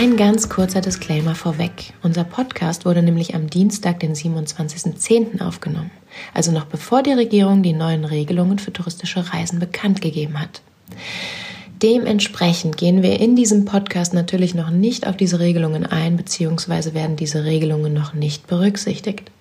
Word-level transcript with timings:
Ein 0.00 0.16
ganz 0.16 0.48
kurzer 0.48 0.80
Disclaimer 0.80 1.34
vorweg. 1.34 1.92
Unser 2.04 2.22
Podcast 2.22 2.84
wurde 2.84 3.02
nämlich 3.02 3.34
am 3.34 3.50
Dienstag, 3.50 3.98
den 3.98 4.14
27.10. 4.14 5.42
aufgenommen, 5.42 5.90
also 6.32 6.52
noch 6.52 6.66
bevor 6.66 7.02
die 7.02 7.14
Regierung 7.14 7.64
die 7.64 7.72
neuen 7.72 8.04
Regelungen 8.04 8.60
für 8.60 8.72
touristische 8.72 9.32
Reisen 9.32 9.58
bekannt 9.58 10.00
gegeben 10.00 10.38
hat. 10.38 10.62
Dementsprechend 11.82 12.76
gehen 12.76 13.02
wir 13.02 13.18
in 13.18 13.34
diesem 13.34 13.64
Podcast 13.64 14.14
natürlich 14.14 14.54
noch 14.54 14.70
nicht 14.70 15.04
auf 15.08 15.16
diese 15.16 15.40
Regelungen 15.40 15.84
ein, 15.84 16.16
beziehungsweise 16.16 16.94
werden 16.94 17.16
diese 17.16 17.42
Regelungen 17.42 17.92
noch 17.92 18.14
nicht 18.14 18.46
berücksichtigt. 18.46 19.32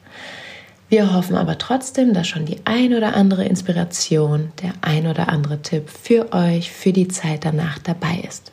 Wir 0.90 1.14
hoffen 1.14 1.36
aber 1.36 1.60
trotzdem, 1.60 2.16
dass 2.16 2.28
schon 2.28 2.48
die 2.48 2.58
ein 2.66 2.96
oder 2.96 3.16
andere 3.16 3.46
Inspiration, 3.46 4.52
der 4.64 4.74
ein 4.82 5.06
oder 5.06 5.30
andere 5.30 5.62
Tipp 5.62 5.88
für 5.88 6.34
euch 6.34 6.72
für 6.72 6.94
die 6.94 7.10
Zeit 7.10 7.46
danach 7.46 7.78
dabei 7.78 8.24
ist. 8.28 8.52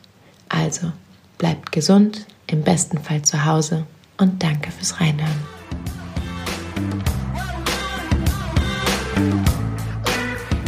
Also 0.49 0.91
bleibt 1.37 1.71
gesund, 1.71 2.25
im 2.47 2.61
besten 2.63 2.99
Fall 2.99 3.21
zu 3.21 3.45
Hause 3.45 3.85
und 4.17 4.41
danke 4.41 4.71
fürs 4.71 4.99
Reinhören. 4.99 5.55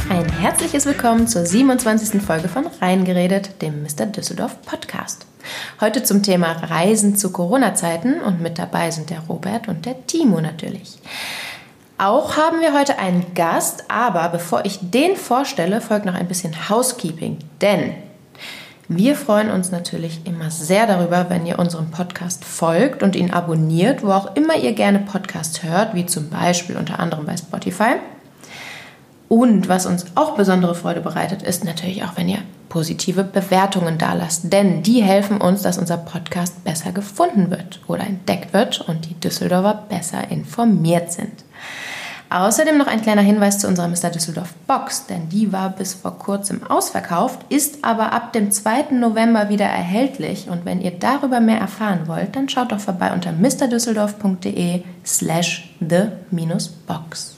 Ein 0.10 0.30
herzliches 0.40 0.86
Willkommen 0.86 1.28
zur 1.28 1.46
27. 1.46 2.22
Folge 2.22 2.48
von 2.48 2.66
Reingeredet, 2.82 3.62
dem 3.62 3.84
Mr. 3.84 4.06
Düsseldorf 4.06 4.62
Podcast. 4.64 5.26
Heute 5.80 6.04
zum 6.04 6.24
Thema 6.24 6.54
Reisen 6.54 7.16
zu 7.16 7.32
Corona-Zeiten 7.32 8.22
und 8.22 8.42
mit 8.42 8.58
dabei 8.58 8.92
sind 8.92 9.10
der 9.10 9.22
Robert 9.22 9.68
und 9.68 9.86
der 9.86 10.08
Timo 10.08 10.42
natürlich. 10.42 10.98
Auch 11.98 12.38
haben 12.38 12.62
wir 12.62 12.78
heute 12.78 13.00
einen 13.00 13.34
Gast, 13.34 13.86
aber 13.90 14.30
bevor 14.30 14.66
ich 14.66 14.80
den 14.82 15.16
vorstelle, 15.16 15.82
folgt 15.82 16.06
noch 16.06 16.14
ein 16.14 16.28
bisschen 16.28 16.70
Housekeeping. 16.70 17.40
Denn 17.62 17.96
wir 18.90 19.16
freuen 19.16 19.50
uns 19.50 19.70
natürlich 19.72 20.22
immer 20.26 20.50
sehr 20.50 20.88
darüber, 20.88 21.30
wenn 21.30 21.46
ihr 21.46 21.60
unserem 21.60 21.92
Podcast 21.92 22.46
folgt 22.46 23.04
und 23.04 23.16
ihn 23.18 23.32
abonniert, 23.32 24.02
wo 24.02 24.12
auch 24.12 24.36
immer 24.36 24.56
ihr 24.56 24.72
gerne 24.72 25.00
Podcasts 25.00 25.64
hört, 25.64 25.94
wie 25.94 26.06
zum 26.06 26.30
Beispiel 26.30 26.78
unter 26.78 27.00
anderem 27.00 27.26
bei 27.26 27.36
Spotify. 27.36 27.96
Und 29.28 29.68
was 29.68 29.86
uns 29.86 30.06
auch 30.16 30.36
besondere 30.36 30.74
Freude 30.74 31.02
bereitet, 31.02 31.44
ist 31.44 31.66
natürlich 31.66 32.04
auch, 32.06 32.16
wenn 32.16 32.30
ihr 32.30 32.40
positive 32.70 33.26
Bewertungen 33.26 33.98
dalasst, 33.98 34.54
denn 34.54 34.84
die 34.84 35.04
helfen 35.04 35.42
uns, 35.42 35.64
dass 35.64 35.78
unser 35.78 35.98
Podcast 35.98 36.64
besser 36.64 36.94
gefunden 36.94 37.50
wird 37.50 37.82
oder 37.88 38.06
entdeckt 38.06 38.54
wird 38.54 38.82
und 38.82 39.10
die 39.10 39.20
Düsseldorfer 39.20 39.86
besser 39.90 40.32
informiert 40.32 41.12
sind. 41.12 41.44
Außerdem 42.30 42.78
noch 42.78 42.88
ein 42.88 43.02
kleiner 43.02 43.22
Hinweis 43.22 43.60
zu 43.60 43.68
unserer 43.68 43.88
Mr. 43.88 44.10
Düsseldorf 44.10 44.54
Box, 44.68 45.06
denn 45.06 45.30
die 45.30 45.54
war 45.54 45.70
bis 45.70 45.94
vor 45.94 46.20
kurzem 46.20 46.62
ausverkauft, 46.70 47.40
ist 47.50 47.86
aber 47.86 48.12
ab 48.12 48.34
dem 48.34 48.52
2. 48.52 48.92
November 48.92 49.48
wieder 49.48 49.66
erhältlich. 49.66 50.50
Und 50.50 50.66
wenn 50.66 50.82
ihr 50.82 50.92
darüber 50.92 51.40
mehr 51.40 51.60
erfahren 51.60 52.08
wollt, 52.08 52.36
dann 52.36 52.50
schaut 52.50 52.74
doch 52.74 52.82
vorbei 52.82 53.14
unter 53.14 53.32
mrdüsseldorf.de 53.32 54.84
slash 55.06 55.74
the-box. 55.80 57.38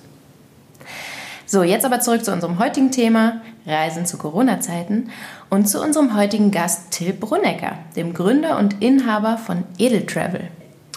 So, 1.46 1.64
jetzt 1.64 1.86
aber 1.86 2.00
zurück 2.00 2.26
zu 2.26 2.32
unserem 2.32 2.60
heutigen 2.60 2.92
Thema, 2.92 3.42
Reisen 3.66 4.08
zu 4.08 4.18
Corona-Zeiten 4.18 5.10
und 5.50 5.68
zu 5.68 5.82
unserem 5.82 6.16
heutigen 6.16 6.52
Gast 6.52 6.92
Till 6.92 7.14
Brunnecker, 7.14 7.74
dem 7.96 8.14
Gründer 8.14 8.58
und 8.58 8.82
Inhaber 8.82 9.38
von 9.38 9.64
Edeltravel. 9.78 10.48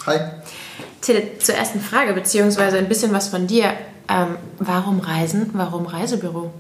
Hi. 0.06 0.18
Till, 1.03 1.39
zur 1.41 1.56
ersten 1.56 1.81
Frage, 1.81 2.14
beziehungsweise 2.14 2.78
ein 2.78 2.89
bisschen 2.89 3.12
was 3.12 3.28
von 3.28 3.47
dir. 3.47 3.72
Ähm, 4.08 4.36
warum 4.58 5.00
Reisen? 5.00 5.50
Warum 5.53 5.86
Reisebüro? 5.86 6.50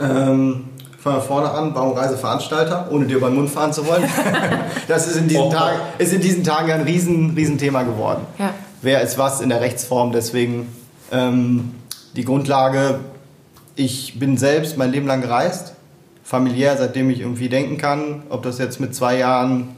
Ähm, 0.00 0.64
fangen 0.98 1.16
wir 1.16 1.20
vorne 1.20 1.50
an. 1.50 1.74
Warum 1.74 1.92
Reiseveranstalter? 1.92 2.88
Ohne 2.90 3.06
dir 3.06 3.18
über 3.18 3.28
den 3.28 3.36
Mund 3.36 3.50
fahren 3.50 3.72
zu 3.72 3.86
wollen. 3.86 4.04
das 4.88 5.06
ist 5.06 5.16
in 5.16 5.28
diesen, 5.28 5.42
oh. 5.42 5.52
Tagen, 5.52 5.78
ist 5.98 6.12
in 6.12 6.20
diesen 6.20 6.42
Tagen 6.42 6.72
ein 6.72 6.82
riesen, 6.82 7.34
riesen 7.34 7.58
Thema 7.58 7.82
geworden. 7.82 8.26
Ja. 8.38 8.54
Wer 8.80 9.02
ist 9.02 9.18
was 9.18 9.40
in 9.40 9.50
der 9.50 9.60
Rechtsform? 9.60 10.12
Deswegen 10.12 10.74
ähm, 11.12 11.74
die 12.14 12.24
Grundlage. 12.24 13.00
Ich 13.74 14.18
bin 14.18 14.38
selbst 14.38 14.78
mein 14.78 14.90
Leben 14.90 15.06
lang 15.06 15.20
gereist. 15.20 15.74
Familiär, 16.24 16.76
seitdem 16.78 17.10
ich 17.10 17.20
irgendwie 17.20 17.50
denken 17.50 17.76
kann. 17.76 18.22
Ob 18.30 18.42
das 18.42 18.58
jetzt 18.58 18.80
mit 18.80 18.94
zwei 18.94 19.18
Jahren 19.18 19.76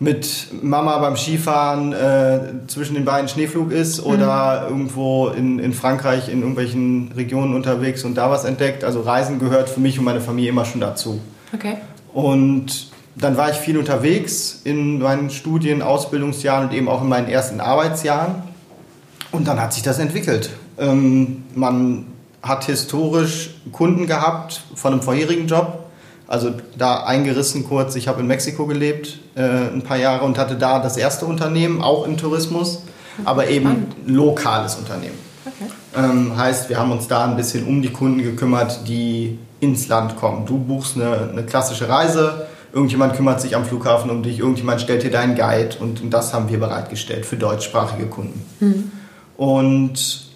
mit 0.00 0.48
Mama 0.62 0.98
beim 0.98 1.16
Skifahren 1.16 1.92
äh, 1.92 2.40
zwischen 2.66 2.94
den 2.94 3.04
beiden 3.04 3.28
Schneeflug 3.28 3.70
ist 3.70 4.04
oder 4.04 4.62
mhm. 4.62 4.68
irgendwo 4.70 5.28
in, 5.28 5.58
in 5.58 5.72
Frankreich 5.72 6.28
in 6.28 6.40
irgendwelchen 6.40 7.12
Regionen 7.16 7.54
unterwegs 7.54 8.02
und 8.04 8.16
da 8.16 8.30
was 8.30 8.44
entdeckt. 8.44 8.82
Also 8.82 9.00
Reisen 9.00 9.38
gehört 9.38 9.68
für 9.68 9.80
mich 9.80 9.98
und 9.98 10.04
meine 10.04 10.20
Familie 10.20 10.50
immer 10.50 10.64
schon 10.64 10.80
dazu. 10.80 11.20
Okay. 11.54 11.76
Und 12.12 12.90
dann 13.14 13.36
war 13.36 13.50
ich 13.50 13.56
viel 13.56 13.78
unterwegs 13.78 14.62
in 14.64 14.98
meinen 14.98 15.30
Studien, 15.30 15.82
Ausbildungsjahren 15.82 16.68
und 16.68 16.74
eben 16.74 16.88
auch 16.88 17.02
in 17.02 17.08
meinen 17.08 17.28
ersten 17.28 17.60
Arbeitsjahren. 17.60 18.42
Und 19.30 19.46
dann 19.46 19.60
hat 19.60 19.72
sich 19.72 19.82
das 19.82 19.98
entwickelt. 19.98 20.50
Ähm, 20.78 21.44
man 21.54 22.06
hat 22.42 22.64
historisch 22.64 23.54
Kunden 23.70 24.06
gehabt 24.06 24.62
von 24.74 24.92
einem 24.92 25.02
vorherigen 25.02 25.46
Job 25.46 25.82
also 26.32 26.50
da 26.78 27.04
eingerissen 27.04 27.68
kurz, 27.68 27.94
ich 27.94 28.08
habe 28.08 28.22
in 28.22 28.26
Mexiko 28.26 28.66
gelebt 28.66 29.18
ein 29.40 29.82
paar 29.82 29.96
Jahre 29.96 30.24
und 30.24 30.38
hatte 30.38 30.56
da 30.56 30.78
das 30.78 30.96
erste 30.96 31.26
Unternehmen, 31.26 31.82
auch 31.82 32.06
im 32.06 32.16
Tourismus, 32.16 32.82
aber 33.24 33.48
eben 33.48 33.68
ein 33.68 33.86
lokales 34.06 34.76
Unternehmen. 34.76 35.18
Okay. 35.44 35.70
Ähm, 35.96 36.36
heißt, 36.36 36.68
wir 36.68 36.78
haben 36.78 36.92
uns 36.92 37.08
da 37.08 37.24
ein 37.24 37.36
bisschen 37.36 37.66
um 37.66 37.82
die 37.82 37.90
Kunden 37.90 38.22
gekümmert, 38.22 38.86
die 38.86 39.38
ins 39.60 39.88
Land 39.88 40.16
kommen. 40.16 40.46
Du 40.46 40.58
buchst 40.58 40.96
eine, 40.96 41.30
eine 41.30 41.44
klassische 41.44 41.88
Reise, 41.88 42.46
irgendjemand 42.72 43.14
kümmert 43.14 43.40
sich 43.40 43.54
am 43.56 43.64
Flughafen 43.64 44.10
um 44.10 44.22
dich, 44.22 44.38
irgendjemand 44.38 44.80
stellt 44.80 45.02
dir 45.02 45.10
deinen 45.10 45.34
Guide 45.34 45.76
und, 45.80 46.02
und 46.02 46.10
das 46.10 46.34
haben 46.34 46.48
wir 46.48 46.58
bereitgestellt 46.58 47.26
für 47.26 47.36
deutschsprachige 47.36 48.06
Kunden. 48.06 48.44
Mhm. 48.60 48.92
Und 49.36 50.26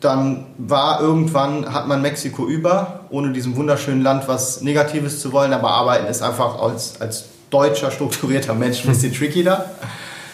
dann 0.00 0.46
war 0.58 1.00
irgendwann, 1.00 1.72
hat 1.72 1.88
man 1.88 2.02
Mexiko 2.02 2.46
über, 2.46 3.00
ohne 3.10 3.32
diesem 3.32 3.56
wunderschönen 3.56 4.02
Land 4.02 4.28
was 4.28 4.60
Negatives 4.60 5.20
zu 5.20 5.32
wollen, 5.32 5.52
aber 5.52 5.70
arbeiten 5.70 6.06
ist 6.06 6.22
einfach 6.22 6.60
als, 6.60 7.00
als 7.00 7.24
deutscher, 7.50 7.90
strukturierter 7.90 8.54
Mensch 8.54 8.84
ein 8.84 8.88
bisschen 8.88 9.12
tricky 9.12 9.44
da. 9.44 9.64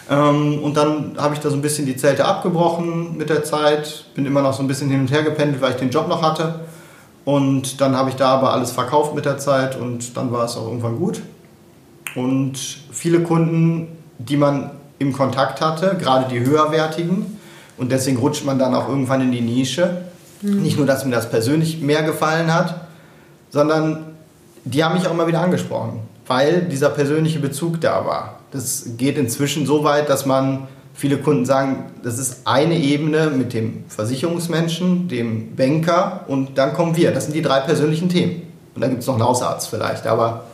Ähm, 0.09 0.59
und 0.63 0.77
dann 0.77 1.15
habe 1.17 1.33
ich 1.33 1.39
da 1.39 1.49
so 1.49 1.55
ein 1.55 1.61
bisschen 1.61 1.85
die 1.85 1.95
Zelte 1.95 2.25
abgebrochen 2.25 3.17
mit 3.17 3.29
der 3.29 3.43
Zeit, 3.43 4.05
bin 4.13 4.25
immer 4.25 4.41
noch 4.41 4.53
so 4.53 4.61
ein 4.61 4.67
bisschen 4.67 4.89
hin 4.89 5.01
und 5.01 5.11
her 5.11 5.23
gependelt, 5.23 5.61
weil 5.61 5.71
ich 5.71 5.77
den 5.77 5.89
Job 5.89 6.07
noch 6.07 6.21
hatte. 6.21 6.59
Und 7.23 7.81
dann 7.81 7.95
habe 7.95 8.09
ich 8.09 8.15
da 8.15 8.29
aber 8.29 8.53
alles 8.53 8.71
verkauft 8.71 9.15
mit 9.15 9.25
der 9.25 9.39
Zeit 9.39 9.75
und 9.79 10.15
dann 10.15 10.31
war 10.31 10.45
es 10.45 10.55
auch 10.57 10.67
irgendwann 10.67 10.97
gut. 10.97 11.21
Und 12.15 12.57
viele 12.91 13.21
Kunden, 13.21 13.87
die 14.19 14.37
man 14.37 14.71
im 14.99 15.11
Kontakt 15.11 15.59
hatte, 15.59 15.97
gerade 15.99 16.29
die 16.29 16.39
höherwertigen, 16.39 17.35
und 17.77 17.91
deswegen 17.91 18.17
rutscht 18.17 18.45
man 18.45 18.57
dann 18.57 18.73
auch 18.73 18.87
irgendwann 18.87 19.21
in 19.21 19.31
die 19.31 19.41
Nische. 19.41 20.03
Mhm. 20.41 20.61
Nicht 20.61 20.77
nur, 20.77 20.85
dass 20.85 21.05
mir 21.05 21.11
das 21.11 21.29
persönlich 21.29 21.81
mehr 21.81 22.03
gefallen 22.03 22.53
hat, 22.53 22.87
sondern 23.49 24.15
die 24.63 24.83
haben 24.83 24.95
mich 24.95 25.07
auch 25.07 25.11
immer 25.11 25.27
wieder 25.27 25.41
angesprochen, 25.41 25.99
weil 26.27 26.61
dieser 26.63 26.89
persönliche 26.89 27.39
Bezug 27.39 27.81
da 27.81 28.05
war. 28.05 28.39
Das 28.51 28.85
geht 28.97 29.17
inzwischen 29.17 29.65
so 29.65 29.83
weit, 29.83 30.09
dass 30.09 30.25
man 30.25 30.67
viele 30.93 31.17
Kunden 31.17 31.45
sagen, 31.45 31.91
das 32.03 32.17
ist 32.17 32.41
eine 32.45 32.77
Ebene 32.77 33.29
mit 33.29 33.53
dem 33.53 33.83
Versicherungsmenschen, 33.89 35.07
dem 35.07 35.55
Banker 35.55 36.25
und 36.27 36.57
dann 36.57 36.73
kommen 36.73 36.95
wir. 36.95 37.11
Das 37.11 37.25
sind 37.25 37.35
die 37.35 37.41
drei 37.41 37.59
persönlichen 37.59 38.09
Themen. 38.09 38.43
Und 38.73 38.81
dann 38.81 38.89
gibt 38.89 39.01
es 39.01 39.07
noch 39.07 39.15
einen 39.15 39.23
Hausarzt 39.23 39.69
vielleicht, 39.69 40.07
aber 40.07 40.45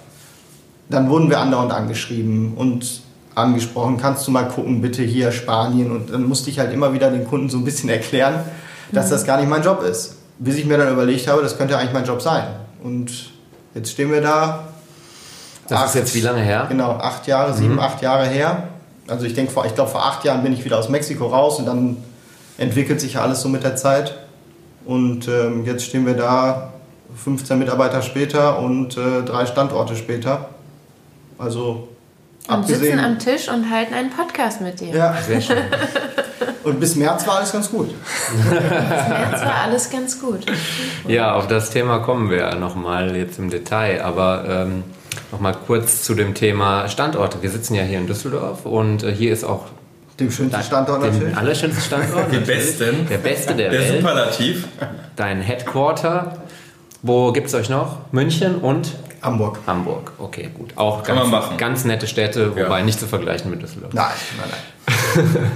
dann 0.89 1.09
wurden 1.09 1.29
wir 1.29 1.39
andauernd 1.39 1.71
angeschrieben 1.71 2.53
und 2.55 3.01
angesprochen, 3.33 3.97
kannst 3.97 4.27
du 4.27 4.31
mal 4.31 4.47
gucken, 4.47 4.81
bitte 4.81 5.03
hier 5.03 5.31
Spanien. 5.31 5.91
Und 5.91 6.11
dann 6.11 6.23
musste 6.23 6.49
ich 6.49 6.59
halt 6.59 6.73
immer 6.73 6.93
wieder 6.93 7.09
den 7.09 7.25
Kunden 7.25 7.49
so 7.49 7.57
ein 7.57 7.63
bisschen 7.63 7.89
erklären, 7.89 8.41
dass 8.91 9.09
das 9.09 9.25
gar 9.25 9.39
nicht 9.39 9.49
mein 9.49 9.63
Job 9.63 9.83
ist. 9.83 10.17
Bis 10.39 10.55
ich 10.55 10.65
mir 10.65 10.77
dann 10.77 10.91
überlegt 10.91 11.27
habe, 11.27 11.41
das 11.41 11.57
könnte 11.57 11.77
eigentlich 11.77 11.93
mein 11.93 12.05
Job 12.05 12.21
sein. 12.21 12.43
Und 12.83 13.31
jetzt 13.73 13.91
stehen 13.91 14.11
wir 14.11 14.21
da. 14.21 14.70
Das 15.71 15.79
acht, 15.79 15.87
ist 15.87 15.95
jetzt 15.95 16.15
wie 16.15 16.21
lange 16.21 16.41
her? 16.41 16.65
Genau, 16.67 16.91
acht 16.91 17.27
Jahre, 17.27 17.53
sieben, 17.53 17.75
mhm. 17.75 17.79
acht 17.79 18.01
Jahre 18.01 18.27
her. 18.27 18.63
Also 19.07 19.25
ich 19.25 19.33
denke, 19.33 19.53
ich 19.65 19.73
glaube, 19.73 19.89
vor 19.89 20.05
acht 20.05 20.25
Jahren 20.25 20.43
bin 20.43 20.51
ich 20.51 20.65
wieder 20.65 20.77
aus 20.77 20.89
Mexiko 20.89 21.27
raus 21.27 21.59
und 21.59 21.65
dann 21.65 21.95
entwickelt 22.57 22.99
sich 22.99 23.13
ja 23.13 23.21
alles 23.21 23.41
so 23.41 23.47
mit 23.47 23.63
der 23.63 23.77
Zeit. 23.77 24.17
Und 24.85 25.29
ähm, 25.29 25.65
jetzt 25.65 25.85
stehen 25.85 26.05
wir 26.05 26.15
da 26.15 26.73
15 27.23 27.57
Mitarbeiter 27.57 28.01
später 28.01 28.59
und 28.59 28.97
äh, 28.97 29.23
drei 29.23 29.45
Standorte 29.45 29.95
später. 29.95 30.49
Also 31.37 31.87
und 32.49 32.67
sitzen 32.67 32.99
am 32.99 33.17
Tisch 33.17 33.47
und 33.47 33.71
halten 33.71 33.93
einen 33.93 34.09
Podcast 34.09 34.59
mit 34.59 34.81
dir. 34.81 34.93
Ja, 34.93 35.15
sehr 35.25 35.39
schön. 35.39 35.57
Und 36.63 36.79
bis 36.79 36.95
März 36.95 37.25
war 37.25 37.37
alles 37.37 37.51
ganz 37.51 37.71
gut. 37.71 37.89
bis 38.49 38.59
März 38.59 39.41
war 39.41 39.55
alles 39.65 39.89
ganz 39.89 40.21
gut. 40.21 40.45
Ja, 41.07 41.33
auf 41.33 41.47
das 41.47 41.71
Thema 41.71 41.99
kommen 41.99 42.29
wir 42.29 42.53
nochmal 42.53 43.15
jetzt 43.15 43.39
im 43.39 43.49
Detail. 43.49 44.03
Aber 44.03 44.45
ähm, 44.47 44.83
nochmal 45.31 45.55
kurz 45.67 46.03
zu 46.03 46.13
dem 46.15 46.33
Thema 46.33 46.87
Standorte. 46.87 47.41
Wir 47.41 47.49
sitzen 47.49 47.75
ja 47.75 47.83
hier 47.83 47.99
in 47.99 48.07
Düsseldorf 48.07 48.65
und 48.65 49.03
äh, 49.03 49.11
hier 49.13 49.31
ist 49.33 49.43
auch 49.43 49.65
dem 50.19 50.29
schönsten 50.31 50.61
Standort 50.61 51.01
natürlich. 51.01 51.29
Dem 51.29 51.37
allerschönsten 51.37 51.83
Standort. 51.83 52.31
Den 52.31 52.43
besten. 52.43 53.07
Der 53.09 53.17
beste 53.17 53.55
der, 53.55 53.69
der 53.71 53.79
Welt. 53.79 53.89
Der 53.91 53.99
Superlativ. 54.01 54.67
Dein 55.15 55.41
Headquarter. 55.41 56.37
Wo 57.01 57.31
gibt 57.31 57.47
es 57.47 57.53
euch 57.55 57.69
noch? 57.69 57.97
München 58.11 58.55
und 58.55 58.93
Hamburg. 59.23 59.59
Hamburg, 59.67 60.11
okay, 60.19 60.49
gut. 60.55 60.71
Auch 60.77 61.03
Kann 61.03 61.15
ganz, 61.15 61.29
man 61.29 61.41
machen. 61.41 61.57
ganz 61.57 61.85
nette 61.85 62.07
Städte, 62.07 62.51
wobei 62.55 62.79
Ja. 62.79 62.85
nicht 62.85 62.99
zu 62.99 63.07
vergleichen 63.07 63.49
mit 63.51 63.61
Düsseldorf. 63.61 63.93
Nein, 63.93 64.05
nein, 64.39 64.49
nein. 64.49 65.27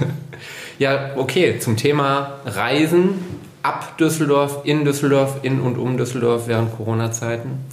Ja, 0.78 1.10
okay, 1.16 1.58
zum 1.58 1.76
Thema 1.76 2.34
Reisen 2.44 3.14
ab 3.62 3.96
Düsseldorf, 3.98 4.60
in 4.64 4.84
Düsseldorf, 4.84 5.36
in 5.42 5.60
und 5.60 5.78
um 5.78 5.96
Düsseldorf 5.96 6.48
während 6.48 6.76
Corona-Zeiten. 6.76 7.64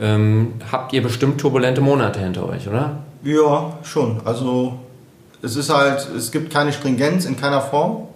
Ähm, 0.00 0.54
habt 0.70 0.92
ihr 0.92 1.02
bestimmt 1.02 1.40
turbulente 1.40 1.80
Monate 1.80 2.20
hinter 2.20 2.48
euch, 2.48 2.68
oder? 2.68 2.98
Ja, 3.22 3.78
schon. 3.82 4.20
Also 4.24 4.78
es 5.42 5.56
ist 5.56 5.72
halt, 5.72 6.08
es 6.16 6.32
gibt 6.32 6.52
keine 6.52 6.72
Stringenz 6.72 7.24
in 7.24 7.36
keiner 7.36 7.60
Form. 7.60 8.08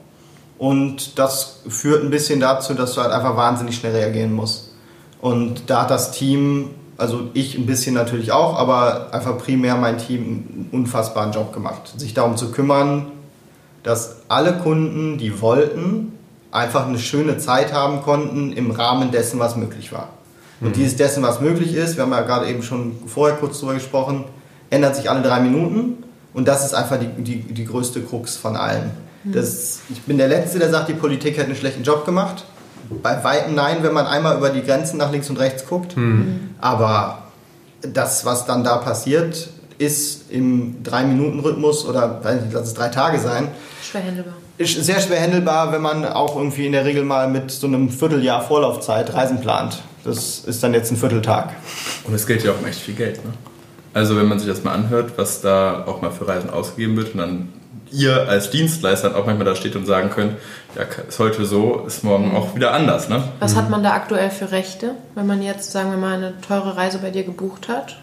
Und 0.58 1.19
das 1.19 1.60
führt 1.69 2.02
ein 2.02 2.10
bisschen 2.10 2.40
dazu, 2.40 2.75
dass 2.75 2.94
du 2.94 3.00
halt 3.00 3.12
einfach 3.12 3.36
wahnsinnig 3.36 3.76
schnell 3.76 3.94
reagieren 3.94 4.32
musst. 4.32 4.72
Und 5.20 5.70
da 5.70 5.82
hat 5.82 5.90
das 5.90 6.10
Team, 6.10 6.70
also 6.96 7.28
ich 7.32 7.56
ein 7.56 7.66
bisschen 7.66 7.94
natürlich 7.94 8.32
auch, 8.32 8.58
aber 8.58 9.14
einfach 9.14 9.38
primär 9.38 9.76
mein 9.76 9.98
Team 9.98 10.22
einen 10.22 10.69
unfassbaren 10.72 11.32
Job 11.32 11.52
gemacht. 11.52 11.92
Sich 11.96 12.12
darum 12.12 12.36
zu 12.36 12.50
kümmern, 12.50 13.06
dass 13.84 14.16
alle 14.28 14.54
Kunden, 14.54 15.19
die 15.19 15.40
wollten, 15.40 16.12
einfach 16.50 16.86
eine 16.86 16.98
schöne 16.98 17.38
Zeit 17.38 17.72
haben 17.72 18.02
konnten 18.02 18.52
im 18.52 18.70
Rahmen 18.70 19.12
dessen, 19.12 19.38
was 19.38 19.54
möglich 19.54 19.92
war. 19.92 20.08
Und 20.60 20.76
dieses 20.76 20.96
dessen, 20.96 21.22
was 21.22 21.40
möglich 21.40 21.75
ist, 21.75 21.96
wir 21.96 22.02
haben 22.02 22.10
ja 22.10 22.22
gerade 22.22 22.49
eben 22.49 22.62
schon 22.62 22.96
vorher 23.06 23.37
kurz 23.37 23.60
drüber 23.60 23.75
gesprochen, 23.75 24.25
ändert 24.70 24.96
sich 24.96 25.08
alle 25.08 25.22
drei 25.22 25.40
Minuten. 25.40 26.02
Und 26.34 26.49
das 26.49 26.64
ist 26.64 26.75
einfach 26.75 26.99
die, 26.99 27.22
die, 27.22 27.40
die 27.40 27.64
größte 27.64 28.02
Krux 28.02 28.37
von 28.37 28.56
allen. 28.56 28.90
Das, 29.25 29.81
ich 29.88 30.02
bin 30.02 30.19
der 30.19 30.28
Letzte, 30.28 30.58
der 30.58 30.70
sagt, 30.70 30.88
die 30.88 30.94
Politik 30.94 31.37
hätte 31.37 31.46
einen 31.46 31.56
schlechten 31.56 31.82
Job 31.82 32.05
gemacht. 32.05 32.44
Bei 33.02 33.22
weitem 33.22 33.55
nein, 33.55 33.78
wenn 33.82 33.93
man 33.93 34.06
einmal 34.06 34.37
über 34.37 34.50
die 34.50 34.62
Grenzen 34.62 34.96
nach 34.96 35.12
links 35.12 35.28
und 35.28 35.38
rechts 35.38 35.66
guckt. 35.66 35.94
Aber 36.61 37.25
das, 37.82 38.25
was 38.25 38.46
dann 38.46 38.64
da 38.64 38.78
passiert, 38.78 39.50
ist 39.78 40.31
im 40.31 40.82
Drei-Minuten-Rhythmus 40.82 41.87
oder 41.87 42.22
weiß 42.22 42.43
nicht, 42.43 42.52
lass 42.52 42.69
es 42.69 42.75
drei 42.75 42.88
Tage 42.88 43.19
sein, 43.20 43.49
Schwer 43.82 44.04
handelbar. 44.04 44.34
ist 44.58 44.84
sehr 44.84 45.00
schwer 45.00 45.20
handelbar, 45.20 45.72
wenn 45.72 45.82
man 45.82 46.04
auch 46.04 46.37
irgendwie 46.37 46.66
in 46.66 46.72
der 46.72 46.84
Regel 46.84 47.04
mal 47.04 47.28
mit 47.28 47.50
so 47.50 47.66
einem 47.66 47.88
Vierteljahr 47.88 48.43
Vorlaufzeit 48.43 49.14
Reisen 49.14 49.40
plant. 49.40 49.78
Das 50.08 50.40
ist 50.40 50.62
dann 50.62 50.75
jetzt 50.75 50.90
ein 50.90 50.96
Vierteltag. 50.96 51.50
Und 52.05 52.14
es 52.14 52.26
gilt 52.26 52.43
ja 52.43 52.52
auch 52.52 52.58
um 52.58 52.66
echt 52.66 52.81
viel 52.81 52.94
Geld. 52.94 53.25
Ne? 53.25 53.32
Also 53.94 54.16
wenn 54.16 54.26
man 54.26 54.38
sich 54.38 54.49
das 54.49 54.64
mal 54.64 54.72
anhört, 54.72 55.12
was 55.16 55.40
da 55.40 55.84
auch 55.87 56.02
mal 56.02 56.10
für 56.10 56.26
Reisen 56.26 56.50
ausgegeben 56.50 56.96
wird 56.96 57.14
und 57.14 57.19
dann 57.19 57.49
ihr 57.90 58.28
als 58.28 58.50
Dienstleister 58.50 59.16
auch 59.16 59.26
manchmal 59.26 59.46
da 59.46 59.55
steht 59.55 59.75
und 59.76 59.87
sagen 59.87 60.10
könnt, 60.10 60.34
ja, 60.76 60.84
ist 61.08 61.19
heute 61.19 61.44
so, 61.46 61.84
ist 61.87 62.05
morgen 62.05 62.37
auch 62.37 62.55
wieder 62.55 62.72
anders. 62.72 63.08
Ne? 63.08 63.22
Was 63.40 63.56
hat 63.56 63.70
man 63.70 63.82
da 63.82 63.93
aktuell 63.93 64.31
für 64.31 64.52
Rechte, 64.52 64.93
wenn 65.14 65.26
man 65.26 65.43
jetzt, 65.43 65.72
sagen 65.72 65.90
wir 65.90 65.99
mal, 65.99 66.16
eine 66.16 66.40
teure 66.40 66.76
Reise 66.76 66.99
bei 66.99 67.11
dir 67.11 67.25
gebucht 67.25 67.69
hat? 67.69 67.96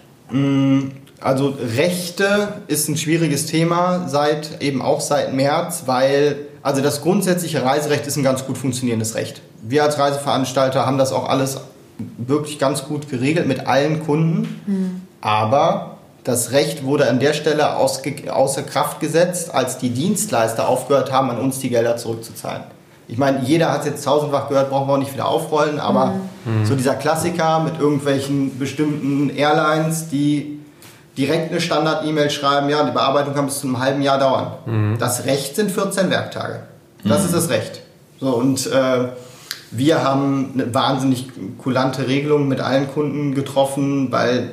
Also 1.21 1.55
Rechte 1.77 2.61
ist 2.67 2.89
ein 2.89 2.97
schwieriges 2.97 3.45
Thema 3.45 4.07
seit 4.07 4.61
eben 4.61 4.81
auch 4.81 5.01
seit 5.01 5.33
März, 5.33 5.83
weil 5.85 6.37
also 6.63 6.81
das 6.81 7.01
grundsätzliche 7.01 7.63
Reiserecht 7.63 8.07
ist 8.07 8.17
ein 8.17 8.23
ganz 8.23 8.45
gut 8.45 8.57
funktionierendes 8.57 9.13
Recht. 9.13 9.41
Wir 9.61 9.83
als 9.83 9.99
Reiseveranstalter 9.99 10.85
haben 10.85 10.97
das 10.97 11.13
auch 11.13 11.29
alles 11.29 11.59
wirklich 12.17 12.59
ganz 12.59 12.85
gut 12.85 13.09
geregelt 13.09 13.47
mit 13.47 13.67
allen 13.67 14.05
Kunden, 14.05 15.07
aber 15.21 15.97
das 16.23 16.51
Recht 16.51 16.83
wurde 16.83 17.07
an 17.07 17.19
der 17.19 17.33
Stelle 17.33 17.75
außer 17.77 18.63
Kraft 18.63 18.99
gesetzt, 18.99 19.53
als 19.53 19.77
die 19.77 19.89
Dienstleister 19.89 20.67
aufgehört 20.67 21.11
haben, 21.11 21.29
an 21.29 21.37
uns 21.37 21.59
die 21.59 21.69
Gelder 21.69 21.97
zurückzuzahlen. 21.97 22.63
Ich 23.07 23.19
meine, 23.19 23.41
jeder 23.43 23.71
hat 23.71 23.81
es 23.81 23.85
jetzt 23.85 24.03
tausendfach 24.03 24.49
gehört, 24.49 24.71
brauchen 24.71 24.87
wir 24.87 24.93
auch 24.93 24.97
nicht 24.97 25.13
wieder 25.13 25.27
aufrollen, 25.27 25.79
aber 25.79 26.15
so 26.63 26.75
dieser 26.75 26.95
Klassiker 26.95 27.59
mit 27.59 27.79
irgendwelchen 27.79 28.57
bestimmten 28.57 29.29
Airlines, 29.29 30.09
die 30.09 30.59
direkt 31.15 31.51
eine 31.51 31.61
Standard-E-Mail 31.61 32.29
schreiben, 32.31 32.69
ja, 32.69 32.83
die 32.83 32.91
Bearbeitung 32.91 33.35
kann 33.35 33.45
bis 33.45 33.59
zu 33.59 33.67
einem 33.67 33.79
halben 33.79 34.01
Jahr 34.01 34.17
dauern. 34.17 34.97
Das 34.99 35.25
Recht 35.25 35.55
sind 35.55 35.71
14 35.71 36.09
Werktage. 36.09 36.61
Das 37.03 37.23
ist 37.23 37.33
das 37.35 37.49
Recht. 37.49 37.81
So, 38.19 38.29
und 38.35 38.65
äh, 38.65 39.09
wir 39.77 40.03
haben 40.03 40.51
eine 40.53 40.73
wahnsinnig 40.73 41.27
kulante 41.57 42.07
Regelung 42.07 42.47
mit 42.47 42.61
allen 42.61 42.87
Kunden 42.87 43.33
getroffen, 43.35 44.11
weil 44.11 44.51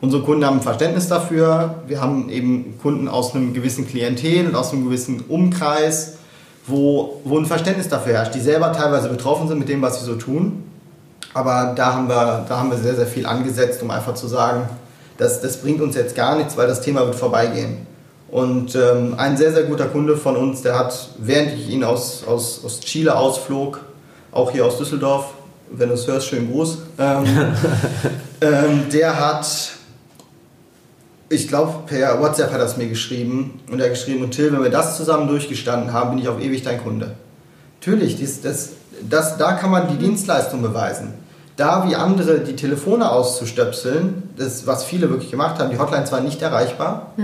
unsere 0.00 0.22
Kunden 0.22 0.44
haben 0.44 0.58
ein 0.58 0.62
Verständnis 0.62 1.08
dafür. 1.08 1.76
Wir 1.86 2.00
haben 2.00 2.28
eben 2.28 2.78
Kunden 2.80 3.08
aus 3.08 3.34
einem 3.34 3.54
gewissen 3.54 3.86
Klientel 3.86 4.46
und 4.46 4.54
aus 4.54 4.72
einem 4.72 4.84
gewissen 4.84 5.24
Umkreis, 5.28 6.18
wo, 6.66 7.20
wo 7.24 7.38
ein 7.38 7.46
Verständnis 7.46 7.88
dafür 7.88 8.14
herrscht, 8.14 8.34
die 8.34 8.40
selber 8.40 8.72
teilweise 8.72 9.08
betroffen 9.08 9.48
sind 9.48 9.58
mit 9.58 9.68
dem, 9.68 9.82
was 9.82 10.00
sie 10.00 10.06
so 10.06 10.16
tun. 10.16 10.64
Aber 11.34 11.72
da 11.76 11.94
haben 11.94 12.08
wir, 12.08 12.44
da 12.48 12.58
haben 12.58 12.70
wir 12.70 12.78
sehr, 12.78 12.94
sehr 12.94 13.06
viel 13.06 13.26
angesetzt, 13.26 13.82
um 13.82 13.90
einfach 13.90 14.14
zu 14.14 14.26
sagen, 14.26 14.68
das, 15.18 15.40
das 15.40 15.58
bringt 15.58 15.80
uns 15.80 15.94
jetzt 15.96 16.14
gar 16.14 16.36
nichts, 16.36 16.56
weil 16.56 16.66
das 16.66 16.80
Thema 16.80 17.04
wird 17.04 17.16
vorbeigehen. 17.16 17.86
Und 18.30 18.74
ähm, 18.74 19.14
ein 19.16 19.36
sehr, 19.36 19.52
sehr 19.52 19.64
guter 19.64 19.86
Kunde 19.86 20.16
von 20.16 20.36
uns, 20.36 20.62
der 20.62 20.78
hat, 20.78 21.10
während 21.18 21.52
ich 21.52 21.70
ihn 21.70 21.82
aus, 21.82 22.24
aus, 22.26 22.62
aus 22.64 22.80
Chile 22.80 23.16
ausflog, 23.16 23.80
auch 24.38 24.50
hier 24.52 24.64
aus 24.64 24.78
Düsseldorf, 24.78 25.34
wenn 25.70 25.88
du 25.88 25.94
es 25.94 26.06
hörst, 26.06 26.28
schönen 26.28 26.50
Gruß, 26.50 26.78
ähm, 26.98 27.24
ähm, 28.40 28.84
der 28.92 29.18
hat, 29.18 29.46
ich 31.28 31.48
glaube, 31.48 31.74
per 31.86 32.20
WhatsApp 32.20 32.52
hat 32.52 32.60
er 32.60 32.66
es 32.66 32.76
mir 32.76 32.88
geschrieben 32.88 33.60
und 33.70 33.80
er 33.80 33.86
hat 33.86 33.94
geschrieben, 33.94 34.22
und 34.22 34.30
Till, 34.30 34.52
wenn 34.52 34.62
wir 34.62 34.70
das 34.70 34.96
zusammen 34.96 35.28
durchgestanden 35.28 35.92
haben, 35.92 36.10
bin 36.10 36.20
ich 36.20 36.28
auf 36.28 36.40
ewig 36.40 36.62
dein 36.62 36.82
Kunde. 36.82 37.14
Natürlich, 37.80 38.16
dies, 38.16 38.40
das, 38.40 38.70
das, 39.08 39.36
da 39.36 39.52
kann 39.52 39.70
man 39.70 39.88
die 39.88 39.96
Dienstleistung 39.96 40.62
beweisen. 40.62 41.14
Da 41.56 41.88
wie 41.88 41.96
andere 41.96 42.38
die 42.38 42.54
Telefone 42.54 43.10
auszustöpseln, 43.10 44.30
das, 44.36 44.68
was 44.68 44.84
viele 44.84 45.10
wirklich 45.10 45.32
gemacht 45.32 45.58
haben, 45.58 45.70
die 45.70 45.78
Hotline 45.78 46.08
war 46.12 46.20
nicht 46.20 46.40
erreichbar. 46.40 47.14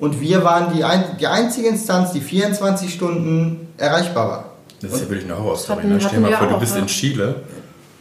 Und 0.00 0.20
wir 0.22 0.42
waren 0.44 0.74
die, 0.74 0.82
ein, 0.82 1.04
die 1.20 1.26
einzige 1.26 1.68
Instanz, 1.68 2.12
die 2.12 2.22
24 2.22 2.92
Stunden 2.92 3.68
erreichbar 3.76 4.28
war. 4.28 4.51
Das 4.82 4.92
ist 4.92 5.00
ja 5.02 5.10
wirklich 5.10 5.24
eine 5.30 5.38
Horrorstory. 5.38 5.86
Ne? 5.86 6.00
Stell 6.00 6.20
dir 6.20 6.20
mal 6.20 6.32
vor, 6.32 6.48
du 6.48 6.58
bist 6.58 6.74
ja. 6.74 6.80
in 6.80 6.86
Chile 6.86 7.36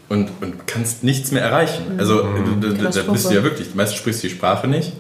und, 0.10 0.30
und 0.42 0.68
kannst 0.68 1.04
nichts 1.04 1.31
mehr 1.31 1.44
erreichen. 1.44 1.83
Also 1.98 2.24
da, 2.24 2.68
da, 2.68 2.89
da 2.89 3.12
bist 3.12 3.30
du 3.30 3.33
ja 3.33 3.44
wirklich, 3.44 3.74
meistens 3.75 3.98
sprichst 4.00 4.24
du 4.24 4.28
die 4.28 4.33
Sprache 4.33 4.68
nicht. 4.68 4.94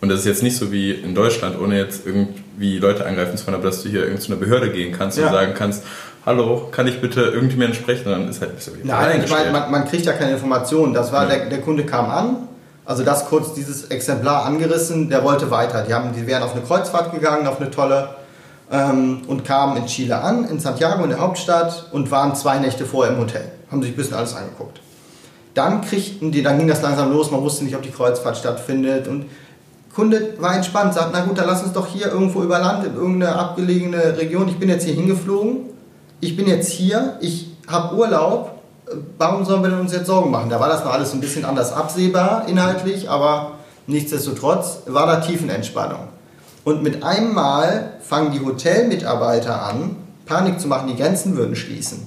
Und 0.00 0.08
das 0.08 0.20
ist 0.20 0.26
jetzt 0.26 0.42
nicht 0.42 0.56
so 0.56 0.72
wie 0.72 0.90
in 0.90 1.14
Deutschland, 1.14 1.58
ohne 1.60 1.78
jetzt 1.78 2.04
irgendwie 2.04 2.78
Leute 2.78 3.06
angreifen 3.06 3.36
zu 3.36 3.46
wollen, 3.46 3.54
aber 3.54 3.64
dass 3.66 3.84
du 3.84 3.88
hier 3.88 4.02
irgendwie 4.02 4.20
zu 4.20 4.32
einer 4.32 4.40
Behörde 4.40 4.70
gehen 4.70 4.92
kannst 4.96 5.16
Ja. 5.16 5.26
und 5.26 5.32
sagen 5.32 5.54
kannst, 5.56 5.84
hallo, 6.26 6.68
kann 6.72 6.88
ich 6.88 7.00
bitte 7.00 7.20
irgendjemanden 7.20 7.74
sprechen? 7.76 8.06
Und 8.06 8.12
dann 8.12 8.28
ist 8.28 8.40
halt 8.40 8.50
du 8.66 8.74
wieder 8.74 8.94
Nein, 8.94 9.22
ich 9.24 9.30
meine, 9.30 9.52
man, 9.52 9.70
man 9.70 9.88
kriegt 9.88 10.04
ja 10.04 10.12
keine 10.12 10.32
Informationen. 10.32 10.92
Das 10.92 11.12
war, 11.12 11.28
Ja. 11.28 11.36
der, 11.36 11.50
der 11.50 11.60
Kunde 11.60 11.84
kam 11.86 12.10
an, 12.10 12.48
also 12.84 13.04
das 13.04 13.26
kurz 13.26 13.54
dieses 13.54 13.84
Exemplar 13.86 14.44
angerissen, 14.44 15.08
der 15.08 15.22
wollte 15.22 15.52
weiter. 15.52 15.84
Die, 15.86 15.94
haben, 15.94 16.12
die 16.12 16.26
wären 16.26 16.42
auf 16.42 16.52
eine 16.52 16.62
Kreuzfahrt 16.62 17.12
gegangen, 17.12 17.46
auf 17.46 17.60
eine 17.60 17.70
tolle, 17.70 18.08
ähm, 18.72 19.22
und 19.28 19.44
kamen 19.44 19.76
in 19.76 19.86
Chile 19.86 20.20
an, 20.20 20.44
in 20.46 20.58
Santiago, 20.58 21.04
in 21.04 21.10
der 21.10 21.20
Hauptstadt, 21.20 21.90
und 21.92 22.10
waren 22.10 22.34
zwei 22.34 22.58
Nächte 22.58 22.86
vorher 22.86 23.14
im 23.14 23.20
Hotel. 23.20 23.52
Haben 23.70 23.82
sich 23.82 23.92
ein 23.92 23.96
bisschen 23.96 24.14
alles 24.14 24.34
angeguckt. 24.34 24.80
Dann 25.54 25.82
kriegten 25.82 26.32
die, 26.32 26.42
dann 26.42 26.58
ging 26.58 26.66
das 26.66 26.80
langsam 26.80 27.12
los, 27.12 27.30
man 27.30 27.42
wusste 27.42 27.64
nicht, 27.64 27.76
ob 27.76 27.82
die 27.82 27.90
Kreuzfahrt 27.90 28.38
stattfindet. 28.38 29.06
Und 29.06 29.26
Kunde 29.94 30.34
war 30.40 30.56
entspannt, 30.56 30.94
sagt, 30.94 31.10
na 31.12 31.20
gut, 31.20 31.36
dann 31.36 31.46
lass 31.46 31.62
uns 31.62 31.74
doch 31.74 31.86
hier 31.86 32.06
irgendwo 32.06 32.42
über 32.42 32.58
Land, 32.58 32.86
in 32.86 32.94
irgendeine 32.94 33.36
abgelegene 33.36 34.16
Region. 34.16 34.48
Ich 34.48 34.58
bin 34.58 34.70
jetzt 34.70 34.84
hier 34.84 34.94
hingeflogen, 34.94 35.66
ich 36.20 36.34
bin 36.36 36.46
jetzt 36.46 36.70
hier, 36.70 37.18
ich 37.20 37.50
habe 37.68 37.94
Urlaub, 37.94 38.62
warum 39.18 39.44
sollen 39.44 39.62
wir 39.62 39.78
uns 39.78 39.92
jetzt 39.92 40.06
Sorgen 40.06 40.30
machen? 40.30 40.48
Da 40.48 40.58
war 40.58 40.68
das 40.68 40.84
noch 40.84 40.92
alles 40.92 41.12
ein 41.12 41.20
bisschen 41.20 41.44
anders 41.44 41.72
absehbar 41.72 42.46
inhaltlich, 42.48 43.10
aber 43.10 43.52
nichtsdestotrotz 43.86 44.78
war 44.86 45.06
da 45.06 45.16
Tiefenentspannung. 45.16 46.08
Und 46.64 46.82
mit 46.82 47.02
einem 47.02 47.34
Mal 47.34 47.94
fangen 48.00 48.32
die 48.32 48.44
Hotelmitarbeiter 48.44 49.62
an, 49.62 49.96
Panik 50.26 50.60
zu 50.60 50.68
machen, 50.68 50.88
die 50.88 50.96
Grenzen 50.96 51.36
würden 51.36 51.56
schließen. 51.56 52.06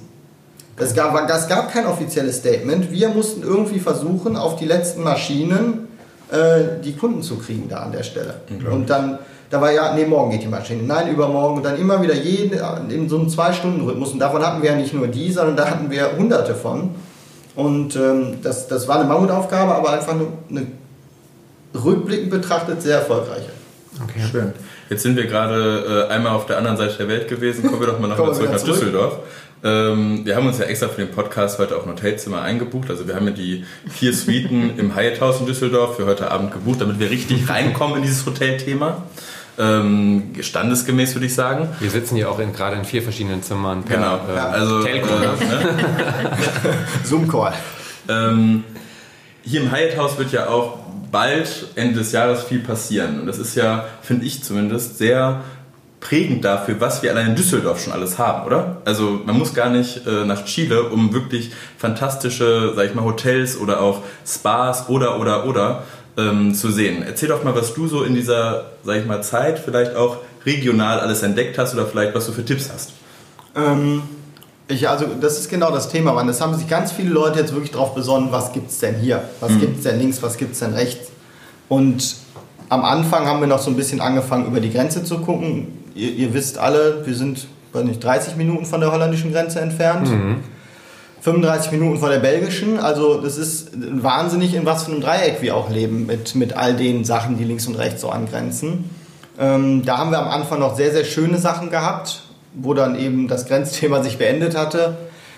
Es 0.78 0.94
gab, 0.94 1.30
es 1.30 1.48
gab 1.48 1.72
kein 1.72 1.86
offizielles 1.86 2.38
Statement. 2.38 2.90
Wir 2.90 3.08
mussten 3.08 3.42
irgendwie 3.42 3.80
versuchen, 3.80 4.36
auf 4.36 4.56
die 4.56 4.66
letzten 4.66 5.02
Maschinen 5.02 5.88
äh, 6.30 6.82
die 6.84 6.94
Kunden 6.94 7.22
zu 7.22 7.36
kriegen 7.36 7.68
da 7.68 7.78
an 7.78 7.92
der 7.92 8.02
Stelle. 8.02 8.34
Und 8.70 8.90
dann, 8.90 9.18
da 9.48 9.60
war 9.60 9.72
ja, 9.72 9.94
nee, 9.94 10.04
morgen 10.04 10.32
geht 10.32 10.42
die 10.42 10.48
Maschine, 10.48 10.82
nein, 10.82 11.08
übermorgen 11.08 11.58
und 11.58 11.62
dann 11.62 11.78
immer 11.78 12.02
wieder 12.02 12.14
jeden, 12.14 12.58
in 12.90 13.08
so 13.08 13.18
einem 13.18 13.28
Zwei-Stunden-Rhythmus. 13.28 14.12
Und 14.12 14.18
davon 14.18 14.44
hatten 14.44 14.62
wir 14.62 14.70
ja 14.70 14.76
nicht 14.76 14.92
nur 14.92 15.06
die, 15.06 15.30
sondern 15.32 15.56
da 15.56 15.70
hatten 15.70 15.90
wir 15.90 16.16
hunderte 16.16 16.54
von. 16.54 16.90
Und 17.54 17.96
ähm, 17.96 18.38
das, 18.42 18.68
das 18.68 18.86
war 18.86 18.96
eine 18.96 19.08
Mammutaufgabe, 19.08 19.74
aber 19.74 19.92
einfach 19.92 20.12
eine, 20.12 20.26
eine 20.50 20.66
rückblickend 21.74 22.30
betrachtet 22.30 22.82
sehr 22.82 22.98
erfolgreiche. 22.98 23.55
Okay. 24.02 24.20
Schön. 24.30 24.52
Jetzt 24.90 25.02
sind 25.02 25.16
wir 25.16 25.26
gerade 25.26 26.06
äh, 26.08 26.12
einmal 26.12 26.32
auf 26.32 26.46
der 26.46 26.58
anderen 26.58 26.76
Seite 26.76 26.96
der 26.98 27.08
Welt 27.08 27.28
gewesen. 27.28 27.64
Kommen 27.66 27.80
wir 27.80 27.86
doch 27.86 27.98
mal 27.98 28.08
nochmal 28.08 28.34
zurück 28.34 28.50
nach 28.52 28.58
zurück. 28.58 28.74
Düsseldorf. 28.74 29.18
Ähm, 29.64 30.20
wir 30.24 30.36
haben 30.36 30.46
uns 30.46 30.58
ja 30.58 30.66
extra 30.66 30.88
für 30.88 31.00
den 31.04 31.10
Podcast 31.10 31.58
heute 31.58 31.76
auch 31.76 31.84
ein 31.84 31.90
Hotelzimmer 31.90 32.42
eingebucht. 32.42 32.90
Also 32.90 33.08
wir 33.08 33.14
haben 33.14 33.26
ja 33.26 33.32
die 33.32 33.64
vier 33.88 34.12
Suiten 34.12 34.74
im 34.78 34.94
Hyatt 34.94 35.20
House 35.20 35.40
in 35.40 35.46
Düsseldorf 35.46 35.96
für 35.96 36.06
heute 36.06 36.30
Abend 36.30 36.52
gebucht, 36.52 36.80
damit 36.82 36.98
wir 37.00 37.10
richtig 37.10 37.48
reinkommen 37.48 37.96
in 37.96 38.02
dieses 38.02 38.26
Hotelthema. 38.26 39.02
Ähm, 39.58 40.34
standesgemäß 40.38 41.14
würde 41.14 41.24
ich 41.26 41.34
sagen. 41.34 41.68
Wir 41.80 41.88
sitzen 41.88 42.16
hier 42.16 42.30
auch 42.30 42.38
in, 42.38 42.52
gerade 42.52 42.76
in 42.76 42.84
vier 42.84 43.02
verschiedenen 43.02 43.42
Zimmern 43.42 43.84
per 43.84 43.96
Genau. 43.96 44.20
äh, 44.28 44.38
also 44.38 44.82
Telco. 44.82 45.08
äh, 45.08 45.44
ne? 45.46 45.76
Zoom-Call. 47.04 47.54
Ähm, 48.08 48.64
hier 49.42 49.62
im 49.62 49.72
Hyatt 49.72 49.96
House 49.96 50.18
wird 50.18 50.32
ja 50.32 50.48
auch 50.48 50.78
bald 51.10 51.68
Ende 51.74 51.98
des 51.98 52.12
Jahres 52.12 52.44
viel 52.44 52.60
passieren. 52.60 53.20
Und 53.20 53.26
das 53.26 53.38
ist 53.38 53.54
ja, 53.54 53.86
finde 54.02 54.26
ich 54.26 54.42
zumindest, 54.42 54.98
sehr 54.98 55.42
prägend 56.00 56.44
dafür, 56.44 56.80
was 56.80 57.02
wir 57.02 57.10
allein 57.10 57.28
in 57.28 57.34
Düsseldorf 57.36 57.82
schon 57.82 57.92
alles 57.92 58.18
haben, 58.18 58.46
oder? 58.46 58.82
Also 58.84 59.20
man 59.24 59.36
muss 59.36 59.54
gar 59.54 59.70
nicht 59.70 60.06
äh, 60.06 60.24
nach 60.24 60.44
Chile, 60.44 60.84
um 60.84 61.12
wirklich 61.12 61.50
fantastische, 61.78 62.74
sag 62.76 62.86
ich 62.86 62.94
mal, 62.94 63.04
Hotels 63.04 63.58
oder 63.58 63.80
auch 63.80 64.02
Spas 64.24 64.88
oder 64.88 65.18
oder 65.18 65.46
oder 65.46 65.82
ähm, 66.16 66.54
zu 66.54 66.70
sehen. 66.70 67.02
Erzähl 67.02 67.28
doch 67.28 67.42
mal, 67.42 67.54
was 67.54 67.74
du 67.74 67.88
so 67.88 68.04
in 68.04 68.14
dieser, 68.14 68.70
sag 68.84 68.98
ich 68.98 69.06
mal, 69.06 69.22
Zeit 69.22 69.58
vielleicht 69.58 69.96
auch 69.96 70.18
regional 70.44 71.00
alles 71.00 71.22
entdeckt 71.22 71.58
hast 71.58 71.74
oder 71.74 71.86
vielleicht 71.86 72.14
was 72.14 72.26
du 72.26 72.32
für 72.32 72.44
Tipps 72.44 72.70
hast. 72.72 72.92
Ähm, 73.56 74.02
ich, 74.68 74.88
also 74.88 75.06
das 75.20 75.38
ist 75.38 75.48
genau 75.48 75.70
das 75.70 75.88
Thema, 75.88 76.12
man. 76.12 76.28
Es 76.28 76.40
haben 76.40 76.54
sich 76.54 76.68
ganz 76.68 76.92
viele 76.92 77.10
Leute 77.10 77.38
jetzt 77.38 77.52
wirklich 77.52 77.70
darauf 77.70 77.94
besonnen, 77.94 78.32
was 78.32 78.52
gibt 78.52 78.70
es 78.70 78.78
denn 78.78 78.96
hier? 78.96 79.22
Was 79.40 79.52
mhm. 79.52 79.60
gibt 79.60 79.76
es 79.78 79.82
denn 79.84 79.98
links, 79.98 80.22
was 80.22 80.36
gibt 80.36 80.54
es 80.54 80.58
denn 80.58 80.74
rechts? 80.74 81.10
Und 81.68 82.16
am 82.68 82.84
Anfang 82.84 83.26
haben 83.26 83.40
wir 83.40 83.46
noch 83.46 83.60
so 83.60 83.70
ein 83.70 83.76
bisschen 83.76 84.00
angefangen, 84.00 84.46
über 84.46 84.60
die 84.60 84.72
Grenze 84.72 85.04
zu 85.04 85.18
gucken. 85.18 85.84
Ihr, 85.94 86.10
ihr 86.12 86.34
wisst 86.34 86.58
alle, 86.58 87.06
wir 87.06 87.14
sind 87.14 87.46
weiß 87.72 87.84
nicht, 87.84 88.02
30 88.02 88.36
Minuten 88.36 88.66
von 88.66 88.80
der 88.80 88.90
holländischen 88.90 89.32
Grenze 89.32 89.60
entfernt. 89.60 90.08
Mhm. 90.08 90.42
35 91.20 91.72
Minuten 91.72 91.98
von 91.98 92.10
der 92.10 92.20
belgischen. 92.20 92.78
Also 92.78 93.20
das 93.20 93.36
ist 93.36 93.70
wahnsinnig, 93.74 94.54
in 94.54 94.64
was 94.64 94.84
für 94.84 94.92
einem 94.92 95.00
Dreieck 95.00 95.42
wir 95.42 95.56
auch 95.56 95.70
leben 95.70 96.06
mit, 96.06 96.34
mit 96.34 96.56
all 96.56 96.74
den 96.74 97.04
Sachen, 97.04 97.36
die 97.36 97.44
links 97.44 97.66
und 97.66 97.74
rechts 97.74 98.00
so 98.00 98.10
angrenzen. 98.10 98.90
Ähm, 99.38 99.84
da 99.84 99.98
haben 99.98 100.10
wir 100.10 100.20
am 100.20 100.28
Anfang 100.28 100.60
noch 100.60 100.76
sehr, 100.76 100.92
sehr 100.92 101.04
schöne 101.04 101.38
Sachen 101.38 101.70
gehabt 101.70 102.22
wo 102.56 102.74
dann 102.74 102.98
eben 102.98 103.28
das 103.28 103.46
Grenzthema 103.46 104.02
sich 104.02 104.18
beendet 104.18 104.56
hatte, 104.56 104.96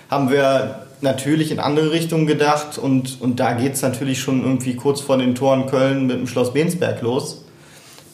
haben 0.09 0.31
wir 0.31 0.85
natürlich 1.01 1.51
in 1.51 1.59
andere 1.59 1.91
Richtungen 1.91 2.27
gedacht 2.27 2.77
und, 2.77 3.21
und 3.21 3.39
da 3.39 3.53
geht 3.53 3.73
es 3.73 3.81
natürlich 3.81 4.19
schon 4.19 4.41
irgendwie 4.43 4.75
kurz 4.75 5.01
vor 5.01 5.17
den 5.17 5.35
Toren 5.35 5.67
Köln 5.67 6.07
mit 6.07 6.17
dem 6.17 6.27
Schloss 6.27 6.53
Bensberg 6.53 7.01
los, 7.01 7.45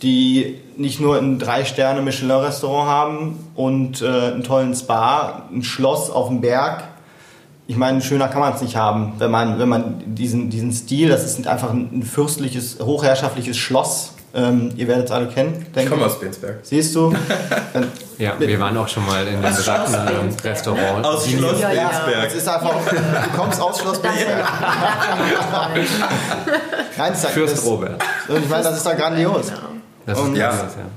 die 0.02 0.60
nicht 0.78 1.00
nur 1.00 1.18
ein 1.18 1.40
Drei-Sterne-Michelin-Restaurant 1.40 2.90
haben 2.90 3.50
und 3.56 4.02
äh, 4.02 4.06
einen 4.06 4.44
tollen 4.44 4.76
Spa, 4.76 5.44
ein 5.52 5.64
Schloss 5.64 6.10
auf 6.10 6.28
dem 6.28 6.42
Berg. 6.42 6.84
Ich 7.68 7.78
meine, 7.78 8.02
schöner 8.02 8.28
kann 8.28 8.42
man 8.42 8.54
es 8.54 8.62
nicht 8.62 8.76
haben, 8.76 9.14
wenn 9.18 9.32
man, 9.32 9.58
wenn 9.58 9.70
man 9.70 10.04
diesen, 10.06 10.50
diesen 10.52 10.72
Stil, 10.72 11.10
das 11.10 11.26
ist 11.26 11.48
einfach 11.48 11.72
ein 11.72 12.04
fürstliches, 12.04 12.78
hochherrschaftliches 12.80 13.58
Schloss 13.58 14.15
ähm, 14.36 14.72
ihr 14.76 14.88
werdet 14.88 15.06
es 15.06 15.12
alle 15.12 15.28
kennen. 15.28 15.66
Ich 15.76 15.90
komme 15.90 16.06
aus 16.06 16.20
Bensberg. 16.20 16.60
Siehst 16.64 16.94
du? 16.94 17.14
ja, 18.18 18.34
wir 18.38 18.60
waren 18.60 18.78
auch 18.78 18.88
schon 18.88 19.06
mal 19.06 19.26
in 19.26 19.42
dem 19.42 19.42
besagten 19.42 19.96
Restaurant. 20.44 21.06
Aus 21.06 21.28
Schloss 21.28 21.62
ja, 21.62 21.70
Bensberg. 21.70 22.12
Ja. 22.12 22.24
Es 22.26 22.36
ist 22.36 22.48
einfach, 22.48 22.76
du 22.90 23.38
kommst 23.38 23.62
aus 23.62 23.80
Schloss 23.80 24.00
Bensberg. 24.00 24.46
Nein, 26.98 27.12
das 27.14 27.26
Fürst 27.28 27.58
das, 27.58 27.66
Robert. 27.66 28.04
Und 28.28 28.44
ich 28.44 28.50
meine, 28.50 28.64
das 28.64 28.78
ist 28.78 28.86
da 28.86 28.94
grandios. 28.94 29.52
Das 30.06 30.20
und, 30.20 30.36
ja. 30.36 30.54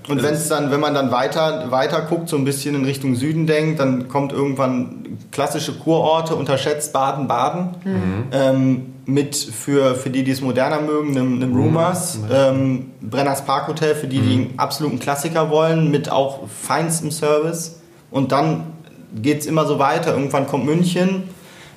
und 0.09 0.23
wenn 0.23 0.35
es 0.35 0.49
dann, 0.49 0.71
wenn 0.71 0.81
man 0.81 0.93
dann 0.93 1.11
weiter, 1.11 1.71
weiter 1.71 2.03
guckt, 2.03 2.29
so 2.29 2.37
ein 2.37 2.45
bisschen 2.45 2.75
in 2.75 2.85
Richtung 2.85 3.15
Süden 3.15 3.47
denkt, 3.47 3.81
dann 3.81 4.09
kommt 4.09 4.33
irgendwann 4.33 5.19
klassische 5.31 5.73
Kurorte, 5.73 6.35
unterschätzt 6.35 6.93
Baden-Baden. 6.93 7.77
Mhm. 7.85 8.25
Ähm, 8.33 8.95
mit 9.09 9.37
für, 9.37 9.95
für 9.95 10.11
die, 10.11 10.23
die 10.23 10.33
es 10.33 10.43
moderner 10.43 10.83
mögen, 10.83 11.17
einem, 11.17 11.37
einem 11.37 11.57
Rumors, 11.57 12.19
ähm, 12.31 12.91
Brenners 13.01 13.43
Parkhotel, 13.47 13.95
für 13.95 14.07
die, 14.07 14.21
die 14.21 14.37
mhm. 14.37 14.43
einen 14.49 14.59
absoluten 14.59 14.99
Klassiker 14.99 15.49
wollen, 15.49 15.91
mit 15.91 16.13
auch 16.13 16.41
feinstem 16.47 17.11
Service. 17.11 17.81
Und 18.11 18.33
dann 18.33 18.75
geht 19.15 19.41
es 19.41 19.47
immer 19.47 19.65
so 19.65 19.79
weiter. 19.79 20.13
Irgendwann 20.13 20.47
kommt 20.47 20.67
München. 20.67 21.23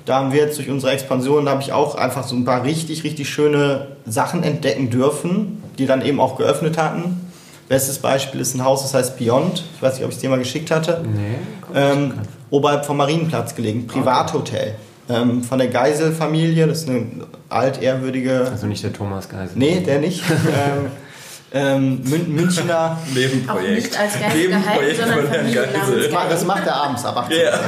Da 0.04 0.16
haben 0.16 0.34
wir 0.34 0.42
jetzt 0.42 0.58
durch 0.58 0.70
unsere 0.70 0.92
Expansion, 0.92 1.46
da 1.46 1.52
habe 1.52 1.62
ich 1.62 1.72
auch 1.72 1.96
einfach 1.96 2.26
so 2.26 2.36
ein 2.36 2.44
paar 2.44 2.66
richtig, 2.66 3.06
richtig 3.06 3.30
schöne 3.30 3.96
Sachen 4.06 4.44
entdecken 4.44 4.90
dürfen, 4.90 5.64
die 5.78 5.86
dann 5.86 6.02
eben 6.02 6.20
auch 6.20 6.36
geöffnet 6.36 6.78
hatten. 6.78 7.32
Bestes 7.70 8.00
Beispiel 8.00 8.42
ist 8.42 8.56
ein 8.56 8.66
Haus, 8.66 8.82
das 8.82 8.94
heißt 8.94 9.18
Beyond. 9.18 9.64
Ich 9.74 9.82
weiß 9.82 9.94
nicht, 9.94 10.04
ob 10.04 10.10
ich 10.10 10.18
es 10.18 10.22
dir 10.22 10.30
mal 10.30 10.40
geschickt 10.40 10.70
hatte. 10.70 11.02
Nee, 11.06 11.80
ähm, 11.80 12.14
oberhalb 12.50 12.86
vom 12.86 12.98
Marienplatz 12.98 13.56
gelegen. 13.56 13.88
Privathotel. 13.88 14.72
Okay 14.72 14.91
ähm, 15.12 15.44
von 15.44 15.60
der 15.60 15.68
Geisel-Familie. 15.68 16.68
Das 16.68 16.84
ist 16.84 16.89
eine 16.89 17.06
altehrwürdige. 17.50 18.48
Also 18.50 18.68
nicht 18.68 18.84
der 18.84 18.94
Thomas 18.94 19.30
Geisel. 19.30 19.58
Nee, 19.58 19.82
der 19.82 20.00
nicht. 20.00 20.24
ähm, 20.30 20.91
ähm, 21.53 22.01
Münchner. 22.03 22.98
Nebenprojekt. 23.13 23.50
Auch 23.50 23.62
nicht 23.62 24.00
als 24.00 24.20
Geisel 24.20 24.48
gehalten, 24.50 24.96
sondern 24.98 25.53
Geisel. 25.53 26.10
Das 26.30 26.46
macht 26.46 26.65
er 26.65 26.75
abends 26.75 27.06
ab 27.06 27.18
18 27.18 27.38
yeah. 27.38 27.60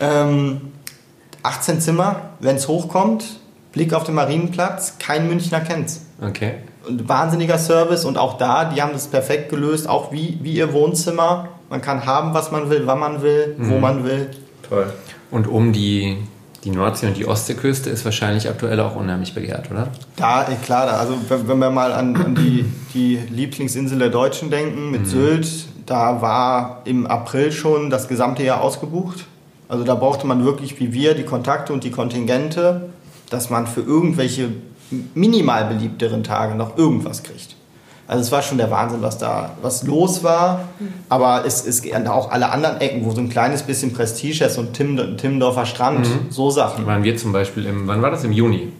ähm, 0.22 0.72
18 1.42 1.80
Zimmer, 1.80 2.30
wenn 2.40 2.56
es 2.56 2.68
hochkommt, 2.68 3.24
Blick 3.72 3.92
auf 3.92 4.04
den 4.04 4.14
Marienplatz, 4.14 4.98
kein 4.98 5.28
Münchner 5.28 5.60
kennt's. 5.60 6.06
Okay. 6.22 6.54
Und 6.88 7.08
wahnsinniger 7.08 7.58
Service 7.58 8.04
und 8.04 8.16
auch 8.16 8.38
da, 8.38 8.66
die 8.66 8.80
haben 8.80 8.92
das 8.92 9.08
perfekt 9.08 9.50
gelöst, 9.50 9.88
auch 9.88 10.12
wie, 10.12 10.38
wie 10.42 10.54
ihr 10.54 10.72
Wohnzimmer. 10.72 11.48
Man 11.68 11.82
kann 11.82 12.06
haben, 12.06 12.34
was 12.34 12.52
man 12.52 12.70
will, 12.70 12.86
wann 12.86 12.98
man 12.98 13.22
will, 13.22 13.56
mhm. 13.58 13.70
wo 13.70 13.78
man 13.78 14.04
will. 14.04 14.30
Toll. 14.68 14.92
Und 15.34 15.48
um 15.48 15.72
die, 15.72 16.16
die 16.62 16.70
Nordsee- 16.70 17.08
und 17.08 17.16
die 17.16 17.26
Ostseeküste 17.26 17.90
ist 17.90 18.04
wahrscheinlich 18.04 18.48
aktuell 18.48 18.78
auch 18.78 18.94
unheimlich 18.94 19.34
begehrt, 19.34 19.68
oder? 19.68 19.88
Da, 20.14 20.46
klar. 20.64 20.86
Also 20.96 21.16
wenn 21.28 21.58
wir 21.58 21.70
mal 21.70 21.92
an, 21.92 22.14
an 22.14 22.34
die, 22.36 22.64
die 22.94 23.16
Lieblingsinsel 23.16 23.98
der 23.98 24.10
Deutschen 24.10 24.48
denken, 24.48 24.92
mit 24.92 25.00
mhm. 25.00 25.06
Sylt, 25.06 25.48
da 25.86 26.22
war 26.22 26.82
im 26.84 27.08
April 27.08 27.50
schon 27.50 27.90
das 27.90 28.06
gesamte 28.06 28.44
Jahr 28.44 28.60
ausgebucht. 28.60 29.24
Also 29.66 29.82
da 29.82 29.96
brauchte 29.96 30.24
man 30.28 30.44
wirklich 30.44 30.78
wie 30.78 30.92
wir 30.92 31.14
die 31.14 31.24
Kontakte 31.24 31.72
und 31.72 31.82
die 31.82 31.90
Kontingente, 31.90 32.90
dass 33.28 33.50
man 33.50 33.66
für 33.66 33.80
irgendwelche 33.80 34.50
minimal 35.16 35.64
beliebteren 35.64 36.22
Tage 36.22 36.54
noch 36.54 36.78
irgendwas 36.78 37.24
kriegt. 37.24 37.56
Also 38.06 38.22
es 38.22 38.32
war 38.32 38.42
schon 38.42 38.58
der 38.58 38.70
Wahnsinn, 38.70 39.02
was 39.02 39.18
da 39.18 39.50
was 39.62 39.82
los 39.84 40.22
war. 40.22 40.68
Aber 41.08 41.44
es 41.46 41.62
ist 41.62 41.86
auch 42.06 42.30
alle 42.30 42.50
anderen 42.50 42.80
Ecken, 42.80 43.04
wo 43.04 43.10
so 43.12 43.20
ein 43.20 43.28
kleines 43.28 43.62
bisschen 43.62 43.92
Prestige 43.92 44.44
ist, 44.44 44.54
so 44.54 44.60
ein 44.60 44.72
Tim, 44.72 45.16
Timmendorfer 45.16 45.66
Strand, 45.66 46.00
mhm. 46.00 46.30
so 46.30 46.50
Sachen. 46.50 46.86
Waren 46.86 47.02
wir 47.02 47.16
zum 47.16 47.32
Beispiel 47.32 47.66
im, 47.66 47.86
wann 47.86 48.02
war 48.02 48.10
das? 48.10 48.24
Im 48.24 48.32
Juni, 48.32 48.72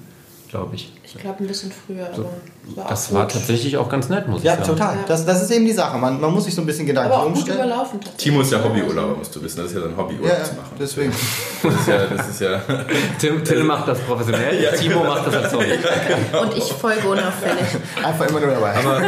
glaube 0.49 0.75
ich. 0.75 0.93
Ich 1.15 1.21
glaube 1.21 1.45
ein 1.45 1.47
bisschen 1.47 1.71
früher, 1.71 2.11
so, 2.15 2.29
war 2.75 2.89
Das 2.89 3.15
war 3.15 3.29
tatsächlich 3.29 3.77
auch 3.77 3.89
ganz 3.89 4.09
nett, 4.09 4.27
muss 4.27 4.43
ich 4.43 4.49
sagen. 4.49 4.63
Ja, 4.63 4.67
total. 4.67 4.97
Das, 5.07 5.25
das 5.25 5.43
ist 5.43 5.51
eben 5.53 5.65
die 5.65 5.73
Sache. 5.73 5.97
Man, 5.97 6.21
man 6.21 6.33
muss 6.33 6.45
sich 6.45 6.55
so 6.55 6.61
ein 6.61 6.67
bisschen 6.67 6.87
Gedanken 6.87 7.13
aber 7.13 7.23
auch 7.23 7.27
umstellen. 7.27 7.59
Gut 7.59 7.67
überlaufen, 7.67 8.01
Timo 8.19 8.41
ist 8.41 8.51
ja 8.51 8.63
Hobbyurlauber, 8.63 9.17
musst 9.17 9.35
du 9.37 9.41
wissen. 9.41 9.59
Das 9.59 9.67
ist 9.67 9.77
ja 9.77 9.83
sein 9.83 9.97
Hobbyurlaub 9.97 10.39
ja, 10.39 10.45
zu 10.45 10.55
machen. 10.55 10.77
Deswegen. 10.79 11.13
Das 11.63 11.81
ist 11.81 11.89
ja. 11.89 12.07
Das 12.07 12.29
ist 12.29 12.41
ja 12.41 12.61
Tim, 13.19 13.45
Tim 13.45 13.67
macht 13.67 13.89
das 13.89 13.99
professionell, 14.01 14.63
ja, 14.63 14.73
Timo 14.73 15.01
genau. 15.01 15.15
macht 15.15 15.27
das 15.27 15.35
als 15.37 15.53
Hobby. 15.55 15.67
Genau. 15.67 16.43
Und 16.43 16.57
ich 16.57 16.65
folge 16.65 17.09
unauffällig. 17.09 17.65
Einfach 18.03 18.29
immer 18.29 18.41
nur 18.41 18.51
dabei. 18.51 18.75
Aber 18.75 19.03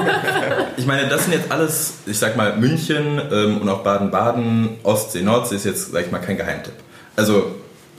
ich 0.76 0.86
meine, 0.86 1.08
das 1.08 1.24
sind 1.24 1.34
jetzt 1.34 1.50
alles, 1.50 1.94
ich 2.06 2.18
sag 2.18 2.36
mal, 2.36 2.56
München 2.56 3.20
ähm, 3.30 3.60
und 3.60 3.68
auch 3.68 3.82
Baden-Baden, 3.82 4.78
Ostsee, 4.84 5.22
Nordsee 5.22 5.56
ist 5.56 5.64
jetzt, 5.64 5.92
sag 5.92 6.06
ich 6.06 6.12
mal, 6.12 6.20
kein 6.20 6.36
Geheimtipp. 6.36 6.74
Also, 7.16 7.56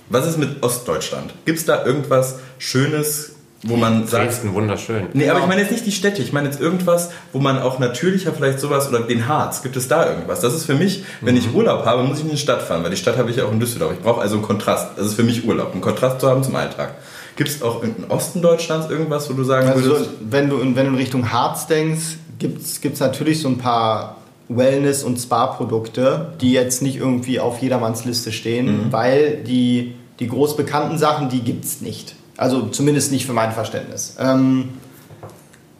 was 0.09 0.25
ist 0.25 0.37
mit 0.37 0.63
Ostdeutschland? 0.63 1.33
Gibt 1.45 1.59
es 1.59 1.65
da 1.65 1.85
irgendwas 1.85 2.39
Schönes, 2.57 3.33
wo 3.63 3.75
man 3.75 4.07
sagt. 4.07 4.25
Dresden, 4.25 4.53
wunderschön. 4.53 5.07
Nee, 5.13 5.29
aber 5.29 5.39
ich 5.39 5.47
meine 5.47 5.61
jetzt 5.61 5.71
nicht 5.71 5.85
die 5.85 5.91
Städte, 5.91 6.21
ich 6.21 6.31
meine 6.31 6.47
jetzt 6.47 6.61
irgendwas, 6.61 7.09
wo 7.33 7.39
man 7.39 7.59
auch 7.59 7.79
natürlicher 7.79 8.33
vielleicht 8.33 8.59
sowas 8.59 8.87
oder 8.87 9.01
den 9.01 9.27
Harz, 9.27 9.63
gibt 9.63 9.75
es 9.75 9.87
da 9.87 10.07
irgendwas? 10.07 10.41
Das 10.41 10.53
ist 10.53 10.65
für 10.65 10.75
mich, 10.75 11.03
wenn 11.21 11.33
mhm. 11.33 11.41
ich 11.41 11.53
Urlaub 11.53 11.85
habe, 11.85 12.03
muss 12.03 12.19
ich 12.19 12.25
in 12.25 12.31
die 12.31 12.37
Stadt 12.37 12.61
fahren, 12.61 12.83
weil 12.83 12.91
die 12.91 12.97
Stadt 12.97 13.17
habe 13.17 13.29
ich 13.31 13.37
ja 13.37 13.45
auch 13.45 13.51
in 13.51 13.59
Düsseldorf. 13.59 13.93
Ich 13.93 13.99
brauche 13.99 14.21
also 14.21 14.35
einen 14.35 14.45
Kontrast. 14.45 14.97
Das 14.97 15.07
ist 15.07 15.13
für 15.15 15.23
mich 15.23 15.47
Urlaub, 15.47 15.71
einen 15.71 15.81
Kontrast 15.81 16.21
zu 16.21 16.29
haben 16.29 16.43
zum 16.43 16.55
Alltag. 16.55 16.95
Gibt 17.35 17.49
es 17.49 17.61
auch 17.61 17.83
im 17.83 17.95
Osten 18.09 18.41
Deutschlands 18.41 18.89
irgendwas, 18.89 19.29
wo 19.29 19.33
du 19.33 19.43
sagen 19.43 19.67
also, 19.67 19.83
würdest? 19.83 20.09
Wenn 20.19 20.49
du, 20.49 20.59
wenn 20.59 20.85
du 20.85 20.91
in 20.91 20.95
Richtung 20.95 21.31
Harz 21.31 21.67
denkst, 21.67 22.17
gibt 22.39 22.61
es 22.63 22.99
natürlich 22.99 23.41
so 23.41 23.47
ein 23.47 23.57
paar 23.57 24.17
Wellness- 24.49 25.03
und 25.03 25.17
Spa-Produkte, 25.17 26.33
die 26.41 26.51
jetzt 26.51 26.81
nicht 26.81 26.95
irgendwie 26.95 27.39
auf 27.39 27.59
jedermanns 27.59 28.05
Liste 28.05 28.31
stehen, 28.31 28.65
mhm. 28.65 28.91
weil 28.91 29.43
die, 29.45 29.95
die 30.19 30.27
groß 30.27 30.55
bekannten 30.55 30.97
Sachen, 30.97 31.29
die 31.29 31.41
gibt 31.41 31.65
es 31.65 31.81
nicht. 31.81 32.15
Also 32.37 32.67
zumindest 32.67 33.11
nicht 33.11 33.25
für 33.25 33.33
mein 33.33 33.51
Verständnis. 33.51 34.15
Ähm, 34.19 34.69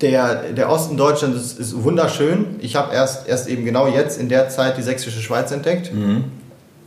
der, 0.01 0.53
der 0.53 0.69
Osten 0.69 0.97
Deutschlands 0.97 1.37
ist, 1.39 1.59
ist 1.59 1.83
wunderschön. 1.83 2.57
Ich 2.59 2.75
habe 2.75 2.93
erst, 2.93 3.27
erst 3.27 3.47
eben 3.47 3.65
genau 3.65 3.87
jetzt 3.87 4.19
in 4.19 4.29
der 4.29 4.49
Zeit 4.49 4.77
die 4.77 4.83
sächsische 4.83 5.21
Schweiz 5.21 5.51
entdeckt. 5.51 5.93
Mhm. 5.93 6.25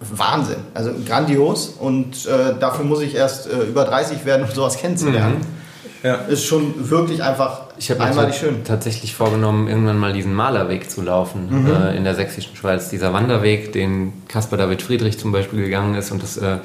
Wahnsinn, 0.01 0.59
also 0.75 0.93
grandios. 1.07 1.69
Und 1.79 2.27
äh, 2.27 2.59
dafür 2.59 2.85
muss 2.85 3.01
ich 3.03 3.15
erst 3.15 3.47
äh, 3.47 3.65
über 3.69 3.85
30 3.85 4.25
werden, 4.25 4.47
um 4.49 4.55
sowas 4.55 4.79
kennenzulernen. 4.79 5.39
Mhm. 5.39 5.61
Ja. 6.03 6.15
Ist 6.15 6.47
schon 6.47 6.89
wirklich 6.89 7.23
einfach 7.23 7.65
ich 7.77 8.01
einmalig 8.01 8.37
schön. 8.37 8.65
tatsächlich 8.65 9.15
vorgenommen, 9.15 9.69
irgendwann 9.69 9.99
mal 9.99 10.15
diesen 10.15 10.33
Malerweg 10.33 10.91
zu 10.91 11.03
laufen 11.03 11.65
mhm. 11.65 11.71
äh, 11.71 11.97
in 11.97 12.05
der 12.05 12.15
sächsischen 12.15 12.57
Schweiz. 12.57 12.89
Dieser 12.89 13.13
Wanderweg, 13.13 13.73
den 13.73 14.15
Caspar 14.27 14.59
David 14.59 14.81
Friedrich 14.81 15.19
zum 15.19 15.31
Beispiel 15.31 15.63
gegangen 15.63 15.95
ist 15.95 16.11
und 16.11 16.23
das 16.23 16.39
äh, 16.39 16.59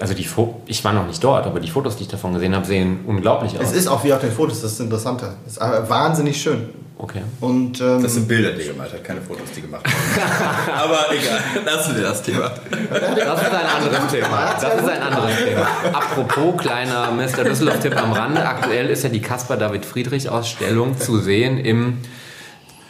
also 0.00 0.14
die 0.14 0.24
Fo 0.24 0.62
ich 0.66 0.82
war 0.84 0.92
noch 0.92 1.06
nicht 1.06 1.22
dort, 1.22 1.46
aber 1.46 1.60
die 1.60 1.70
Fotos, 1.70 1.96
die 1.96 2.04
ich 2.04 2.08
davon 2.08 2.34
gesehen 2.34 2.54
habe, 2.54 2.66
sehen 2.66 3.00
unglaublich 3.06 3.58
aus. 3.58 3.66
Es 3.66 3.72
ist 3.72 3.86
auch 3.86 4.02
wie 4.04 4.12
auf 4.12 4.20
den 4.20 4.32
Fotos, 4.32 4.62
das 4.62 4.72
ist 4.72 4.80
das 4.80 4.84
Interessante. 4.86 5.34
Es 5.46 5.52
ist 5.54 5.60
wahnsinnig 5.60 6.40
schön. 6.40 6.70
Okay. 7.02 7.22
Und, 7.40 7.80
ähm, 7.80 8.02
Das 8.02 8.12
sind 8.12 8.28
Bilder, 8.28 8.52
die 8.52 8.60
er 8.60 8.72
gemalt 8.72 8.92
hat, 8.92 9.02
keine 9.02 9.22
Fotos, 9.22 9.48
die 9.56 9.62
gemacht 9.62 9.86
haben. 9.86 10.72
Aber 10.82 11.06
egal, 11.10 11.40
lassen 11.64 11.96
wir 11.96 12.02
das 12.02 12.22
Thema. 12.22 12.50
Das 12.50 13.42
ist 13.42 13.52
ein 13.52 13.66
anderes 13.66 14.12
Thema. 14.12 14.54
Das 14.60 14.74
ist 14.74 14.88
ein 14.88 15.02
anderes 15.02 15.36
Thema. 15.38 15.66
Apropos 15.94 16.60
kleiner 16.60 17.10
Mr. 17.12 17.44
Düsseldorf-Tipp 17.44 17.96
am 17.96 18.12
Rande. 18.12 18.46
Aktuell 18.46 18.90
ist 18.90 19.02
ja 19.02 19.08
die 19.08 19.22
Caspar 19.22 19.56
David 19.56 19.86
Friedrich-Ausstellung 19.86 20.98
zu 20.98 21.18
sehen 21.20 21.58
im, 21.58 21.98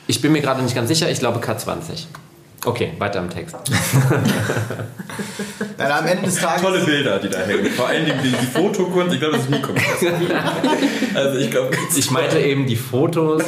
ich 0.08 0.20
bin 0.20 0.32
mir 0.32 0.40
gerade 0.40 0.60
nicht 0.62 0.74
ganz 0.74 0.88
sicher, 0.88 1.08
ich 1.08 1.20
glaube 1.20 1.38
K20. 1.38 2.06
Okay, 2.64 2.92
weiter 2.98 3.20
im 3.20 3.30
Text. 3.30 3.56
Dann 5.78 5.90
am 5.92 6.06
Ende 6.06 6.24
des 6.24 6.36
Tages. 6.40 6.62
Tolle 6.62 6.84
Bilder, 6.84 7.18
die 7.18 7.28
da 7.30 7.38
hängen. 7.38 7.66
Vor 7.72 7.88
allen 7.88 8.04
Dingen 8.04 8.20
die, 8.22 8.30
die 8.32 8.46
Fotokunst, 8.46 9.14
ich 9.14 9.20
glaube, 9.20 9.36
das 9.36 9.44
ist 9.44 9.50
nie 9.50 9.62
komplett. 9.62 9.86
Also 11.14 11.38
ich 11.38 11.50
glaube, 11.50 11.70
Ich 11.96 12.10
meinte 12.10 12.38
eben 12.38 12.66
die 12.66 12.76
Fotos 12.76 13.42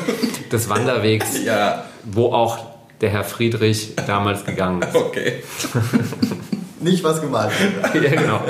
des 0.50 0.68
Wanderwegs, 0.68 1.42
ja, 1.44 1.84
wo 2.04 2.32
auch 2.32 2.58
der 3.00 3.10
Herr 3.10 3.24
Friedrich 3.24 3.94
damals 4.06 4.44
gegangen 4.44 4.82
ist. 4.82 4.94
okay. 4.94 5.42
Nicht 6.80 7.04
was 7.04 7.20
gemalt 7.20 7.52
wird. 7.92 8.02
Ja, 8.02 8.10
genau. 8.20 8.40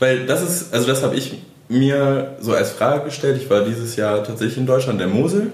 Weil 0.00 0.26
das 0.26 0.42
ist, 0.42 0.74
also 0.74 0.86
das 0.86 1.02
habe 1.02 1.14
ich 1.14 1.40
mir 1.70 2.36
so 2.40 2.52
als 2.52 2.70
Frage 2.70 3.04
gestellt. 3.04 3.40
Ich 3.40 3.48
war 3.48 3.64
dieses 3.64 3.94
Jahr 3.94 4.24
tatsächlich 4.24 4.58
in 4.58 4.66
Deutschland, 4.66 5.00
der 5.00 5.06
Mosel, 5.06 5.52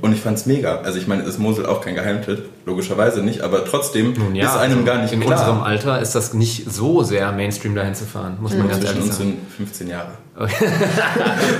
und 0.00 0.12
ich 0.12 0.20
fand 0.20 0.38
es 0.38 0.46
mega. 0.46 0.80
Also 0.82 0.98
ich 0.98 1.08
meine, 1.08 1.24
ist 1.24 1.38
Mosel 1.38 1.66
auch 1.66 1.80
kein 1.80 1.96
Geheimtipp, 1.96 2.44
logischerweise 2.64 3.22
nicht, 3.22 3.40
aber 3.40 3.64
trotzdem 3.64 4.12
Nun 4.12 4.36
ja, 4.36 4.46
ist 4.46 4.56
einem 4.56 4.78
also 4.78 4.84
gar 4.84 5.02
nicht 5.02 5.12
in 5.12 5.20
klar. 5.20 5.40
unserem 5.40 5.62
Alter 5.62 6.00
ist 6.00 6.14
das 6.14 6.34
nicht 6.34 6.70
so 6.70 7.02
sehr 7.02 7.32
Mainstream 7.32 7.74
dahin 7.74 7.96
zu 7.96 8.04
fahren, 8.04 8.38
muss 8.40 8.54
man 8.54 8.68
ganz 8.68 8.80
Zwischen 8.80 8.94
ehrlich 8.94 9.08
uns 9.08 9.18
sagen. 9.18 9.38
sind 9.56 9.56
15 9.56 9.88
Jahre. 9.88 10.10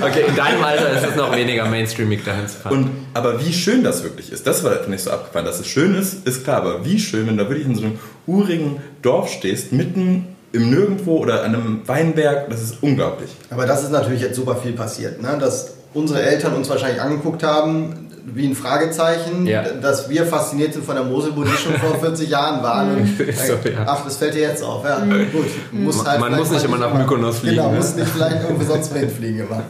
Okay, 0.01 0.23
in 0.27 0.35
deinem 0.35 0.63
Alter 0.63 0.91
ist 0.91 1.09
es 1.09 1.15
noch 1.15 1.35
weniger 1.35 1.65
mainstreamig 1.65 2.23
dahin 2.23 2.47
zu 2.47 2.57
fahren. 2.57 2.77
Und, 2.77 2.89
aber 3.13 3.43
wie 3.43 3.51
schön 3.51 3.83
das 3.83 4.03
wirklich 4.03 4.31
ist, 4.31 4.45
das 4.45 4.63
war 4.63 4.87
ich 4.87 5.03
so 5.03 5.09
abgefahren. 5.11 5.45
Dass 5.45 5.59
es 5.59 5.67
schön 5.67 5.95
ist, 5.95 6.25
ist 6.27 6.43
klar, 6.43 6.57
aber 6.57 6.85
wie 6.85 6.99
schön, 6.99 7.27
wenn 7.27 7.37
du 7.37 7.49
wirklich 7.49 7.65
in 7.67 7.75
so 7.75 7.81
einem 7.81 7.99
urigen 8.27 8.77
Dorf 9.01 9.29
stehst, 9.29 9.73
mitten 9.73 10.36
im 10.53 10.69
Nirgendwo 10.69 11.17
oder 11.17 11.43
an 11.43 11.53
einem 11.55 11.81
Weinberg, 11.87 12.49
das 12.49 12.61
ist 12.61 12.77
unglaublich. 12.81 13.29
Aber 13.49 13.65
das 13.65 13.83
ist 13.83 13.91
natürlich 13.91 14.21
jetzt 14.21 14.35
super 14.35 14.55
viel 14.55 14.73
passiert, 14.73 15.21
ne? 15.21 15.37
dass 15.39 15.73
unsere 15.93 16.21
Eltern 16.21 16.53
uns 16.55 16.69
wahrscheinlich 16.69 17.01
angeguckt 17.01 17.43
haben, 17.43 18.03
wie 18.33 18.45
ein 18.45 18.55
Fragezeichen, 18.55 19.47
Ja. 19.47 19.63
dass 19.81 20.09
wir 20.09 20.25
fasziniert 20.25 20.73
sind 20.73 20.85
von 20.85 20.95
der 20.95 21.05
Mosel, 21.05 21.31
wo 21.35 21.43
die 21.43 21.51
schon 21.51 21.73
vor 21.75 21.95
40 21.99 22.29
Jahren 22.29 22.61
waren. 22.61 23.17
So, 23.17 23.53
ja. 23.69 23.85
Ach, 23.85 24.03
das 24.03 24.17
fällt 24.17 24.33
dir 24.33 24.41
jetzt 24.41 24.61
auf. 24.63 24.83
Ja, 24.83 24.99
gut. 24.99 25.45
Muss 25.71 25.97
Man- 25.97 26.07
halt 26.07 26.19
man 26.19 26.35
muss 26.35 26.51
nicht 26.51 26.65
immer 26.65 26.77
nach 26.77 26.93
Mykonos 26.93 27.39
fliegen, 27.39 27.55
Genau, 27.55 27.71
ne? 27.71 27.77
muss 27.77 27.95
nicht 27.95 28.09
vielleicht 28.09 28.43
irgendwo 28.43 28.65
sonst 28.65 28.91
mal 28.91 28.99
hinfliegen 29.01 29.39
immer. 29.39 29.63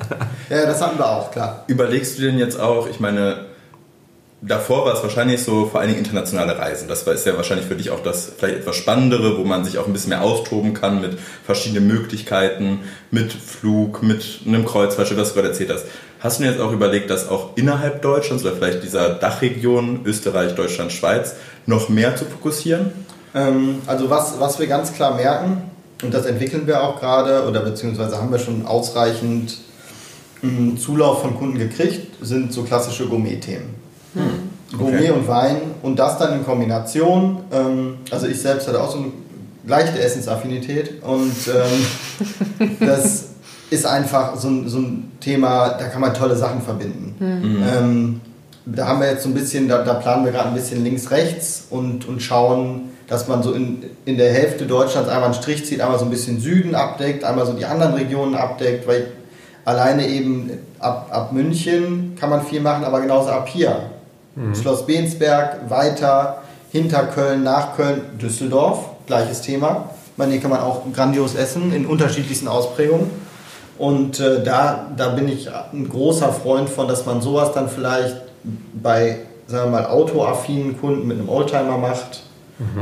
Ja, 0.50 0.66
das 0.66 0.82
hatten 0.82 0.98
wir 0.98 1.08
auch, 1.08 1.30
klar. 1.32 1.64
Überlegst 1.68 2.18
du 2.18 2.24
denn 2.24 2.40
jetzt 2.40 2.60
auch, 2.60 2.88
ich 2.90 3.00
meine, 3.00 3.46
davor 4.48 4.86
war 4.86 4.94
es 4.94 5.04
wahrscheinlich 5.04 5.44
so 5.44 5.66
vor 5.66 5.80
allen 5.80 5.89
Dingen 5.89 6.04
internationale 6.04 6.58
Reisen. 6.58 6.88
Das 6.88 7.04
ist 7.04 7.25
ja 7.25 7.36
wahrscheinlich 7.36 7.68
für 7.68 7.75
dich 7.75 7.92
auch 7.92 8.01
das 8.01 8.32
vielleicht 8.38 8.60
etwas 8.60 8.75
Spannendere, 8.75 9.38
wo 9.38 9.44
man 9.44 9.63
sich 9.63 9.77
auch 9.77 9.88
ein 9.88 9.94
bisschen 9.94 10.10
mehr 10.10 10.22
austoben 10.22 10.74
kann 10.74 11.01
mit 11.01 11.18
verschiedenen 11.46 11.88
Möglichkeiten, 11.88 12.80
mit 13.12 13.32
Flug, 13.34 14.04
mit 14.04 14.42
einem 14.46 14.66
Kreuzfahrtschiff, 14.66 15.18
was 15.18 15.30
du 15.30 15.36
gerade 15.36 15.50
erzählt 15.50 15.72
hast. 15.72 15.86
Hast 16.20 16.39
du 16.39 16.44
dir 16.44 16.51
jetzt 16.51 16.62
auch 16.62 16.72
überlegt, 16.72 17.10
dass 17.10 17.30
auch 17.30 17.56
innerhalb 17.56 18.01
Deutschlands 18.01 18.44
oder 18.44 18.56
vielleicht 18.56 18.84
dieser 18.84 19.10
Dachregion 19.10 20.01
Österreich, 20.06 20.56
Deutschland, 20.56 20.92
Schweiz 20.92 21.36
noch 21.66 21.89
mehr 21.89 22.16
zu 22.16 22.25
fokussieren? 22.25 22.92
Ähm, 23.36 23.82
also 23.86 24.10
was, 24.10 24.39
was 24.39 24.60
wir 24.60 24.68
ganz 24.68 24.94
klar 24.94 25.16
merken, 25.16 25.62
und 26.04 26.13
das 26.13 26.25
entwickeln 26.25 26.68
wir 26.68 26.84
auch 26.84 27.00
gerade, 27.00 27.48
oder 27.48 27.62
beziehungsweise 27.62 28.18
haben 28.18 28.32
wir 28.32 28.39
schon 28.39 28.66
ausreichend 28.66 29.58
Zulauf 30.80 31.22
von 31.22 31.36
Kunden 31.36 31.58
gekriegt, 31.58 32.16
sind 32.22 32.54
so 32.54 32.63
klassische 32.63 33.08
Gourmet-Themen. 33.08 33.77
Gourmet 34.78 34.98
Okay. 34.98 35.12
und 35.12 35.28
Wein 35.28 35.58
und 35.82 35.98
das 35.98 36.18
dann 36.18 36.34
in 36.34 36.46
Kombination. 36.46 37.40
Ähm, 37.52 37.98
also 38.12 38.28
ich 38.28 38.42
selbst 38.42 38.68
hatte 38.68 38.82
auch 38.82 38.92
so 38.92 38.98
eine 38.98 39.08
leichte 39.66 40.00
Essensaffinität 40.00 41.02
und 41.04 41.34
ähm, 41.48 42.78
das 42.80 43.26
ist 43.70 43.86
einfach 43.86 44.36
so 44.38 44.48
ein, 44.50 44.68
so 44.70 44.80
ein 44.80 45.12
Thema, 45.20 45.70
da 45.70 45.88
kann 45.88 46.02
man 46.02 46.14
tolle 46.14 46.36
Sachen 46.36 46.62
verbinden. 46.62 47.16
Ähm, 47.20 48.22
da 48.65 48.88
haben 48.88 49.00
wir 49.02 49.10
jetzt 49.10 49.24
so 49.24 49.30
ein 49.30 49.34
bisschen, 49.34 49.67
da, 49.67 49.84
da 49.84 49.93
planen 49.96 50.26
wir 50.26 50.32
gerade 50.32 50.50
ein 50.50 50.56
bisschen 50.56 50.84
links-rechts 50.84 51.67
und, 51.70 52.08
und 52.08 52.22
schauen, 52.22 52.89
dass 53.08 53.28
man 53.28 53.41
so 53.43 53.54
in, 53.54 53.84
in 54.06 54.17
der 54.17 54.32
Hälfte 54.34 54.65
Deutschlands 54.65 55.10
einmal 55.10 55.26
einen 55.26 55.34
Strich 55.34 55.65
zieht, 55.65 55.80
einmal 55.82 56.00
so 56.00 56.06
ein 56.06 56.12
bisschen 56.12 56.39
Süden 56.41 56.76
abdeckt, 56.76 57.24
einmal 57.24 57.46
so 57.46 57.54
die 57.54 57.65
anderen 57.65 57.93
Regionen 57.93 58.36
abdeckt, 58.36 58.88
weil 58.88 59.08
alleine 59.63 60.08
eben 60.08 60.50
ab, 60.80 61.08
ab 61.12 61.32
München 61.34 62.15
kann 62.20 62.30
man 62.30 62.46
viel 62.46 62.62
machen, 62.62 62.84
aber 62.84 63.00
genauso 63.02 63.30
ab 63.30 63.48
hier. 63.48 63.91
Schloss 64.54 64.86
Bensberg, 64.86 65.69
weiter, 65.69 66.43
hinter 66.71 67.04
Köln, 67.04 67.43
nach 67.43 67.76
Köln, 67.76 68.02
Düsseldorf, 68.21 68.86
gleiches 69.08 69.41
Thema. 69.41 69.89
Meine, 70.15 70.34
hier 70.34 70.41
kann 70.41 70.52
man 70.52 70.60
auch 70.60 70.82
grandios 70.93 71.36
essen 71.36 71.73
in 71.73 71.86
unterschiedlichsten 71.86 72.47
Ausprägungen. 72.47 73.10
Und 73.78 74.19
äh, 74.19 74.43
da, 74.43 74.88
da 74.95 75.10
bin 75.10 75.28
ich 75.28 75.50
ein 75.52 75.88
großer 75.88 76.34
Freund 76.34 76.69
von, 76.69 76.88
dass 76.88 77.06
man 77.06 77.21
sowas 77.21 77.52
dann 77.54 77.69
vielleicht 77.69 78.17
bei, 78.82 79.19
sagen 79.47 79.71
wir 79.71 79.82
mal, 79.82 79.86
autoaffinen 79.88 80.80
Kunden 80.80 81.08
mit 81.08 81.19
einem 81.19 81.30
Oldtimer 81.30 81.78
macht, 81.78 82.23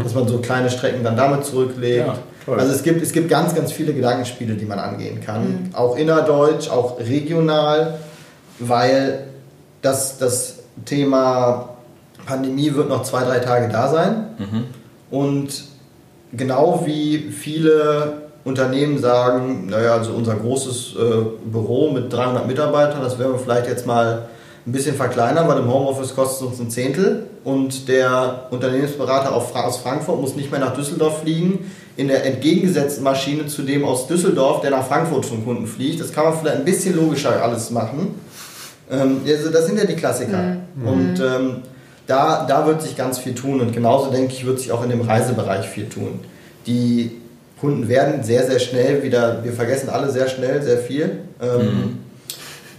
dass 0.02 0.14
man 0.14 0.26
so 0.28 0.38
kleine 0.38 0.70
Strecken 0.70 1.04
dann 1.04 1.18
damit 1.18 1.44
zurücklegt. 1.44 2.08
Ja, 2.08 2.54
also 2.54 2.72
es 2.74 2.84
gibt, 2.84 3.02
es 3.02 3.12
gibt 3.12 3.30
ganz, 3.30 3.54
ganz 3.54 3.74
viele 3.74 3.94
Gedankenspiele, 3.94 4.54
die 4.54 4.66
man 4.66 4.80
angehen 4.80 5.20
kann. 5.20 5.72
Auch 5.74 5.98
innerdeutsch, 5.98 6.70
auch 6.70 7.00
regional, 7.00 8.00
weil 8.60 9.26
das, 9.82 10.18
das 10.18 10.55
Thema 10.84 11.70
Pandemie 12.26 12.74
wird 12.74 12.90
noch 12.90 13.04
zwei, 13.04 13.24
drei 13.24 13.40
Tage 13.40 13.72
da 13.72 13.88
sein. 13.88 14.26
Und 15.12 15.64
genau 16.34 16.84
wie 16.86 17.30
viele 17.32 18.26
Unternehmen 18.44 19.00
sagen, 19.00 19.68
naja, 19.70 19.94
also 19.94 20.14
unser 20.14 20.36
großes 20.36 20.96
äh, 20.96 21.50
Büro 21.50 21.92
mit 21.92 22.12
300 22.12 22.48
Mitarbeitern, 22.48 23.02
das 23.02 23.18
werden 23.18 23.34
wir 23.34 23.40
vielleicht 23.40 23.68
jetzt 23.68 23.88
mal 23.88 24.28
ein 24.68 24.72
bisschen 24.72 24.96
verkleinern, 24.96 25.48
weil 25.48 25.60
im 25.60 25.72
Homeoffice 25.72 26.16
kostet 26.16 26.42
es 26.42 26.52
uns 26.52 26.60
ein 26.60 26.72
Zehntel 26.72 27.28
und 27.44 27.88
der 27.88 28.48
Unternehmensberater 28.50 29.34
aus 29.34 29.78
Frankfurt 29.78 30.20
muss 30.20 30.36
nicht 30.36 30.52
mehr 30.52 30.60
nach 30.60 30.76
Düsseldorf 30.76 31.22
fliegen, 31.22 31.72
in 31.98 32.08
der 32.08 32.26
entgegengesetzten 32.26 33.04
Maschine 33.04 33.46
zu 33.46 33.62
dem 33.62 33.86
aus 33.86 34.08
Düsseldorf, 34.08 34.62
der 34.62 34.72
nach 34.72 34.86
Frankfurt 34.86 35.26
zum 35.26 35.46
Kunden 35.46 35.68
fliegt. 35.68 36.02
Das 36.02 36.12
kann 36.12 36.26
man 36.26 36.34
vielleicht 36.38 36.58
ein 36.58 36.66
bisschen 36.66 36.96
logischer 36.96 37.42
alles 37.42 37.70
machen. 37.72 38.16
Ähm, 38.92 39.22
also 39.26 39.52
das 39.52 39.68
sind 39.68 39.78
ja 39.78 39.86
die 39.86 39.96
Klassiker. 39.96 40.58
Und 40.84 41.20
ähm, 41.20 41.62
da, 42.08 42.46
da 42.46 42.68
wird 42.68 42.82
sich 42.82 42.96
ganz 42.96 43.18
viel 43.18 43.34
tun 43.34 43.62
und 43.62 43.74
genauso 43.74 44.12
denke 44.12 44.34
ich, 44.34 44.46
wird 44.46 44.60
sich 44.60 44.72
auch 44.72 44.84
in 44.84 44.90
dem 44.90 45.02
Reisebereich 45.02 45.68
viel 45.68 45.88
tun. 45.88 46.20
Die 46.68 47.12
Kunden 47.60 47.88
werden 47.88 48.24
sehr, 48.24 48.46
sehr 48.46 48.60
schnell 48.60 49.02
wieder, 49.04 49.44
wir 49.44 49.54
vergessen 49.54 49.90
alle 49.90 50.12
sehr 50.12 50.28
schnell 50.28 50.62
sehr 50.62 50.78
viel. 50.78 51.20
Ähm, 51.42 52.00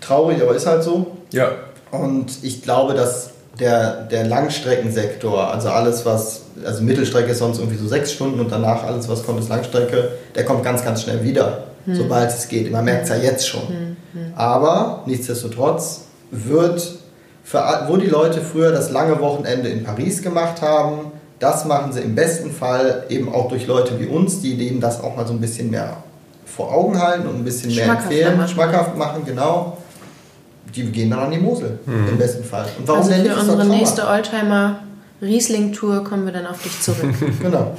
Traurig, 0.01 0.41
aber 0.41 0.55
ist 0.55 0.67
halt 0.67 0.85
so. 0.85 1.17
Ja. 1.33 1.51
Und 1.91 2.31
ich 2.43 2.63
glaube, 2.63 2.95
dass 2.95 3.31
der, 3.59 4.03
der 4.03 4.27
Langstreckensektor, 4.27 5.53
also 5.53 5.71
alles, 5.71 6.05
was, 6.05 6.43
also 6.65 6.83
Mittelstrecke 6.83 7.33
ist 7.33 7.39
sonst 7.39 7.59
irgendwie 7.59 7.79
so 7.79 7.89
sechs 7.89 8.13
Stunden 8.13 8.39
und 8.39 8.53
danach 8.53 8.85
alles, 8.85 9.09
was 9.09 9.25
kommt, 9.25 9.41
ist 9.41 9.49
Langstrecke, 9.49 10.11
der 10.35 10.45
kommt 10.45 10.63
ganz, 10.63 10.85
ganz 10.85 11.03
schnell 11.03 11.25
wieder, 11.25 11.65
sobald 11.91 12.31
es 12.31 12.49
geht. 12.49 12.71
Man 12.71 12.85
merkt 12.85 13.05
es 13.05 13.09
ja 13.09 13.17
jetzt 13.17 13.49
schon. 13.49 13.63
Aber 14.37 15.03
nichtsdestotrotz 15.07 16.03
wird, 16.31 16.99
für, 17.47 17.63
wo 17.87 17.97
die 17.97 18.09
Leute 18.09 18.41
früher 18.41 18.73
das 18.73 18.91
lange 18.91 19.21
Wochenende 19.21 19.69
in 19.69 19.85
Paris 19.85 20.21
gemacht 20.21 20.61
haben, 20.63 21.13
das 21.39 21.65
machen 21.65 21.93
sie 21.93 22.01
im 22.01 22.17
besten 22.17 22.51
Fall 22.51 23.05
eben 23.09 23.33
auch 23.33 23.49
durch 23.49 23.69
Leute 23.69 24.01
wie 24.01 24.07
uns, 24.07 24.41
die 24.41 24.59
denen 24.59 24.81
das 24.81 25.01
auch 25.01 25.15
mal 25.15 25.25
so 25.27 25.33
ein 25.33 25.41
bisschen 25.41 25.71
mehr 25.71 25.99
vor 26.45 26.73
Augen 26.73 27.01
halten 27.01 27.29
und 27.29 27.37
ein 27.37 27.45
bisschen 27.45 27.73
mehr 27.73 27.87
empfehlen, 27.89 28.37
machen. 28.37 28.49
schmackhaft 28.49 28.97
machen, 28.97 29.23
genau. 29.25 29.79
Die 30.75 30.91
gehen 30.91 31.11
dann 31.11 31.21
an 31.21 31.31
die 31.31 31.39
Mosel, 31.39 31.79
im 31.87 32.19
besten 32.19 32.43
Fall. 32.43 32.67
Und 32.79 32.89
warum 32.89 33.03
also 33.03 33.13
denn 33.13 33.23
für 33.23 33.29
nicht? 33.29 33.37
Doch 33.37 33.53
unsere 33.53 33.69
nächste 33.69 34.09
Oldtimer 34.09 34.81
Riesling-Tour 35.23 36.03
kommen 36.03 36.27
wir 36.27 36.33
dann 36.33 36.47
auf 36.47 36.61
dich 36.61 36.81
zurück. 36.81 37.15
Genau. 37.41 37.77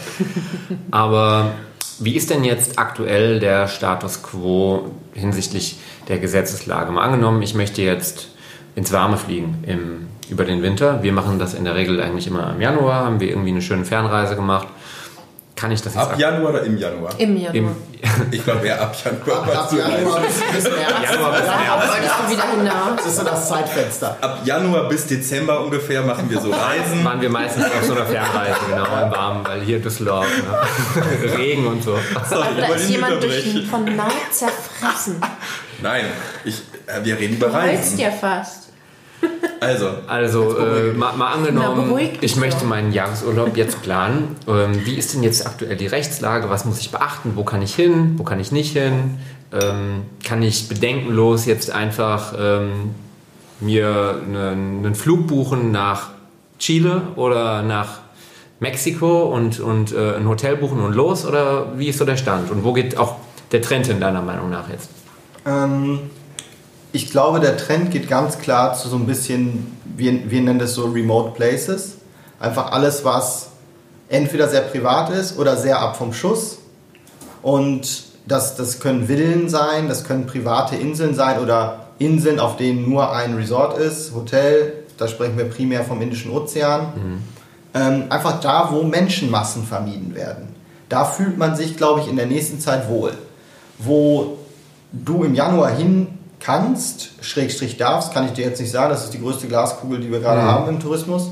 Aber 0.91 1.51
wie 1.99 2.15
ist 2.15 2.30
denn 2.30 2.45
jetzt 2.45 2.80
aktuell 2.80 3.41
der 3.41 3.67
Status 3.67 4.23
quo 4.23 4.91
hinsichtlich 5.13 5.77
der 6.08 6.19
Gesetzeslage? 6.19 6.91
Mal 6.91 7.03
angenommen, 7.03 7.41
ich 7.41 7.53
möchte 7.53 7.82
jetzt 7.82 8.30
ins 8.77 8.93
Warme 8.93 9.17
fliegen 9.17 9.63
im, 9.67 10.07
über 10.29 10.45
den 10.45 10.61
Winter. 10.61 11.01
Wir 11.03 11.11
machen 11.11 11.39
das 11.39 11.53
in 11.53 11.65
der 11.65 11.75
Regel 11.75 11.99
eigentlich 12.01 12.27
immer 12.27 12.51
im 12.51 12.61
Januar, 12.61 13.03
haben 13.05 13.19
wir 13.19 13.27
irgendwie 13.29 13.49
eine 13.49 13.61
schöne 13.61 13.83
Fernreise 13.85 14.35
gemacht. 14.35 14.67
Kann 15.55 15.71
ich 15.71 15.81
das 15.81 15.95
jetzt 15.95 16.03
Ab 16.03 16.11
ak- 16.13 16.19
Januar 16.19 16.51
oder 16.51 16.61
im 16.63 16.77
Januar? 16.77 17.11
Im 17.17 17.35
Januar. 17.35 17.55
im, 17.55 17.75
Ich 18.31 18.43
glaube 18.43 18.67
eher 18.67 18.79
ab 18.79 18.95
Januar. 19.03 19.41
Ab, 19.41 19.55
ab 19.57 19.73
Januar 19.73 20.19
bis, 20.21 20.35
bis 20.53 20.63
März. 20.65 21.11
Januar 21.11 21.31
bis 21.31 21.41
du 21.47 22.31
wieder 22.31 22.51
hinaus. 22.51 22.95
Das 22.97 23.05
ist 23.07 23.15
so 23.17 23.23
das 23.23 23.49
Zeitfenster. 23.49 24.17
Ab 24.21 24.41
Januar 24.45 24.87
bis 24.87 25.07
Dezember 25.07 25.59
ungefähr 25.63 26.03
machen 26.03 26.29
wir 26.29 26.39
so 26.39 26.51
Reisen. 26.51 27.03
waren 27.03 27.19
wir 27.19 27.31
meistens 27.31 27.65
auf 27.65 27.83
so 27.83 27.93
einer 27.93 28.05
Fernreise, 28.05 28.59
genau, 28.69 28.85
im 29.03 29.11
Warmen, 29.11 29.45
weil 29.47 29.61
hier 29.61 29.79
Düsseldorf, 29.81 30.27
ne? 30.27 31.33
Regen 31.39 31.65
und 31.65 31.83
so. 31.83 31.97
Sorry, 32.29 32.47
Da 32.59 32.67
ist 32.75 32.89
jemand 32.91 33.23
durch, 33.23 33.67
von 33.67 33.83
Neid 33.85 34.11
zerfressen. 34.29 35.19
Nein, 35.81 36.05
ich, 36.45 36.61
äh, 36.85 37.03
wir 37.03 37.17
reden 37.17 37.35
über 37.37 37.47
Du 37.47 37.53
Reisen. 37.53 37.97
ja 37.97 38.11
fast. 38.11 38.66
Also, 39.60 39.89
Also, 40.08 40.58
äh, 40.58 40.93
mal, 40.93 41.15
mal 41.15 41.30
Na, 41.30 41.36
angenommen, 41.36 41.98
dich 41.98 42.12
ich 42.22 42.36
möchte 42.36 42.65
meinen 42.65 42.91
Jahresurlaub 42.91 43.58
jetzt 43.58 43.82
planen. 43.82 44.36
Ähm, 44.48 44.86
wie 44.86 44.96
ist 44.96 45.13
denn 45.13 45.24
jetzt 45.24 45.46
aktuell 45.46 45.76
die 45.76 45.88
Rechtslage? 45.88 46.50
Was 46.50 46.65
muss 46.65 46.80
ich 46.80 46.91
beachten? 46.91 47.32
Wo 47.36 47.43
kann 47.43 47.62
ich 47.62 47.76
hin? 47.76 48.13
Wo 48.17 48.24
kann 48.24 48.39
ich 48.39 48.52
nicht 48.52 48.74
hin? 48.74 49.20
Ähm, 49.52 50.04
kann 50.24 50.43
ich 50.43 50.67
bedenkenlos 50.67 51.46
jetzt 51.46 51.72
einfach 51.72 52.34
ähm, 52.38 52.96
mir 53.60 54.22
einen, 54.24 54.86
einen 54.86 54.96
Flug 54.96 55.28
buchen 55.28 55.72
nach 55.72 56.10
Chile 56.60 57.02
oder 57.15 57.62
nach 57.63 58.00
Mexiko 58.60 59.34
und, 59.34 59.60
und 59.60 59.93
äh, 59.93 60.15
ein 60.15 60.28
Hotel 60.28 60.58
buchen 60.58 60.82
und 60.82 60.93
los? 60.93 61.26
Oder 61.26 61.78
wie 61.78 61.88
ist 61.88 62.00
so 62.00 62.06
der 62.06 62.17
Stand? 62.17 62.52
Und 62.52 62.63
wo 62.63 62.74
geht 62.74 62.98
auch 62.98 63.15
der 63.52 63.62
Trend 63.62 63.88
in 63.88 64.00
deiner 64.00 64.22
Meinung 64.22 64.50
nach 64.50 64.70
jetzt? 64.70 64.89
Ähm, 65.46 66.00
ich 66.97 67.12
glaube, 67.12 67.39
der 67.39 67.57
Trend 67.57 67.91
geht 67.91 68.10
ganz 68.10 68.39
klar 68.39 68.73
zu 68.73 68.89
so 68.89 68.95
ein 68.95 69.05
bisschen, 69.05 69.71
wir, 69.95 70.31
wir 70.31 70.41
nennen 70.41 70.57
das 70.57 70.73
so 70.73 70.86
Remote 70.86 71.36
Places. 71.36 71.97
Einfach 72.39 72.71
alles, 72.71 73.05
was 73.05 73.49
entweder 74.10 74.47
sehr 74.47 74.62
privat 74.62 75.12
ist 75.12 75.38
oder 75.38 75.57
sehr 75.57 75.79
ab 75.79 75.95
vom 75.95 76.12
Schuss. 76.12 76.57
Und 77.43 78.03
das, 78.25 78.55
das 78.55 78.79
können 78.79 79.05
Villen 79.05 79.47
sein, 79.47 79.88
das 79.88 80.05
können 80.05 80.25
private 80.25 80.75
Inseln 80.75 81.13
sein 81.13 81.39
oder 81.39 81.86
Inseln, 81.99 82.39
auf 82.39 82.57
denen 82.57 82.89
nur 82.89 83.13
ein 83.15 83.36
Resort 83.36 83.77
ist, 83.77 84.15
Hotel, 84.15 84.73
da 84.97 85.07
sprechen 85.07 85.38
wir 85.38 85.45
primär 85.45 85.83
vom 85.83 86.01
Indischen 86.01 86.31
Ozean. 86.31 86.93
Ähm, 87.75 88.05
einfach 88.10 88.39
da, 88.39 88.69
wo 88.71 88.81
Menschenmassen 88.81 89.65
vermieden 89.65 90.15
werden. 90.15 90.47
Da 90.89 91.05
fühlt 91.05 91.38
man 91.38 91.55
sich, 91.55 91.77
glaube 91.77 92.01
ich, 92.01 92.07
in 92.07 92.15
der 92.15 92.25
nächsten 92.25 92.60
Zeit 92.60 92.89
wohl. 92.89 93.12
Wo 93.77 94.39
du 94.91 95.23
im 95.23 95.36
Januar 95.36 95.69
hin 95.69 96.16
kannst, 96.39 97.10
Schrägstrich 97.21 97.78
darfst, 97.78 98.13
kann 98.13 98.26
ich 98.26 98.32
dir 98.32 98.45
jetzt 98.45 98.60
nicht 98.62 98.71
sagen, 98.71 98.89
das 98.91 99.04
ist 99.06 99.13
die 99.13 99.19
größte 99.21 99.47
Glaskugel, 99.47 100.00
die 100.00 100.12
wir 100.12 100.19
gerade 100.19 100.41
Mhm. 100.41 100.45
haben 100.45 100.69
im 100.69 100.80
Tourismus. 100.80 101.30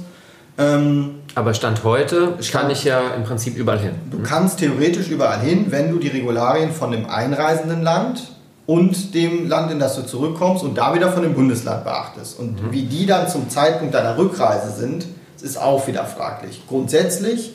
Ähm, 0.58 1.16
Aber 1.36 1.54
Stand 1.54 1.84
heute 1.84 2.32
kann 2.34 2.44
Stand- 2.44 2.72
ich 2.72 2.84
ja 2.86 3.02
im 3.16 3.24
Prinzip 3.24 3.58
überall 3.58 3.80
hin. 3.80 3.92
du 4.10 4.20
kannst 4.22 4.60
theoretisch 4.60 5.10
überall 5.10 5.40
hin, 5.42 5.66
wenn 5.70 5.92
du 5.92 6.00
die 6.00 6.08
Regularien 6.08 6.72
von 6.72 6.92
dem 6.92 7.10
einreisenden 7.10 7.84
Land 7.84 8.32
und 8.66 9.14
dem 9.14 9.48
Land, 9.50 9.70
in 9.72 9.80
das 9.80 9.96
du 9.96 10.04
zurückkommst 10.04 10.64
und 10.64 10.78
da 10.78 10.96
wieder 10.96 11.12
von 11.12 11.24
dem 11.24 11.34
Bundesland 11.34 11.84
beachtest. 11.84 12.40
Und 12.40 12.72
wie 12.72 12.84
die 12.84 13.06
dann 13.06 13.28
zum 13.28 13.50
Zeitpunkt 13.50 13.94
deiner 13.94 14.18
Rückreise 14.18 14.72
sind, 14.72 15.06
ist 15.42 15.58
auch 15.62 15.86
wieder 15.88 16.06
fraglich. 16.06 16.64
Grundsätzlich, 16.68 17.52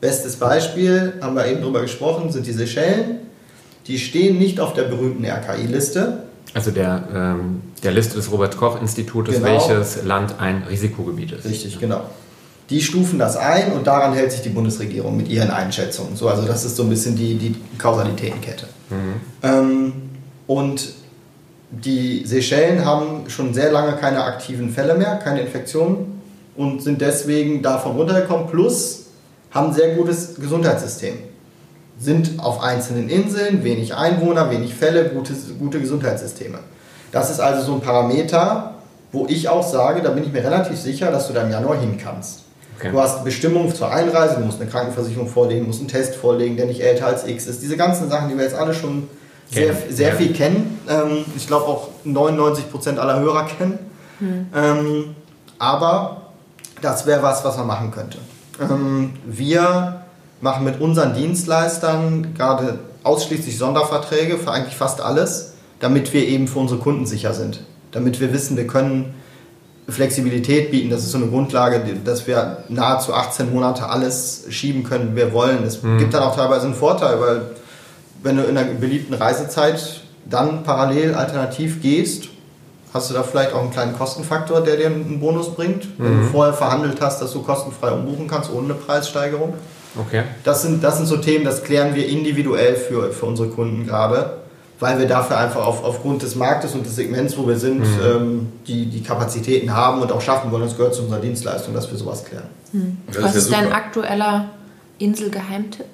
bestes 0.00 0.36
Beispiel, 0.36 1.14
haben 1.20 1.34
wir 1.34 1.46
eben 1.46 1.60
drüber 1.60 1.80
gesprochen, 1.82 2.30
sind 2.30 2.46
die 2.46 2.52
Seychellen. 2.52 3.18
Die 3.88 3.98
stehen 3.98 4.38
nicht 4.38 4.60
auf 4.60 4.72
der 4.74 4.84
berühmten 4.84 5.24
RKI-Liste. 5.26 6.22
Also 6.52 6.70
der, 6.70 7.08
ähm, 7.12 7.62
der 7.82 7.92
Liste 7.92 8.14
des 8.16 8.30
Robert-Koch-Institutes, 8.30 9.36
Genau. 9.36 9.46
welches 9.46 10.04
Land 10.04 10.34
ein 10.38 10.62
Risikogebiet 10.68 11.32
ist. 11.32 11.44
Richtig, 11.44 11.80
genau. 11.80 12.02
Die 12.70 12.80
stufen 12.80 13.18
das 13.18 13.36
ein 13.36 13.72
und 13.72 13.86
daran 13.86 14.14
hält 14.14 14.32
sich 14.32 14.40
die 14.42 14.48
Bundesregierung 14.50 15.16
mit 15.16 15.28
ihren 15.28 15.50
Einschätzungen. 15.50 16.16
So, 16.16 16.28
also 16.28 16.46
das 16.46 16.64
ist 16.64 16.76
so 16.76 16.84
ein 16.84 16.88
bisschen 16.88 17.16
die, 17.16 17.34
die 17.34 17.56
Kausalitätenkette. 17.78 18.66
Ähm, 19.42 19.92
und 20.46 20.88
die 21.70 22.24
Seychellen 22.24 22.84
haben 22.84 23.28
schon 23.28 23.52
sehr 23.52 23.72
lange 23.72 23.94
keine 23.96 24.22
aktiven 24.22 24.70
Fälle 24.70 24.94
mehr, 24.94 25.16
keine 25.16 25.40
Infektionen 25.40 26.20
und 26.56 26.82
sind 26.82 27.00
deswegen 27.00 27.62
davon 27.62 27.96
runtergekommen. 27.96 28.46
Plus 28.46 29.06
haben 29.50 29.68
ein 29.68 29.74
sehr 29.74 29.94
gutes 29.96 30.36
Gesundheitssystem. 30.36 31.14
Sind 31.98 32.40
auf 32.40 32.62
einzelnen 32.62 33.08
Inseln, 33.08 33.64
wenig 33.64 33.94
Einwohner, 33.94 34.50
wenig 34.50 34.74
Fälle, 34.74 35.10
gute, 35.10 35.32
gute 35.58 35.80
Gesundheitssysteme. 35.80 36.58
Das 37.12 37.30
ist 37.30 37.40
also 37.40 37.64
so 37.64 37.74
ein 37.74 37.80
Parameter, 37.80 38.74
wo 39.12 39.26
ich 39.28 39.48
auch 39.48 39.62
sage, 39.62 40.02
da 40.02 40.10
bin 40.10 40.24
ich 40.24 40.32
mir 40.32 40.42
relativ 40.42 40.78
sicher, 40.78 41.10
dass 41.12 41.28
du 41.28 41.32
da 41.32 41.42
im 41.42 41.50
Januar 41.50 41.76
hin 41.76 41.96
kannst. 42.02 42.40
Okay. 42.76 42.90
Du 42.90 43.00
hast 43.00 43.22
Bestimmungen 43.24 43.72
zur 43.72 43.92
Einreise, 43.92 44.36
du 44.36 44.40
musst 44.40 44.60
eine 44.60 44.68
Krankenversicherung 44.68 45.28
vorlegen, 45.28 45.66
musst 45.66 45.78
einen 45.78 45.88
Test 45.88 46.16
vorlegen, 46.16 46.56
der 46.56 46.66
nicht 46.66 46.80
älter 46.80 47.06
als 47.06 47.26
X 47.26 47.46
ist. 47.46 47.62
Diese 47.62 47.76
ganzen 47.76 48.10
Sachen, 48.10 48.28
die 48.28 48.36
wir 48.36 48.42
jetzt 48.42 48.56
alle 48.56 48.74
schon 48.74 49.08
sehr, 49.50 49.72
Kennen, 49.72 49.94
sehr 49.94 50.08
ja. 50.08 50.14
viel 50.16 50.32
kennen. 50.32 50.80
Ähm, 50.88 51.24
ich 51.36 51.46
glaube 51.46 51.66
auch 51.66 51.90
99% 52.04 52.98
aller 52.98 53.20
Hörer 53.20 53.46
kennen. 53.46 53.78
Ähm, 54.54 55.14
aber 55.58 56.22
das 56.80 57.06
wäre 57.06 57.22
was, 57.22 57.44
was 57.44 57.56
man 57.56 57.66
machen 57.66 57.90
könnte. 57.90 58.18
Ähm, 58.60 59.14
wir 59.24 60.03
machen 60.44 60.62
mit 60.62 60.78
unseren 60.78 61.14
Dienstleistern 61.14 62.34
gerade 62.34 62.78
ausschließlich 63.02 63.56
Sonderverträge 63.56 64.36
für 64.36 64.52
eigentlich 64.52 64.76
fast 64.76 65.00
alles, 65.00 65.54
damit 65.80 66.12
wir 66.12 66.28
eben 66.28 66.48
für 66.48 66.58
unsere 66.58 66.78
Kunden 66.78 67.06
sicher 67.06 67.32
sind. 67.32 67.64
Damit 67.92 68.20
wir 68.20 68.32
wissen, 68.32 68.56
wir 68.56 68.66
können 68.66 69.14
Flexibilität 69.88 70.70
bieten. 70.70 70.90
Das 70.90 71.02
ist 71.02 71.12
so 71.12 71.18
eine 71.18 71.28
Grundlage, 71.28 71.82
dass 72.04 72.26
wir 72.26 72.58
nahezu 72.68 73.14
18 73.14 73.52
Monate 73.52 73.88
alles 73.88 74.44
schieben 74.50 74.84
können, 74.84 75.12
wie 75.12 75.16
wir 75.16 75.32
wollen. 75.32 75.64
Es 75.64 75.80
gibt 75.80 76.12
dann 76.12 76.22
auch 76.22 76.36
teilweise 76.36 76.66
einen 76.66 76.74
Vorteil, 76.74 77.20
weil 77.20 77.42
wenn 78.22 78.36
du 78.36 78.42
in 78.42 78.56
einer 78.56 78.70
beliebten 78.74 79.14
Reisezeit 79.14 80.02
dann 80.28 80.62
parallel 80.62 81.14
alternativ 81.14 81.80
gehst, 81.80 82.28
hast 82.92 83.08
du 83.08 83.14
da 83.14 83.22
vielleicht 83.22 83.54
auch 83.54 83.62
einen 83.62 83.70
kleinen 83.70 83.96
Kostenfaktor, 83.96 84.60
der 84.60 84.76
dir 84.76 84.86
einen 84.86 85.20
Bonus 85.20 85.54
bringt. 85.54 85.86
Wenn 85.98 86.20
du 86.20 86.26
vorher 86.26 86.52
verhandelt 86.52 87.00
hast, 87.00 87.22
dass 87.22 87.32
du 87.32 87.42
kostenfrei 87.42 87.90
umbuchen 87.90 88.28
kannst, 88.28 88.50
ohne 88.52 88.66
eine 88.66 88.74
Preissteigerung. 88.74 89.54
Okay. 89.98 90.22
Das 90.42 90.62
sind, 90.62 90.82
das 90.82 90.96
sind 90.96 91.06
so 91.06 91.16
Themen, 91.18 91.44
das 91.44 91.62
klären 91.62 91.94
wir 91.94 92.08
individuell 92.08 92.74
für, 92.74 93.12
für 93.12 93.26
unsere 93.26 93.48
Kunden 93.48 93.86
gerade, 93.86 94.38
weil 94.80 94.98
wir 94.98 95.06
dafür 95.06 95.38
einfach 95.38 95.64
auf, 95.64 95.84
aufgrund 95.84 96.22
des 96.22 96.34
Marktes 96.34 96.74
und 96.74 96.84
des 96.84 96.96
Segments, 96.96 97.36
wo 97.36 97.46
wir 97.46 97.56
sind, 97.56 97.84
ähm, 98.04 98.48
die, 98.66 98.86
die 98.86 99.02
Kapazitäten 99.02 99.72
haben 99.72 100.02
und 100.02 100.10
auch 100.10 100.20
schaffen 100.20 100.50
wollen. 100.50 100.64
Das 100.64 100.76
gehört 100.76 100.94
zu 100.94 101.02
unserer 101.02 101.20
Dienstleistung, 101.20 101.74
dass 101.74 101.90
wir 101.90 101.98
sowas 101.98 102.24
klären. 102.24 102.48
Das 103.06 103.22
Was 103.22 103.34
ist 103.36 103.50
ja 103.50 103.58
ist 103.58 103.64
dein 103.66 103.72
aktueller 103.72 104.50
Inselgeheimtipp? 104.98 105.86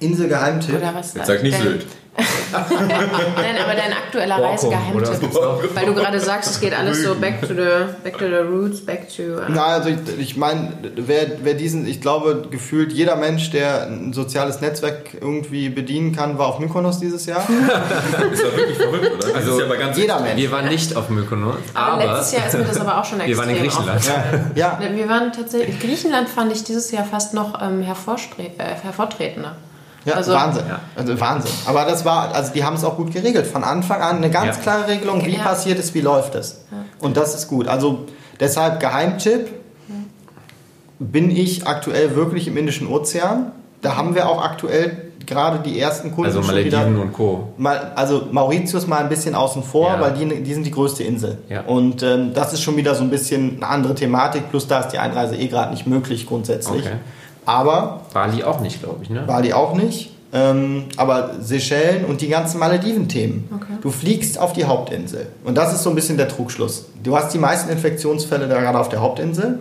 Inselgeheimtipp. 0.00 0.76
Oder 0.76 0.94
was? 0.94 1.14
Jetzt 1.14 1.26
sag 1.26 1.42
nicht 1.42 1.58
Sylt. 1.58 1.86
Nein, 2.52 3.56
aber 3.62 3.74
dein 3.74 3.92
aktueller 3.92 4.42
Reisegeheimtipp. 4.42 5.34
Weil 5.74 5.86
du 5.86 5.94
gerade 5.94 6.20
sagst, 6.20 6.50
es 6.50 6.60
geht 6.60 6.76
alles 6.76 7.02
so 7.02 7.14
back 7.14 7.40
to 7.40 7.48
the, 7.48 7.92
back 8.02 8.18
to 8.18 8.26
the 8.26 8.36
roots, 8.36 8.80
back 8.80 9.08
to... 9.14 9.22
äh, 9.22 9.44
Na, 9.48 9.64
also 9.66 9.90
ich, 9.90 9.98
ich 10.18 10.36
meine, 10.36 10.72
wer, 10.96 11.26
wer 11.42 11.54
diesen, 11.54 11.86
ich 11.86 12.00
glaube, 12.00 12.44
gefühlt 12.50 12.92
jeder 12.92 13.16
Mensch, 13.16 13.50
der 13.50 13.86
ein 13.86 14.12
soziales 14.12 14.60
Netzwerk 14.60 15.14
irgendwie 15.20 15.68
bedienen 15.68 16.14
kann, 16.14 16.38
war 16.38 16.46
auf 16.46 16.58
Mykonos 16.58 16.98
dieses 16.98 17.26
Jahr. 17.26 17.40
Ist 18.32 18.42
doch 18.42 18.56
wirklich 18.56 18.76
verrückt, 18.76 19.24
oder? 19.24 19.32
Das 19.32 19.34
Also, 19.34 19.60
ja 19.60 19.90
Jeder 19.92 20.20
Mensch. 20.20 20.36
Wir 20.36 20.50
waren 20.52 20.68
nicht 20.68 20.96
auf 20.96 21.08
Mykonos, 21.10 21.56
aber 21.74 21.92
aber 21.92 22.14
letztes 22.14 22.38
Jahr 22.38 22.46
ist 22.46 22.58
mir 22.58 22.64
das 22.64 22.80
aber 22.80 23.00
auch 23.00 23.04
schon 23.04 23.20
extrem 23.20 23.28
wir 23.36 23.38
waren 23.38 23.50
in 23.50 23.62
Griechenland. 23.62 23.98
aufgefallen. 23.98 24.50
Ja, 24.54 24.80
Wir 24.92 25.08
waren 25.08 25.32
tatsächlich, 25.32 25.80
Griechenland 25.80 26.28
fand 26.28 26.52
ich 26.52 26.64
dieses 26.64 26.90
Jahr 26.90 27.04
fast 27.04 27.34
noch 27.34 27.60
ähm, 27.62 27.82
äh, 27.82 27.84
hervortretender. 28.82 29.56
Ja 30.06 30.14
Also- 30.14 30.32
Wahnsinn. 30.32 30.64
Ja. 30.68 30.80
Also 30.96 31.20
Wahnsinn. 31.20 31.52
Aber 31.66 31.84
das 31.84 32.04
war, 32.04 32.34
also 32.34 32.52
die 32.54 32.64
haben 32.64 32.74
es 32.76 32.84
auch 32.84 32.96
gut 32.96 33.12
geregelt. 33.12 33.46
Von 33.46 33.62
Anfang 33.64 34.00
an 34.00 34.16
eine 34.16 34.30
ganz 34.30 34.56
Ja. 34.56 34.62
klare 34.62 34.88
Regelung, 34.88 35.24
wie 35.26 35.36
Ja. 35.36 35.42
passiert 35.42 35.78
es, 35.78 35.92
wie 35.94 36.00
läuft 36.00 36.34
es. 36.34 36.64
Und 37.00 37.16
das 37.18 37.34
ist 37.34 37.48
gut. 37.48 37.68
Also 37.68 38.06
deshalb 38.40 38.80
Geheimtipp. 38.80 39.48
Bin 40.98 41.30
ich 41.30 41.66
aktuell 41.66 42.16
wirklich 42.16 42.48
im 42.48 42.56
Indischen 42.56 42.86
Ozean? 42.88 43.52
Da 43.82 43.96
haben 43.96 44.14
wir 44.14 44.28
auch 44.28 44.42
aktuell 44.42 45.02
gerade 45.26 45.58
die 45.58 45.78
ersten 45.78 46.10
Kunden 46.12 46.26
Also 46.34 46.42
schon 46.42 46.56
wieder. 46.56 46.78
Malediven 46.78 47.02
und 47.02 47.12
Co. 47.12 47.48
Mal, 47.58 47.92
also 47.96 48.28
Mauritius 48.30 48.86
mal 48.86 48.98
ein 49.00 49.08
bisschen 49.10 49.34
außen 49.34 49.62
vor, 49.62 49.88
Ja. 49.90 50.00
weil 50.00 50.12
die, 50.14 50.42
die 50.42 50.54
sind 50.54 50.64
die 50.64 50.70
größte 50.70 51.02
Insel. 51.02 51.36
Ja. 51.50 51.62
Und 51.62 52.02
ähm, 52.02 52.32
das 52.32 52.52
ist 52.54 52.62
schon 52.62 52.76
wieder 52.76 52.94
so 52.94 53.02
ein 53.02 53.10
bisschen 53.10 53.56
eine 53.56 53.66
andere 53.68 53.94
Thematik, 53.94 54.48
plus 54.50 54.68
da 54.68 54.80
ist 54.80 54.88
die 54.92 54.98
Einreise 54.98 55.36
eh 55.36 55.48
gerade 55.48 55.72
nicht 55.72 55.86
möglich 55.86 56.26
grundsätzlich. 56.26 56.82
Okay. 56.86 56.94
Aber 57.46 58.02
Bali 58.12 58.44
auch 58.44 58.60
nicht, 58.60 58.82
glaube 58.82 59.02
ich, 59.02 59.10
ne? 59.10 59.22
Bali 59.26 59.52
auch 59.52 59.74
nicht. 59.74 60.12
Ähm, 60.32 60.84
aber 60.96 61.36
Seychellen 61.40 62.04
und 62.04 62.20
die 62.20 62.28
ganzen 62.28 62.58
Malediven-Themen. 62.58 63.48
Okay. 63.54 63.78
Du 63.80 63.90
fliegst 63.90 64.38
auf 64.38 64.52
die 64.52 64.64
Hauptinsel. 64.64 65.28
Und 65.44 65.54
das 65.54 65.72
ist 65.72 65.82
so 65.84 65.90
ein 65.90 65.94
bisschen 65.94 66.16
der 66.16 66.28
Trugschluss. 66.28 66.86
Du 67.02 67.16
hast 67.16 67.32
die 67.32 67.38
meisten 67.38 67.70
Infektionsfälle 67.70 68.48
da 68.48 68.60
gerade 68.60 68.78
auf 68.78 68.88
der 68.88 69.00
Hauptinsel. 69.00 69.60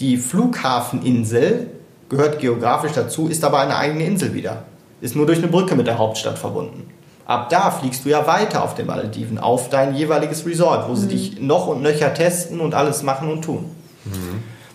Die 0.00 0.16
Flughafeninsel 0.16 1.70
gehört 2.08 2.40
geografisch 2.40 2.92
dazu, 2.92 3.28
ist 3.28 3.44
aber 3.44 3.60
eine 3.60 3.76
eigene 3.76 4.04
Insel 4.04 4.34
wieder. 4.34 4.64
Ist 5.00 5.16
nur 5.16 5.24
durch 5.26 5.38
eine 5.38 5.48
Brücke 5.48 5.76
mit 5.76 5.86
der 5.86 5.98
Hauptstadt 5.98 6.38
verbunden. 6.38 6.90
Ab 7.24 7.48
da 7.48 7.70
fliegst 7.70 8.04
du 8.04 8.08
ja 8.08 8.26
weiter 8.26 8.62
auf 8.62 8.74
den 8.74 8.86
Malediven, 8.86 9.38
auf 9.38 9.68
dein 9.68 9.94
jeweiliges 9.94 10.46
Resort, 10.46 10.88
wo 10.88 10.94
sie 10.94 11.08
dich 11.08 11.40
noch 11.40 11.66
und 11.68 11.82
nöcher 11.82 12.12
testen 12.12 12.60
und 12.60 12.74
alles 12.74 13.02
machen 13.02 13.30
und 13.30 13.42
tun. 13.42 13.64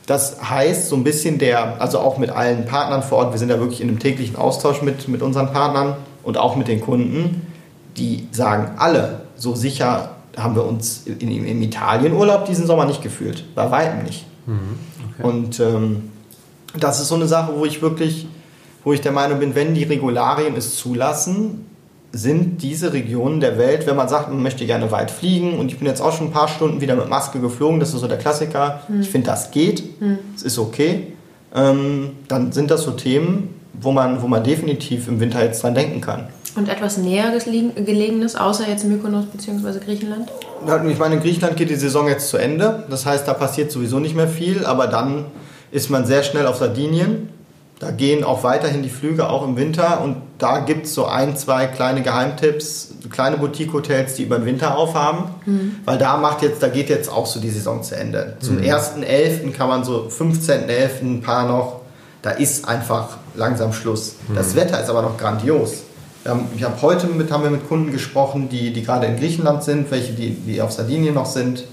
Das 0.07 0.37
heißt, 0.49 0.89
so 0.89 0.95
ein 0.95 1.03
bisschen 1.03 1.37
der, 1.37 1.79
also 1.81 1.99
auch 1.99 2.17
mit 2.17 2.31
allen 2.31 2.65
Partnern 2.65 3.03
vor 3.03 3.19
Ort, 3.19 3.31
wir 3.31 3.39
sind 3.39 3.49
ja 3.49 3.59
wirklich 3.59 3.81
in 3.81 3.89
einem 3.89 3.99
täglichen 3.99 4.35
Austausch 4.35 4.81
mit, 4.81 5.07
mit 5.07 5.21
unseren 5.21 5.51
Partnern 5.53 5.95
und 6.23 6.37
auch 6.37 6.55
mit 6.55 6.67
den 6.67 6.81
Kunden, 6.81 7.47
die 7.97 8.27
sagen 8.31 8.71
alle, 8.77 9.21
so 9.35 9.55
sicher 9.55 10.15
haben 10.37 10.55
wir 10.55 10.65
uns 10.65 11.05
in, 11.05 11.29
im 11.45 11.61
Italienurlaub 11.61 12.45
diesen 12.45 12.65
Sommer 12.65 12.85
nicht 12.85 13.01
gefühlt. 13.01 13.53
Bei 13.53 13.69
weitem 13.69 14.03
nicht. 14.03 14.25
Und 15.23 15.59
ähm, 15.59 16.11
das 16.77 16.99
ist 16.99 17.09
so 17.09 17.15
eine 17.15 17.27
Sache, 17.27 17.53
wo 17.55 17.65
ich 17.65 17.81
wirklich, 17.81 18.27
wo 18.83 18.93
ich 18.93 19.01
der 19.01 19.11
Meinung 19.11 19.39
bin, 19.39 19.55
wenn 19.55 19.73
die 19.73 19.83
Regularien 19.83 20.55
es 20.55 20.77
zulassen, 20.77 21.65
sind 22.13 22.61
diese 22.61 22.91
Regionen 22.93 23.39
der 23.39 23.57
Welt, 23.57 23.87
wenn 23.87 23.95
man 23.95 24.09
sagt, 24.09 24.29
man 24.29 24.41
möchte 24.43 24.65
gerne 24.65 24.91
weit 24.91 25.11
fliegen 25.11 25.57
und 25.57 25.71
ich 25.71 25.77
bin 25.79 25.87
jetzt 25.87 26.01
auch 26.01 26.15
schon 26.15 26.27
ein 26.27 26.31
paar 26.31 26.47
Stunden 26.49 26.81
wieder 26.81 26.95
mit 26.95 27.07
Maske 27.09 27.39
geflogen, 27.39 27.79
das 27.79 27.93
ist 27.93 28.01
so 28.01 28.07
der 28.07 28.17
Klassiker, 28.17 28.81
ich 28.99 29.09
finde, 29.09 29.27
das 29.27 29.51
geht, 29.51 29.83
es 30.35 30.43
ist 30.43 30.59
okay, 30.59 31.07
ähm, 31.55 32.11
dann 32.27 32.51
sind 32.51 32.69
das 32.69 32.83
so 32.83 32.91
Themen, 32.91 33.55
wo 33.73 33.91
man, 33.91 34.21
wo 34.21 34.27
man 34.27 34.43
definitiv 34.43 35.07
im 35.07 35.19
Winter 35.21 35.41
jetzt 35.43 35.63
dran 35.63 35.73
denken 35.73 36.01
kann. 36.01 36.27
Und 36.57 36.67
etwas 36.67 36.97
näher 36.97 37.31
gelegen- 37.43 37.85
gelegenes, 37.85 38.35
außer 38.35 38.67
jetzt 38.67 38.83
Mykonos 38.83 39.25
bzw. 39.27 39.79
Griechenland? 39.79 40.29
Ich 40.89 40.99
meine, 40.99 41.15
in 41.15 41.21
Griechenland 41.21 41.55
geht 41.55 41.69
die 41.69 41.75
Saison 41.75 42.09
jetzt 42.09 42.27
zu 42.27 42.35
Ende. 42.35 42.83
Das 42.89 43.05
heißt, 43.05 43.25
da 43.25 43.33
passiert 43.33 43.71
sowieso 43.71 43.99
nicht 43.99 44.17
mehr 44.17 44.27
viel. 44.27 44.65
Aber 44.65 44.87
dann 44.87 45.25
ist 45.71 45.89
man 45.89 46.05
sehr 46.05 46.23
schnell 46.23 46.45
auf 46.47 46.57
Sardinien. 46.57 47.29
Da 47.81 47.89
gehen 47.89 48.23
auch 48.23 48.43
weiterhin 48.43 48.83
die 48.83 48.89
Flüge, 48.89 49.27
auch 49.27 49.43
im 49.43 49.57
Winter. 49.57 50.01
Und 50.01 50.17
da 50.37 50.59
gibt 50.59 50.85
es 50.85 50.93
so 50.93 51.07
ein, 51.07 51.35
zwei 51.35 51.65
kleine 51.65 52.03
Geheimtipps, 52.03 52.93
kleine 53.09 53.37
Boutique-Hotels, 53.37 54.13
die 54.13 54.23
über 54.23 54.37
den 54.37 54.45
Winter 54.45 54.77
aufhaben. 54.77 55.23
Weil 55.85 55.97
da 55.97 56.17
macht 56.17 56.43
jetzt, 56.43 56.61
da 56.61 56.67
geht 56.67 56.89
jetzt 56.89 57.11
auch 57.11 57.25
so 57.25 57.39
die 57.39 57.49
Saison 57.49 57.81
zu 57.81 57.95
Ende. 57.95 58.37
Zum 58.39 58.57
1.11. 58.59 59.51
kann 59.53 59.67
man 59.67 59.83
so 59.83 60.07
15.11. 60.15 61.01
ein 61.01 61.21
paar 61.21 61.47
noch. 61.47 61.81
Da 62.21 62.29
ist 62.29 62.67
einfach 62.67 63.17
langsam 63.33 63.73
Schluss. 63.73 64.17
Das 64.35 64.55
Wetter 64.55 64.79
ist 64.79 64.87
aber 64.87 65.01
noch 65.01 65.17
grandios. 65.17 65.81
Wir 66.21 66.33
haben, 66.33 66.49
ich 66.55 66.63
habe 66.63 66.79
heute 66.83 67.07
mit, 67.07 67.31
haben 67.31 67.41
wir 67.41 67.49
mit 67.49 67.67
Kunden 67.67 67.91
gesprochen, 67.91 68.47
die, 68.47 68.73
die 68.73 68.83
gerade 68.83 69.07
in 69.07 69.17
Griechenland 69.17 69.63
sind, 69.63 69.89
welche 69.89 70.13
die, 70.13 70.29
die 70.29 70.61
auf 70.61 70.71
Sardinien 70.71 71.15
noch 71.15 71.25
sind. 71.25 71.63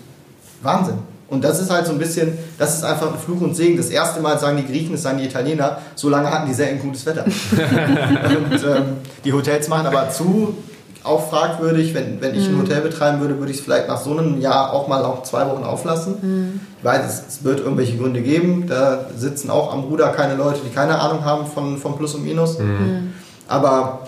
Wahnsinn. 0.62 1.00
Und 1.28 1.44
das 1.44 1.60
ist 1.60 1.70
halt 1.70 1.86
so 1.86 1.92
ein 1.92 1.98
bisschen, 1.98 2.38
das 2.58 2.76
ist 2.76 2.84
einfach 2.84 3.12
ein 3.12 3.18
Fluch 3.18 3.40
und 3.42 3.54
Segen. 3.54 3.76
Das 3.76 3.90
erste 3.90 4.20
Mal 4.20 4.38
sagen 4.38 4.56
die 4.56 4.66
Griechen, 4.66 4.94
es 4.94 5.02
sagen 5.02 5.18
die 5.18 5.24
Italiener, 5.24 5.78
so 5.94 6.08
lange 6.08 6.30
hatten 6.30 6.48
die 6.48 6.54
sehr 6.54 6.68
ein 6.68 6.80
gutes 6.80 7.04
Wetter. 7.04 7.24
und 7.26 8.64
ähm, 8.64 8.96
die 9.24 9.32
Hotels 9.32 9.68
machen 9.68 9.86
aber 9.86 10.08
zu, 10.08 10.54
auch 11.04 11.28
fragwürdig, 11.28 11.94
wenn, 11.94 12.20
wenn 12.20 12.34
ich 12.34 12.48
ein 12.48 12.58
Hotel 12.58 12.80
betreiben 12.80 13.20
würde, 13.20 13.38
würde 13.38 13.52
ich 13.52 13.58
es 13.58 13.64
vielleicht 13.64 13.88
nach 13.88 14.00
so 14.00 14.16
einem 14.16 14.40
Jahr 14.40 14.72
auch 14.72 14.88
mal 14.88 15.04
auch 15.04 15.22
zwei 15.22 15.46
Wochen 15.46 15.64
auflassen. 15.64 16.60
Ich 16.78 16.84
weiß, 16.84 17.06
es, 17.06 17.36
es 17.36 17.44
wird 17.44 17.60
irgendwelche 17.60 17.96
Gründe 17.96 18.20
geben. 18.20 18.66
Da 18.66 19.06
sitzen 19.16 19.50
auch 19.50 19.72
am 19.72 19.84
Ruder 19.84 20.08
keine 20.08 20.34
Leute, 20.34 20.60
die 20.64 20.74
keine 20.74 20.98
Ahnung 20.98 21.24
haben 21.24 21.46
von, 21.46 21.78
von 21.78 21.96
Plus 21.96 22.14
und 22.14 22.24
Minus. 22.24 22.58
Aber 23.46 24.06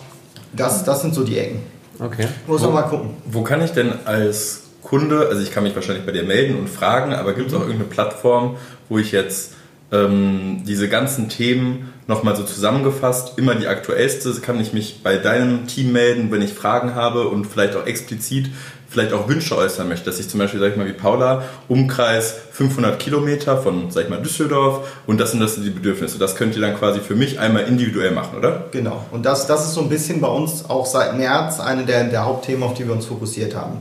das, 0.53 0.85
das 0.85 1.03
sind 1.03 1.15
so 1.15 1.23
die 1.23 1.39
Ecken. 1.39 1.61
Okay. 1.99 2.27
Muss 2.47 2.63
man 2.63 2.73
mal 2.73 2.83
gucken. 2.83 3.11
Wo 3.27 3.43
kann 3.43 3.63
ich 3.63 3.73
denn 3.73 3.93
als 4.05 4.63
Kunde, 4.83 5.29
also 5.29 5.43
ich 5.43 5.53
kann 5.53 5.63
mich 5.63 5.75
wahrscheinlich 5.75 6.07
bei 6.07 6.13
dir 6.13 6.23
melden 6.23 6.59
und 6.59 6.69
fragen, 6.69 7.13
aber 7.13 7.35
gibt 7.35 7.49
es 7.49 7.55
auch 7.55 7.61
irgendeine 7.61 7.89
Plattform, 7.89 8.57
wo 8.89 8.99
ich 8.99 9.13
jetzt 9.13 9.55
ähm, 9.93 10.63
diese 10.67 10.89
ganzen 10.89 11.29
Themen 11.29 11.93
nochmal 12.07 12.37
so 12.37 12.43
zusammengefasst, 12.43 13.39
immer 13.39 13.55
die 13.55 13.67
aktuellste, 13.67 14.33
kann 14.41 14.61
ich 14.61 14.73
mich 14.73 15.03
bei 15.03 15.17
deinem 15.17 15.67
Team 15.67 15.93
melden, 15.93 16.31
wenn 16.31 16.43
ich 16.43 16.53
Fragen 16.53 16.95
habe 16.95 17.29
und 17.29 17.47
vielleicht 17.47 17.77
auch 17.77 17.87
explizit 17.87 18.51
vielleicht 18.91 19.13
auch 19.13 19.29
Wünsche 19.29 19.57
äußern 19.57 19.89
möchte, 19.89 20.07
dass 20.07 20.19
ich 20.19 20.29
zum 20.29 20.41
Beispiel, 20.41 20.59
sag 20.59 20.73
ich 20.73 20.77
mal, 20.77 20.87
wie 20.87 20.93
Paula, 20.93 21.45
Umkreis 21.69 22.35
500 22.51 22.99
Kilometer 22.99 23.57
von, 23.57 23.91
sag 23.91 24.05
ich 24.05 24.11
mal, 24.11 24.21
Düsseldorf 24.21 24.89
und 25.07 25.21
das 25.21 25.31
sind 25.31 25.41
das 25.41 25.55
sind 25.55 25.65
die 25.65 25.71
Bedürfnisse. 25.71 26.19
Das 26.19 26.35
könnt 26.35 26.57
ihr 26.57 26.61
dann 26.61 26.77
quasi 26.77 26.99
für 26.99 27.15
mich 27.15 27.39
einmal 27.39 27.65
individuell 27.65 28.11
machen, 28.11 28.37
oder? 28.37 28.65
Genau. 28.73 29.05
Und 29.13 29.25
das, 29.25 29.47
das 29.47 29.67
ist 29.67 29.75
so 29.75 29.81
ein 29.83 29.89
bisschen 29.89 30.21
bei 30.21 30.29
uns 30.29 30.69
auch 30.69 30.87
seit 30.87 31.17
März 31.17 31.61
eine 31.61 31.85
der, 31.85 32.05
der 32.05 32.25
Hauptthemen, 32.25 32.65
auf 32.65 32.75
die 32.75 32.85
wir 32.85 32.93
uns 32.93 33.07
fokussiert 33.07 33.55
haben. 33.55 33.81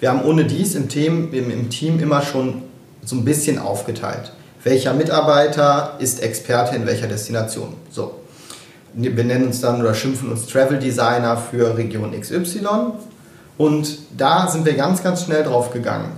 Wir 0.00 0.10
haben 0.10 0.24
ohne 0.24 0.46
dies 0.46 0.74
im 0.74 0.88
Team, 0.88 1.28
im, 1.32 1.50
im 1.50 1.68
Team 1.68 2.00
immer 2.00 2.22
schon 2.22 2.62
so 3.04 3.16
ein 3.16 3.24
bisschen 3.24 3.58
aufgeteilt. 3.58 4.32
Welcher 4.64 4.94
Mitarbeiter 4.94 5.96
ist 5.98 6.22
Experte 6.22 6.74
in 6.74 6.86
welcher 6.86 7.06
Destination? 7.06 7.74
So. 7.90 8.16
Wir 8.94 9.12
nennen 9.24 9.46
uns 9.46 9.60
dann 9.60 9.80
oder 9.80 9.94
schimpfen 9.94 10.30
uns 10.30 10.46
Travel 10.46 10.78
Designer 10.78 11.36
für 11.36 11.76
Region 11.76 12.18
XY. 12.18 12.66
Und 13.56 13.98
da 14.16 14.48
sind 14.48 14.64
wir 14.64 14.72
ganz, 14.72 15.02
ganz 15.02 15.24
schnell 15.24 15.44
drauf 15.44 15.70
gegangen, 15.70 16.12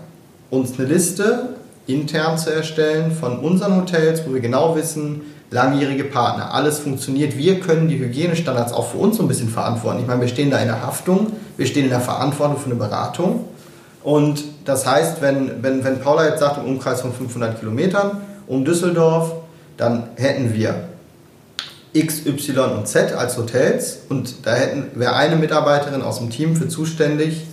uns 0.48 0.78
eine 0.78 0.88
Liste 0.88 1.56
intern 1.86 2.38
zu 2.38 2.54
erstellen 2.54 3.10
von 3.10 3.40
unseren 3.40 3.76
Hotels, 3.76 4.22
wo 4.26 4.32
wir 4.32 4.40
genau 4.40 4.76
wissen, 4.76 5.22
langjährige 5.50 6.04
Partner, 6.04 6.54
alles 6.54 6.78
funktioniert. 6.78 7.36
Wir 7.36 7.60
können 7.60 7.88
die 7.88 7.98
Hygienestandards 7.98 8.72
auch 8.72 8.90
für 8.90 8.98
uns 8.98 9.16
so 9.16 9.22
ein 9.22 9.28
bisschen 9.28 9.48
verantworten. 9.48 10.00
Ich 10.00 10.06
meine, 10.06 10.20
wir 10.20 10.28
stehen 10.28 10.50
da 10.50 10.58
in 10.58 10.68
der 10.68 10.82
Haftung, 10.82 11.32
wir 11.56 11.66
stehen 11.66 11.84
in 11.84 11.90
der 11.90 12.00
Verantwortung 12.00 12.56
für 12.56 12.66
eine 12.66 12.76
Beratung. 12.76 13.44
Und 14.04 14.42
das 14.64 14.86
heißt, 14.86 15.22
wenn, 15.22 15.62
wenn, 15.62 15.84
wenn 15.84 16.00
Paula 16.00 16.26
jetzt 16.26 16.40
sagt, 16.40 16.58
im 16.58 16.64
Umkreis 16.64 17.00
von 17.00 17.12
500 17.12 17.58
Kilometern 17.58 18.20
um 18.46 18.64
Düsseldorf, 18.64 19.32
dann 19.76 20.08
hätten 20.16 20.54
wir 20.54 20.88
X, 21.92 22.26
Y 22.26 22.72
und 22.72 22.88
Z 22.88 23.12
als 23.12 23.36
Hotels 23.36 24.00
und 24.08 24.46
da 24.46 24.54
hätten 24.54 24.98
wäre 24.98 25.14
eine 25.14 25.36
Mitarbeiterin 25.36 26.02
aus 26.02 26.18
dem 26.18 26.30
Team 26.30 26.56
für 26.56 26.68
zuständig. 26.68 27.44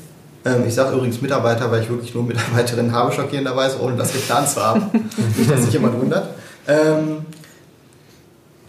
Ähm, 0.45 0.63
ich 0.65 0.73
sage 0.73 0.95
übrigens 0.95 1.21
Mitarbeiter, 1.21 1.69
weil 1.71 1.83
ich 1.83 1.89
wirklich 1.89 2.13
nur 2.13 2.23
Mitarbeiterinnen 2.23 2.93
habe, 2.93 3.12
schockierenderweise, 3.12 3.81
ohne 3.81 3.97
das 3.97 4.13
geplant 4.13 4.49
zu 4.49 4.63
haben. 4.63 4.89
Nicht, 5.38 5.51
dass 5.51 5.63
sich 5.63 5.73
jemand 5.73 5.99
wundert. 5.99 6.29
Ähm, 6.67 7.25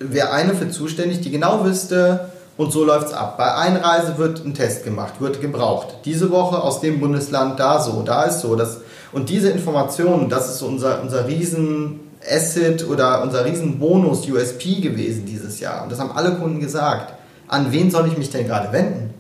wäre 0.01 0.33
eine 0.33 0.55
für 0.55 0.71
zuständig, 0.71 1.21
die 1.21 1.31
genau 1.31 1.65
wüsste, 1.65 2.31
und 2.61 2.73
so 2.73 2.85
läuft 2.85 3.07
es 3.09 3.13
ab. 3.15 3.39
Bei 3.39 3.55
Einreise 3.55 4.19
wird 4.19 4.45
ein 4.45 4.53
Test 4.53 4.85
gemacht, 4.85 5.15
wird 5.19 5.41
gebraucht. 5.41 5.89
Diese 6.05 6.31
Woche 6.31 6.63
aus 6.63 6.81
dem 6.81 7.01
Bundesland 7.01 7.59
da 7.59 7.81
so, 7.81 8.03
da 8.03 8.25
ist 8.25 8.41
so. 8.41 8.55
Das, 8.55 8.83
und 9.13 9.31
diese 9.31 9.49
Informationen, 9.49 10.29
das 10.29 10.51
ist 10.51 10.59
so 10.59 10.67
unser, 10.67 11.01
unser 11.01 11.27
riesen 11.27 12.01
Asset 12.31 12.87
oder 12.87 13.23
unser 13.23 13.47
riesen 13.47 13.79
Bonus 13.79 14.29
USP 14.29 14.83
gewesen 14.83 15.25
dieses 15.25 15.59
Jahr. 15.59 15.85
Und 15.85 15.91
das 15.91 15.99
haben 16.01 16.13
alle 16.15 16.35
Kunden 16.35 16.61
gesagt. 16.61 17.15
An 17.49 17.73
wen 17.73 17.91
soll 17.91 18.07
ich 18.09 18.19
mich 18.19 18.29
denn 18.29 18.47
gerade 18.47 18.71
wenden? 18.73 19.15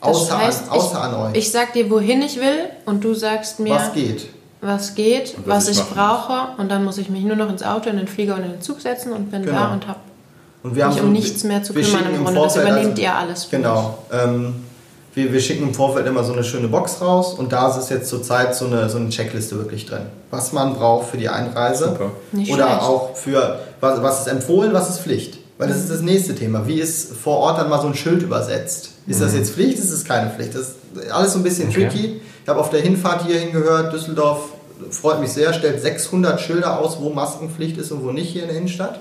Das 0.00 0.08
Außer, 0.10 0.38
heißt, 0.38 0.62
an, 0.64 0.76
außer 0.76 0.98
ich, 0.98 1.04
an 1.04 1.14
euch. 1.14 1.36
Ich 1.36 1.50
sag 1.52 1.72
dir, 1.74 1.88
wohin 1.90 2.22
ich 2.22 2.36
will 2.40 2.70
und 2.86 3.04
du 3.04 3.14
sagst 3.14 3.60
mir, 3.60 3.74
Was 3.74 3.92
geht? 3.92 4.30
was 4.60 4.94
geht, 4.96 5.36
was, 5.46 5.66
was 5.66 5.68
ich 5.68 5.78
ich 5.78 5.84
brauche 5.94 6.48
und 6.58 6.70
dann 6.70 6.84
muss 6.84 6.98
ich 6.98 7.08
mich 7.08 7.22
nur 7.22 7.36
noch 7.36 7.48
ins 7.48 7.62
Auto, 7.62 7.88
in 7.88 7.96
den 7.98 8.08
Flieger 8.08 8.34
und 8.34 8.42
in 8.42 8.50
den 8.50 8.60
Zug 8.60 8.80
setzen 8.80 9.12
und 9.12 9.30
bin 9.30 9.42
Genau. 9.44 9.56
da 9.58 9.72
und 9.72 9.86
habe 9.86 10.00
Und 10.62 10.74
wir 10.76 10.86
mich 10.88 10.96
so- 10.96 11.02
um 11.02 11.12
nichts 11.12 11.44
mehr 11.44 11.62
zu 11.62 11.74
wir 11.74 11.82
kümmern 11.82 12.00
schicken 12.00 12.14
im 12.16 12.24
Grunde. 12.24 12.40
Das 12.40 12.52
Vorfeld 12.54 12.68
übernehmt 12.68 12.90
also- 12.92 13.02
ihr 13.02 13.14
alles 13.14 13.44
für 13.44 13.56
Genau. 13.56 13.98
Ähm, 14.12 14.54
wir, 15.14 15.32
wir 15.32 15.40
schicken 15.40 15.64
im 15.64 15.74
Vorfeld 15.74 16.06
immer 16.06 16.22
so 16.22 16.32
eine 16.32 16.44
schöne 16.44 16.68
Box 16.68 17.00
raus 17.00 17.34
und 17.34 17.50
da 17.52 17.68
ist 17.70 17.76
es 17.76 17.88
jetzt 17.88 18.08
zurzeit 18.08 18.54
so 18.54 18.66
eine, 18.66 18.88
so 18.88 18.98
eine 18.98 19.08
Checkliste 19.08 19.56
wirklich 19.56 19.86
drin. 19.86 20.02
Was 20.30 20.52
man 20.52 20.74
braucht 20.74 21.08
für 21.10 21.16
die 21.16 21.28
Einreise. 21.28 21.86
Super. 21.86 22.10
Nicht 22.32 22.52
Oder 22.52 22.66
schlecht. 22.68 22.82
auch 22.82 23.16
für, 23.16 23.58
was, 23.80 24.02
was 24.02 24.20
ist 24.20 24.26
empfohlen, 24.28 24.72
was 24.72 24.88
ist 24.90 25.00
Pflicht. 25.00 25.38
Weil 25.58 25.68
das 25.68 25.78
ist 25.78 25.90
das 25.90 26.00
nächste 26.00 26.34
Thema. 26.34 26.66
Wie 26.66 26.80
ist 26.80 27.12
vor 27.16 27.36
Ort 27.38 27.58
dann 27.58 27.68
mal 27.68 27.80
so 27.82 27.88
ein 27.88 27.94
Schild 27.94 28.22
übersetzt? 28.22 28.90
Ist 29.06 29.20
das 29.20 29.34
jetzt 29.34 29.52
Pflicht, 29.52 29.78
ist 29.78 29.90
es 29.90 30.04
keine 30.04 30.30
Pflicht? 30.30 30.54
Das 30.54 30.62
ist 30.94 31.10
alles 31.12 31.32
so 31.34 31.38
ein 31.38 31.42
bisschen 31.42 31.68
Okay. 31.68 31.88
tricky. 31.88 32.20
Ich 32.44 32.48
habe 32.48 32.60
auf 32.60 32.70
der 32.70 32.80
Hinfahrt 32.80 33.26
hierhin 33.26 33.52
gehört, 33.52 33.92
Düsseldorf 33.92 34.38
freut 34.90 35.20
mich 35.20 35.30
sehr, 35.32 35.52
stellt 35.52 35.82
600 35.82 36.40
Schilder 36.40 36.78
aus, 36.78 36.98
wo 37.00 37.10
Maskenpflicht 37.10 37.76
ist 37.76 37.92
und 37.92 38.02
wo 38.04 38.12
nicht 38.12 38.30
hier 38.30 38.42
in 38.42 38.48
der 38.48 38.56
Innenstadt. 38.56 39.00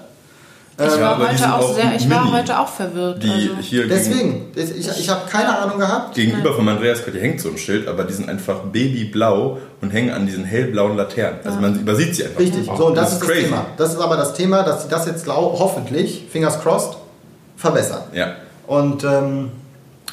Ich 0.81 1.01
war, 1.01 1.15
aber 1.15 1.25
die 1.27 1.31
heute 1.33 1.53
auch 1.53 1.59
auch 1.59 1.73
sehr, 1.75 1.95
ich 1.95 2.09
war 2.09 2.31
heute 2.31 2.59
auch 2.59 2.67
verwirrt. 2.69 3.21
Die 3.23 3.29
also. 3.29 3.47
hier 3.61 3.87
gegen- 3.87 3.89
Deswegen, 3.89 4.45
ich, 4.55 4.87
ich 4.99 5.09
habe 5.09 5.21
keine 5.29 5.57
Ahnung 5.59 5.77
gehabt. 5.77 6.15
Gegenüber 6.15 6.53
von 6.53 6.67
Andreas 6.69 7.01
hier 7.03 7.19
hängt 7.21 7.41
so 7.41 7.49
ein 7.49 7.57
Schild, 7.57 7.87
aber 7.87 8.03
die 8.05 8.13
sind 8.13 8.29
einfach 8.29 8.59
babyblau 8.71 9.57
und 9.81 9.89
hängen 9.91 10.11
an 10.11 10.25
diesen 10.25 10.45
hellblauen 10.45 10.95
Laternen. 10.95 11.39
Also 11.43 11.59
man 11.59 11.79
übersieht 11.79 12.15
sie 12.15 12.23
einfach. 12.25 12.39
Richtig, 12.39 12.65
so 12.77 12.87
und 12.87 12.95
das, 12.95 13.13
ist 13.13 13.19
das 13.21 13.27
crazy. 13.27 13.43
Thema. 13.43 13.65
Das 13.77 13.93
ist 13.93 13.99
aber 13.99 14.15
das 14.17 14.33
Thema, 14.33 14.63
dass 14.63 14.83
sie 14.83 14.89
das 14.89 15.05
jetzt 15.05 15.25
lau- 15.25 15.55
hoffentlich, 15.59 16.25
fingers 16.31 16.61
crossed, 16.61 16.97
verbessern. 17.57 18.03
Ja. 18.13 18.35
Und 18.67 19.03
ähm, 19.03 19.51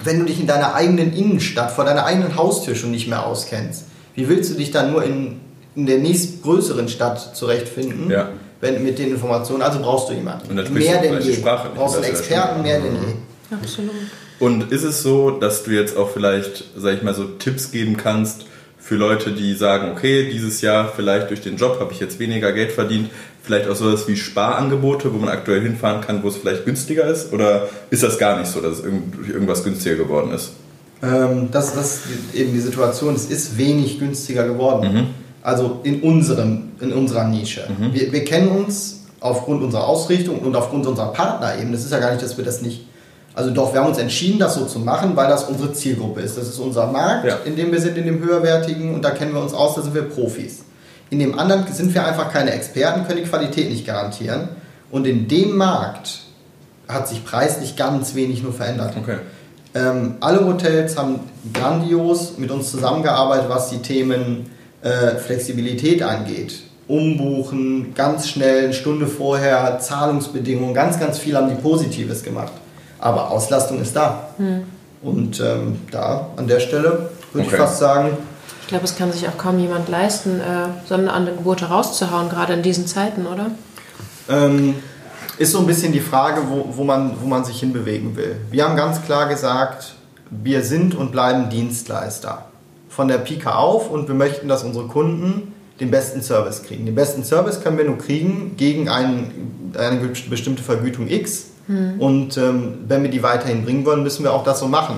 wenn 0.02 0.18
du 0.18 0.24
dich 0.26 0.40
in 0.40 0.46
deiner 0.46 0.74
eigenen 0.74 1.12
Innenstadt, 1.12 1.70
vor 1.70 1.84
deiner 1.84 2.04
eigenen 2.04 2.36
Haustür 2.36 2.74
schon 2.74 2.90
nicht 2.90 3.08
mehr 3.08 3.24
auskennst, 3.26 3.84
wie 4.14 4.28
willst 4.28 4.50
du 4.50 4.54
dich 4.56 4.70
dann 4.70 4.92
nur 4.92 5.04
in, 5.04 5.40
in 5.74 5.86
der 5.86 5.98
nächstgrößeren 5.98 6.88
Stadt 6.88 7.36
zurechtfinden? 7.36 8.10
Ja. 8.10 8.30
Wenn, 8.66 8.82
mit 8.82 8.98
den 8.98 9.10
Informationen, 9.10 9.62
also 9.62 9.78
brauchst 9.80 10.10
du 10.10 10.14
jemanden. 10.14 10.50
Und 10.50 10.56
dann 10.56 10.72
mehr 10.72 11.00
du 11.00 11.08
denn 11.08 11.20
je. 11.20 11.34
Sprache 11.34 11.68
nicht, 11.68 11.76
brauchst 11.76 11.96
einen 11.96 12.04
Experten 12.04 12.62
mehr 12.62 12.80
denn 12.80 12.94
je. 12.94 13.54
Absolut. 13.54 13.92
Und 14.38 14.72
ist 14.72 14.82
es 14.82 15.02
so, 15.02 15.30
dass 15.30 15.62
du 15.62 15.70
jetzt 15.70 15.96
auch 15.96 16.10
vielleicht, 16.10 16.64
sag 16.76 16.94
ich 16.94 17.02
mal, 17.02 17.14
so 17.14 17.24
Tipps 17.24 17.70
geben 17.70 17.96
kannst 17.96 18.44
für 18.78 18.96
Leute, 18.96 19.32
die 19.32 19.54
sagen, 19.54 19.90
okay, 19.92 20.30
dieses 20.30 20.60
Jahr 20.60 20.92
vielleicht 20.94 21.30
durch 21.30 21.40
den 21.40 21.56
Job 21.56 21.78
habe 21.80 21.92
ich 21.92 22.00
jetzt 22.00 22.18
weniger 22.18 22.52
Geld 22.52 22.72
verdient, 22.72 23.10
vielleicht 23.42 23.68
auch 23.68 23.76
sowas 23.76 24.06
wie 24.08 24.16
Sparangebote, 24.16 25.12
wo 25.14 25.18
man 25.18 25.28
aktuell 25.28 25.62
hinfahren 25.62 26.00
kann, 26.00 26.22
wo 26.22 26.28
es 26.28 26.36
vielleicht 26.36 26.64
günstiger 26.64 27.04
ist? 27.04 27.32
Oder 27.32 27.68
ist 27.90 28.02
das 28.02 28.18
gar 28.18 28.38
nicht 28.38 28.50
so, 28.50 28.60
dass 28.60 28.78
es 28.78 28.82
durch 28.82 29.30
irgendwas 29.30 29.64
günstiger 29.64 29.96
geworden 29.96 30.32
ist? 30.32 30.52
Ähm, 31.02 31.48
das, 31.50 31.74
das 31.74 31.96
ist 31.96 32.34
eben 32.34 32.52
die 32.52 32.60
Situation, 32.60 33.14
es 33.14 33.26
ist 33.26 33.58
wenig 33.58 33.98
günstiger 33.98 34.46
geworden. 34.46 35.14
Also 35.46 35.78
in, 35.84 36.00
unserem, 36.02 36.72
in 36.80 36.92
unserer 36.92 37.22
Nische. 37.22 37.68
Wir, 37.92 38.10
wir 38.10 38.24
kennen 38.24 38.48
uns 38.48 39.02
aufgrund 39.20 39.62
unserer 39.62 39.86
Ausrichtung 39.86 40.40
und 40.40 40.56
aufgrund 40.56 40.88
unserer 40.88 41.12
Partner 41.12 41.56
eben. 41.60 41.70
Das 41.70 41.84
ist 41.84 41.92
ja 41.92 42.00
gar 42.00 42.10
nicht, 42.10 42.20
dass 42.20 42.36
wir 42.36 42.44
das 42.44 42.62
nicht. 42.62 42.88
Also 43.32 43.50
doch, 43.50 43.72
wir 43.72 43.78
haben 43.80 43.86
uns 43.88 43.98
entschieden, 43.98 44.40
das 44.40 44.56
so 44.56 44.64
zu 44.64 44.80
machen, 44.80 45.14
weil 45.14 45.28
das 45.28 45.44
unsere 45.44 45.72
Zielgruppe 45.72 46.20
ist. 46.20 46.36
Das 46.36 46.48
ist 46.48 46.58
unser 46.58 46.88
Markt, 46.88 47.26
Ja. 47.26 47.36
in 47.44 47.54
dem 47.54 47.70
wir 47.70 47.80
sind, 47.80 47.96
in 47.96 48.06
dem 48.06 48.18
höherwertigen 48.18 48.92
und 48.92 49.04
da 49.04 49.10
kennen 49.10 49.34
wir 49.34 49.40
uns 49.40 49.54
aus, 49.54 49.76
da 49.76 49.82
sind 49.82 49.94
wir 49.94 50.02
Profis. 50.02 50.64
In 51.10 51.20
dem 51.20 51.38
anderen 51.38 51.64
sind 51.72 51.94
wir 51.94 52.04
einfach 52.04 52.32
keine 52.32 52.50
Experten, 52.50 53.06
können 53.06 53.22
die 53.22 53.28
Qualität 53.30 53.70
nicht 53.70 53.86
garantieren. 53.86 54.48
Und 54.90 55.06
in 55.06 55.28
dem 55.28 55.56
Markt 55.56 56.22
hat 56.88 57.06
sich 57.06 57.24
preislich 57.24 57.76
ganz 57.76 58.16
wenig 58.16 58.42
nur 58.42 58.52
verändert. 58.52 58.94
Okay. 59.00 59.18
Ähm, 59.76 60.16
alle 60.18 60.44
Hotels 60.44 60.98
haben 60.98 61.20
grandios 61.54 62.36
mit 62.36 62.50
uns 62.50 62.68
zusammengearbeitet, 62.72 63.48
was 63.48 63.70
die 63.70 63.78
Themen 63.78 64.55
äh, 64.82 65.16
Flexibilität 65.16 66.02
angeht. 66.02 66.62
Umbuchen, 66.88 67.94
ganz 67.94 68.28
schnell, 68.28 68.64
eine 68.64 68.72
Stunde 68.72 69.06
vorher, 69.06 69.78
Zahlungsbedingungen, 69.80 70.72
ganz, 70.72 71.00
ganz 71.00 71.18
viel 71.18 71.36
haben 71.36 71.48
die 71.48 71.56
Positives 71.56 72.22
gemacht. 72.22 72.52
Aber 72.98 73.30
Auslastung 73.30 73.80
ist 73.80 73.96
da. 73.96 74.28
Hm. 74.36 74.62
Und 75.02 75.40
ähm, 75.40 75.80
da 75.90 76.28
an 76.36 76.46
der 76.46 76.60
Stelle 76.60 77.10
würde 77.32 77.46
okay. 77.46 77.48
ich 77.48 77.52
fast 77.52 77.78
sagen. 77.78 78.16
Ich 78.62 78.68
glaube, 78.68 78.84
es 78.84 78.96
kann 78.96 79.12
sich 79.12 79.28
auch 79.28 79.36
kaum 79.38 79.58
jemand 79.58 79.88
leisten, 79.88 80.40
äh, 80.40 80.88
Sonderangebote 80.88 81.66
rauszuhauen, 81.66 82.28
gerade 82.28 82.54
in 82.54 82.62
diesen 82.62 82.86
Zeiten, 82.86 83.26
oder? 83.26 83.50
Ähm, 84.28 84.76
ist 85.38 85.52
so 85.52 85.58
ein 85.58 85.66
bisschen 85.66 85.92
die 85.92 86.00
Frage, 86.00 86.42
wo, 86.48 86.76
wo, 86.76 86.84
man, 86.84 87.12
wo 87.20 87.26
man 87.26 87.44
sich 87.44 87.60
hinbewegen 87.60 88.16
will. 88.16 88.36
Wir 88.50 88.64
haben 88.64 88.76
ganz 88.76 89.02
klar 89.02 89.28
gesagt, 89.28 89.94
wir 90.30 90.62
sind 90.62 90.94
und 90.94 91.12
bleiben 91.12 91.50
Dienstleister. 91.50 92.46
Von 92.96 93.08
der 93.08 93.18
Pika 93.18 93.56
auf 93.56 93.90
und 93.90 94.08
wir 94.08 94.14
möchten, 94.14 94.48
dass 94.48 94.64
unsere 94.64 94.86
Kunden 94.86 95.52
den 95.80 95.90
besten 95.90 96.22
Service 96.22 96.62
kriegen. 96.62 96.86
Den 96.86 96.94
besten 96.94 97.24
Service 97.24 97.60
können 97.60 97.76
wir 97.76 97.84
nur 97.84 97.98
kriegen 97.98 98.56
gegen 98.56 98.88
einen, 98.88 99.74
eine 99.76 100.00
bestimmte 100.30 100.62
Vergütung 100.62 101.06
X. 101.06 101.48
Hm. 101.66 102.00
Und 102.00 102.38
ähm, 102.38 102.84
wenn 102.88 103.02
wir 103.02 103.10
die 103.10 103.22
weiterhin 103.22 103.64
bringen 103.64 103.84
wollen, 103.84 104.02
müssen 104.02 104.24
wir 104.24 104.32
auch 104.32 104.44
das 104.44 104.60
so 104.60 104.66
machen. 104.66 104.96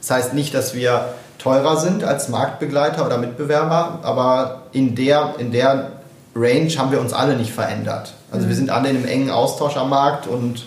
Das 0.00 0.10
heißt 0.10 0.34
nicht, 0.34 0.54
dass 0.54 0.74
wir 0.74 1.10
teurer 1.38 1.76
sind 1.76 2.02
als 2.02 2.28
Marktbegleiter 2.28 3.06
oder 3.06 3.18
Mitbewerber, 3.18 4.00
aber 4.02 4.62
in 4.72 4.96
der, 4.96 5.34
in 5.38 5.52
der 5.52 5.92
Range 6.34 6.70
haben 6.76 6.90
wir 6.90 7.00
uns 7.00 7.12
alle 7.12 7.36
nicht 7.36 7.52
verändert. 7.52 8.14
Also 8.32 8.48
wir 8.48 8.54
mhm. 8.54 8.58
sind 8.58 8.70
alle 8.70 8.88
in 8.88 8.96
einem 8.96 9.06
engen 9.06 9.30
Austausch 9.30 9.76
am 9.76 9.90
Markt 9.90 10.26
und 10.26 10.66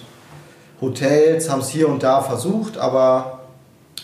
Hotels 0.80 1.50
haben 1.50 1.60
es 1.60 1.68
hier 1.68 1.90
und 1.90 2.04
da 2.04 2.22
versucht, 2.22 2.78
aber 2.78 3.40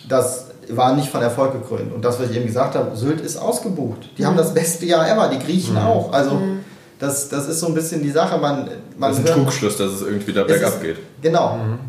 das 0.10 0.48
war 0.70 0.96
nicht 0.96 1.10
von 1.10 1.22
Erfolg 1.22 1.54
gekrönt. 1.54 1.94
Und 1.94 2.04
das, 2.04 2.20
was 2.20 2.30
ich 2.30 2.38
eben 2.38 2.46
gesagt 2.46 2.76
habe, 2.76 2.96
Sylt 2.96 3.22
ist 3.22 3.38
ausgebucht. 3.38 4.10
Die 4.18 4.22
mhm. 4.22 4.28
haben 4.28 4.38
das 4.38 4.54
beste 4.54 4.86
Jahr 4.86 5.10
ever, 5.10 5.30
die 5.30 5.40
Griechen 5.40 5.74
mhm. 5.74 5.82
auch. 5.82 6.14
Also 6.14 6.32
mhm. 6.32 6.60
das, 7.00 7.30
das 7.30 7.48
ist 7.48 7.60
so 7.60 7.68
ein 7.68 7.74
bisschen 7.74 8.02
die 8.02 8.12
Sache. 8.12 8.38
Man, 8.38 8.70
man 8.98 9.12
das 9.12 9.20
ist 9.20 9.30
ein 9.30 9.36
Trugschluss, 9.36 9.78
dass 9.78 9.92
es 9.92 10.02
irgendwie 10.02 10.34
da 10.34 10.44
bergab 10.44 10.82
geht. 10.82 10.98
Genau. 11.22 11.58
Mhm. 11.58 11.80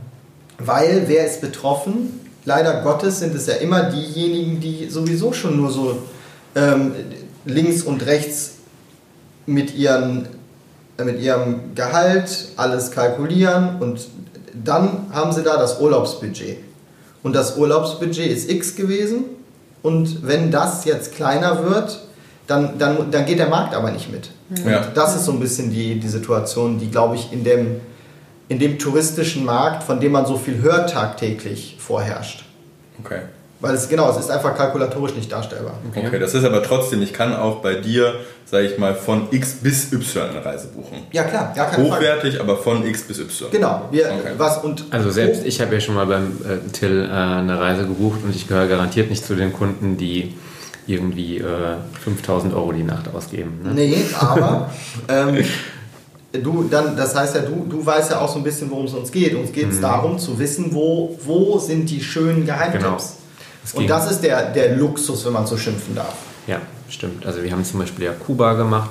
Weil 0.58 1.04
wer 1.06 1.26
ist 1.26 1.40
betroffen? 1.40 2.20
Leider 2.44 2.82
Gottes 2.82 3.18
sind 3.18 3.34
es 3.34 3.46
ja 3.46 3.54
immer 3.54 3.84
diejenigen, 3.84 4.60
die 4.60 4.88
sowieso 4.88 5.32
schon 5.32 5.56
nur 5.56 5.70
so 5.70 5.98
ähm, 6.54 6.92
links 7.44 7.82
und 7.82 8.06
rechts 8.06 8.52
mit, 9.46 9.74
ihren, 9.74 10.28
mit 11.02 11.20
ihrem 11.20 11.74
Gehalt 11.74 12.48
alles 12.56 12.90
kalkulieren 12.90 13.80
und 13.80 14.08
dann 14.54 15.06
haben 15.12 15.32
sie 15.32 15.42
da 15.42 15.56
das 15.56 15.80
Urlaubsbudget. 15.80 16.58
Und 17.26 17.32
das 17.32 17.56
Urlaubsbudget 17.56 18.30
ist 18.30 18.48
X 18.48 18.76
gewesen 18.76 19.24
und 19.82 20.28
wenn 20.28 20.52
das 20.52 20.84
jetzt 20.84 21.12
kleiner 21.12 21.64
wird, 21.68 21.98
dann, 22.46 22.78
dann, 22.78 23.10
dann 23.10 23.26
geht 23.26 23.40
der 23.40 23.48
Markt 23.48 23.74
aber 23.74 23.90
nicht 23.90 24.12
mit. 24.12 24.30
Ja. 24.64 24.86
das 24.94 25.16
ist 25.16 25.24
so 25.24 25.32
ein 25.32 25.40
bisschen 25.40 25.72
die, 25.72 25.98
die 25.98 26.06
Situation, 26.06 26.78
die, 26.78 26.88
glaube 26.88 27.16
ich, 27.16 27.32
in 27.32 27.42
dem, 27.42 27.80
in 28.46 28.60
dem 28.60 28.78
touristischen 28.78 29.44
Markt, 29.44 29.82
von 29.82 29.98
dem 29.98 30.12
man 30.12 30.24
so 30.24 30.36
viel 30.38 30.62
hört 30.62 30.90
tagtäglich, 30.92 31.76
vorherrscht. 31.80 32.44
Okay. 33.00 33.22
Weil 33.58 33.74
es 33.74 33.88
genau, 33.88 34.10
es 34.10 34.18
ist 34.18 34.30
einfach 34.30 34.54
kalkulatorisch 34.54 35.14
nicht 35.14 35.32
darstellbar. 35.32 35.74
Okay, 35.90 36.06
okay 36.06 36.18
das 36.18 36.34
ist 36.34 36.44
aber 36.44 36.62
trotzdem, 36.62 37.00
ich 37.00 37.14
kann 37.14 37.34
auch 37.34 37.62
bei 37.62 37.74
dir, 37.74 38.14
sage 38.44 38.66
ich 38.66 38.78
mal, 38.78 38.94
von 38.94 39.28
X 39.30 39.54
bis 39.62 39.92
Y 39.92 40.28
eine 40.28 40.44
Reise 40.44 40.68
buchen. 40.68 40.98
Ja 41.10 41.24
klar, 41.24 41.54
ja 41.56 41.74
Hochwertig, 41.74 42.36
Frage. 42.36 42.52
aber 42.52 42.58
von 42.58 42.86
X 42.86 43.04
bis 43.04 43.18
Y. 43.18 43.50
Genau. 43.50 43.88
Wir, 43.90 44.06
okay. 44.06 44.32
was 44.36 44.58
und 44.58 44.84
also 44.90 45.10
selbst 45.10 45.46
ich 45.46 45.60
habe 45.62 45.74
ja 45.74 45.80
schon 45.80 45.94
mal 45.94 46.06
beim 46.06 46.38
äh, 46.44 46.70
Till 46.70 47.02
äh, 47.02 47.10
eine 47.10 47.58
Reise 47.58 47.86
gebucht 47.86 48.20
und 48.24 48.36
ich 48.36 48.46
gehöre 48.46 48.66
garantiert 48.66 49.08
nicht 49.08 49.24
zu 49.24 49.34
den 49.34 49.54
Kunden, 49.54 49.96
die 49.96 50.34
irgendwie 50.86 51.38
äh, 51.38 51.76
5000 52.04 52.54
Euro 52.54 52.72
die 52.72 52.82
Nacht 52.82 53.12
ausgeben. 53.12 53.60
Ne? 53.64 53.72
Nee, 53.74 54.04
aber 54.18 54.70
ähm, 55.08 55.44
du 56.32 56.64
dann, 56.70 56.96
das 56.96 57.14
heißt 57.14 57.36
ja, 57.36 57.42
du, 57.42 57.66
du 57.68 57.84
weißt 57.84 58.10
ja 58.10 58.20
auch 58.20 58.28
so 58.28 58.38
ein 58.38 58.44
bisschen, 58.44 58.70
worum 58.70 58.86
es 58.86 58.94
uns 58.94 59.10
geht. 59.10 59.34
Uns 59.34 59.52
geht 59.52 59.70
es 59.70 59.78
mhm. 59.78 59.82
darum 59.82 60.18
zu 60.18 60.38
wissen, 60.38 60.74
wo, 60.74 61.18
wo 61.24 61.58
sind 61.58 61.90
die 61.90 62.02
schönen 62.02 62.44
Geheimtipps. 62.44 62.82
Genau. 62.84 62.98
Und 63.74 63.88
das 63.88 64.10
ist 64.10 64.22
der, 64.22 64.50
der 64.52 64.76
Luxus, 64.76 65.24
wenn 65.26 65.32
man 65.32 65.46
so 65.46 65.56
schimpfen 65.56 65.94
darf. 65.94 66.14
Ja, 66.46 66.60
stimmt. 66.88 67.26
Also 67.26 67.42
wir 67.42 67.50
haben 67.50 67.64
zum 67.64 67.80
Beispiel 67.80 68.04
ja 68.04 68.12
Kuba 68.12 68.54
gemacht 68.54 68.90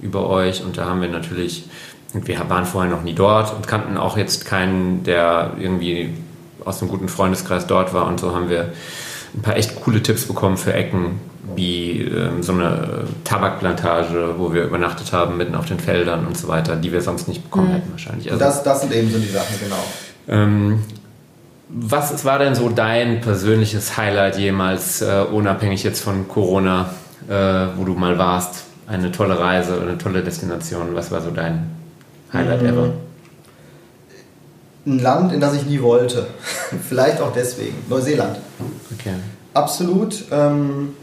über 0.00 0.28
euch 0.28 0.62
und 0.62 0.76
da 0.76 0.86
haben 0.86 1.00
wir 1.00 1.08
natürlich, 1.08 1.64
wir 2.12 2.48
waren 2.48 2.66
vorher 2.66 2.90
noch 2.90 3.02
nie 3.02 3.14
dort 3.14 3.54
und 3.54 3.66
kannten 3.66 3.96
auch 3.96 4.16
jetzt 4.16 4.44
keinen, 4.44 5.02
der 5.04 5.52
irgendwie 5.58 6.14
aus 6.64 6.80
einem 6.80 6.90
guten 6.90 7.08
Freundeskreis 7.08 7.66
dort 7.66 7.94
war 7.94 8.06
und 8.06 8.20
so 8.20 8.34
haben 8.34 8.48
wir 8.48 8.72
ein 9.34 9.42
paar 9.42 9.56
echt 9.56 9.80
coole 9.82 10.02
Tipps 10.02 10.26
bekommen 10.26 10.56
für 10.56 10.72
Ecken, 10.72 11.20
wie 11.54 12.02
ähm, 12.02 12.42
so 12.42 12.52
eine 12.52 13.04
Tabakplantage, 13.24 14.34
wo 14.38 14.52
wir 14.52 14.64
übernachtet 14.64 15.12
haben, 15.12 15.36
mitten 15.36 15.54
auf 15.54 15.66
den 15.66 15.78
Feldern 15.78 16.26
und 16.26 16.36
so 16.36 16.48
weiter, 16.48 16.76
die 16.76 16.92
wir 16.92 17.02
sonst 17.02 17.28
nicht 17.28 17.42
bekommen 17.42 17.68
mhm. 17.68 17.74
hätten 17.74 17.90
wahrscheinlich. 17.92 18.30
Also, 18.30 18.44
das, 18.44 18.62
das 18.62 18.80
sind 18.80 18.92
eben 18.92 19.10
so 19.10 19.18
die 19.18 19.28
Sachen, 19.28 19.54
genau. 19.60 19.84
Ähm, 20.28 20.80
was 21.68 22.24
war 22.24 22.38
denn 22.38 22.54
so 22.54 22.68
dein 22.68 23.20
persönliches 23.20 23.96
Highlight 23.96 24.38
jemals, 24.38 25.02
äh, 25.02 25.24
unabhängig 25.32 25.82
jetzt 25.82 26.00
von 26.00 26.28
Corona, 26.28 26.90
äh, 27.28 27.32
wo 27.76 27.84
du 27.84 27.94
mal 27.94 28.18
warst? 28.18 28.64
Eine 28.86 29.10
tolle 29.10 29.38
Reise, 29.38 29.80
eine 29.80 29.98
tolle 29.98 30.22
Destination. 30.22 30.94
Was 30.94 31.10
war 31.10 31.20
so 31.20 31.30
dein 31.30 31.70
Highlight 32.32 32.62
mhm. 32.62 32.68
ever? 32.68 32.92
Ein 34.86 34.98
Land, 35.00 35.32
in 35.32 35.40
das 35.40 35.54
ich 35.54 35.66
nie 35.66 35.82
wollte. 35.82 36.28
Vielleicht 36.88 37.20
auch 37.20 37.32
deswegen. 37.32 37.76
Neuseeland. 37.88 38.38
Okay. 38.96 39.14
Absolut. 39.52 40.24
Ähm, 40.30 40.94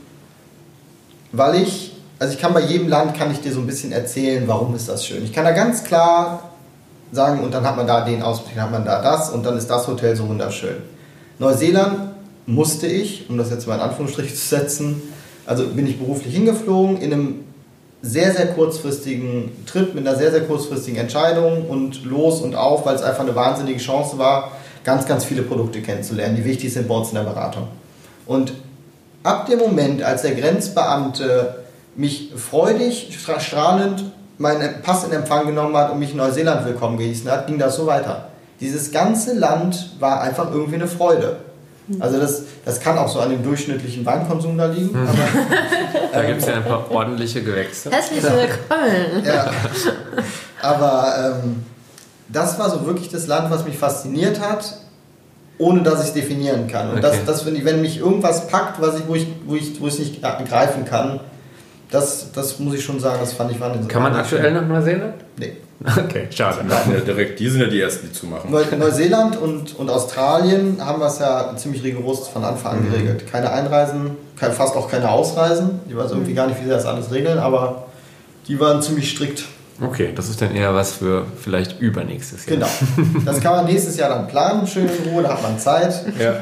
weil 1.34 1.62
ich, 1.62 1.98
also 2.20 2.34
ich 2.34 2.40
kann 2.40 2.54
bei 2.54 2.62
jedem 2.62 2.88
Land, 2.88 3.18
kann 3.18 3.32
ich 3.32 3.42
dir 3.42 3.52
so 3.52 3.60
ein 3.60 3.68
bisschen 3.68 3.92
erzählen, 3.92 4.48
warum 4.48 4.74
ist 4.76 4.88
das 4.88 5.06
schön. 5.06 5.26
Ich 5.26 5.34
kann 5.34 5.44
da 5.44 5.52
ganz 5.52 5.84
klar 5.84 6.53
sagen, 7.14 7.44
und 7.44 7.54
dann 7.54 7.66
hat 7.66 7.78
man 7.78 7.88
da 7.88 8.02
den 8.02 8.22
Ausblick, 8.22 8.56
dann 8.56 8.66
hat 8.66 8.72
man 8.72 8.86
da 8.86 9.02
das 9.02 9.30
und 9.30 9.46
dann 9.46 9.58
ist 9.58 9.70
das 9.70 9.88
Hotel 9.88 10.16
so 10.16 10.28
wunderschön. 10.28 10.78
Neuseeland 11.40 12.14
musste 12.46 12.88
ich, 12.88 13.30
um 13.30 13.38
das 13.38 13.50
jetzt 13.50 13.68
mal 13.68 13.76
in 13.76 13.82
Anführungsstriche 13.82 14.34
zu 14.34 14.48
setzen, 14.48 15.02
also 15.46 15.68
bin 15.68 15.88
ich 15.88 16.00
beruflich 16.00 16.34
hingeflogen 16.34 16.98
in 16.98 17.14
einem 17.14 17.40
sehr, 18.02 18.34
sehr 18.34 18.48
kurzfristigen 18.48 19.66
Trip 19.66 19.96
mit 19.96 20.06
einer 20.06 20.18
sehr, 20.18 20.32
sehr 20.32 20.42
kurzfristigen 20.42 21.00
Entscheidung 21.00 21.70
und 21.70 22.04
los 22.04 22.42
und 22.42 22.56
auf, 22.56 22.86
weil 22.86 22.96
es 22.96 23.02
einfach 23.02 23.22
eine 23.22 23.36
wahnsinnige 23.36 23.80
Chance 23.80 24.18
war, 24.18 24.52
ganz, 24.84 25.06
ganz 25.06 25.24
viele 25.24 25.42
Produkte 25.42 25.82
kennenzulernen, 25.82 26.36
die 26.36 26.44
wichtig 26.44 26.74
sind 26.74 26.88
bei 26.88 26.96
uns 26.96 27.10
in 27.10 27.16
der 27.16 27.24
Beratung. 27.24 27.68
Und 28.26 28.54
ab 29.24 29.48
dem 29.48 29.60
Moment, 29.60 30.04
als 30.04 30.24
der 30.24 30.36
Grenzbeamte 30.36 31.64
mich 31.96 32.32
freudig, 32.36 33.18
strahlend 33.18 34.04
meinen 34.38 34.82
Pass 34.82 35.04
in 35.04 35.12
Empfang 35.12 35.46
genommen 35.46 35.76
hat 35.78 35.92
und 35.92 36.00
mich 36.00 36.12
in 36.12 36.18
Neuseeland 36.18 36.66
willkommen 36.66 36.98
gehießen 36.98 37.30
hat, 37.30 37.48
ging 37.48 37.58
das 37.58 37.76
so 37.76 37.86
weiter. 37.86 38.30
Dieses 38.60 38.92
ganze 38.92 39.34
Land 39.34 39.96
war 40.00 40.22
einfach 40.22 40.52
irgendwie 40.52 40.76
eine 40.76 40.88
Freude. 40.88 41.38
Also 42.00 42.18
das, 42.18 42.44
das 42.64 42.80
kann 42.80 42.98
auch 42.98 43.10
so 43.10 43.20
an 43.20 43.30
dem 43.30 43.44
durchschnittlichen 43.44 44.06
Weinkonsum 44.06 44.58
da 44.58 44.68
liegen. 44.68 44.92
Mhm. 44.92 45.08
Aber, 45.08 46.14
da 46.14 46.24
gibt 46.24 46.42
es 46.42 46.48
ja 46.48 46.56
ein 46.56 46.64
paar 46.64 46.90
ordentliche 46.90 47.44
Gewächse. 47.44 47.92
Herzlich 47.92 48.24
willkommen. 48.24 49.26
Ja. 49.26 49.52
Aber 50.62 51.42
ähm, 51.44 51.64
das 52.30 52.58
war 52.58 52.70
so 52.70 52.86
wirklich 52.86 53.10
das 53.10 53.28
Land, 53.28 53.52
was 53.52 53.66
mich 53.66 53.78
fasziniert 53.78 54.40
hat, 54.40 54.78
ohne 55.58 55.84
dass 55.84 56.02
ich 56.02 56.08
es 56.08 56.14
definieren 56.14 56.68
kann. 56.68 56.90
Und 56.90 57.00
okay. 57.00 57.18
das, 57.26 57.26
das, 57.26 57.46
wenn, 57.46 57.66
wenn 57.66 57.82
mich 57.82 58.00
irgendwas 58.00 58.48
packt, 58.48 58.82
was 58.82 59.00
ich, 59.00 59.08
wo, 59.08 59.16
ich, 59.16 59.28
wo, 59.46 59.56
ich, 59.56 59.82
wo 59.82 59.88
ich 59.88 59.94
es 59.94 60.00
nicht 60.00 60.22
greifen 60.22 60.86
kann, 60.86 61.20
das, 61.94 62.32
das 62.32 62.58
muss 62.60 62.74
ich 62.74 62.84
schon 62.84 63.00
sagen, 63.00 63.18
das 63.20 63.34
fand 63.34 63.52
ich 63.52 63.60
wahnsinnig. 63.60 63.88
Kann 63.88 64.02
man 64.02 64.16
aktuell 64.16 64.52
nach 64.52 64.68
Neuseeland? 64.68 65.14
Nee. 65.38 65.54
Okay, 65.86 66.28
schade. 66.30 66.60
Ja, 66.70 67.00
direkt, 67.02 67.42
die 67.42 67.50
sind 67.50 67.60
ja 67.60 67.68
die 67.68 67.82
ersten, 67.82 68.08
die 68.08 68.14
zumachen. 68.14 68.50
Neuseeland 68.52 69.36
und, 69.36 69.78
und 69.78 69.90
Australien 69.90 70.78
haben 70.80 71.02
wir 71.02 71.08
es 71.08 71.20
ja 71.20 71.54
ziemlich 71.58 71.84
rigoros 71.84 72.30
von 72.30 72.46
Anfang 72.46 72.78
an 72.78 72.86
mhm. 72.86 72.92
geregelt. 72.92 73.30
Keine 73.30 73.52
Einreisen, 73.52 74.12
fast 74.38 74.78
auch 74.78 74.90
keine 74.90 75.10
Ausreisen. 75.10 75.82
Ich 75.90 75.98
weiß 75.98 76.12
irgendwie 76.12 76.32
mhm. 76.32 76.36
gar 76.38 76.48
nicht, 76.48 76.60
wie 76.62 76.64
sie 76.64 76.70
das 76.70 76.86
alles 76.86 77.12
regeln, 77.12 77.38
aber 77.38 77.88
die 78.48 78.58
waren 78.62 78.82
ziemlich 78.82 79.12
strikt. 79.12 79.44
Okay, 79.82 80.12
das 80.16 80.30
ist 80.30 80.42
dann 80.42 80.56
eher 80.56 80.74
was 80.74 80.94
für 80.94 81.26
vielleicht 81.42 81.82
übernächstes 81.82 82.46
Jahr. 82.46 82.56
Genau. 82.56 82.70
Das 83.26 83.42
kann 83.42 83.54
man 83.54 83.66
nächstes 83.66 83.98
Jahr 83.98 84.10
dann 84.10 84.28
planen, 84.28 84.66
schön 84.68 84.88
in 84.88 85.12
Ruhe, 85.12 85.24
da 85.24 85.34
hat 85.34 85.42
man 85.42 85.60
Zeit. 85.60 86.06
Ja. 86.18 86.36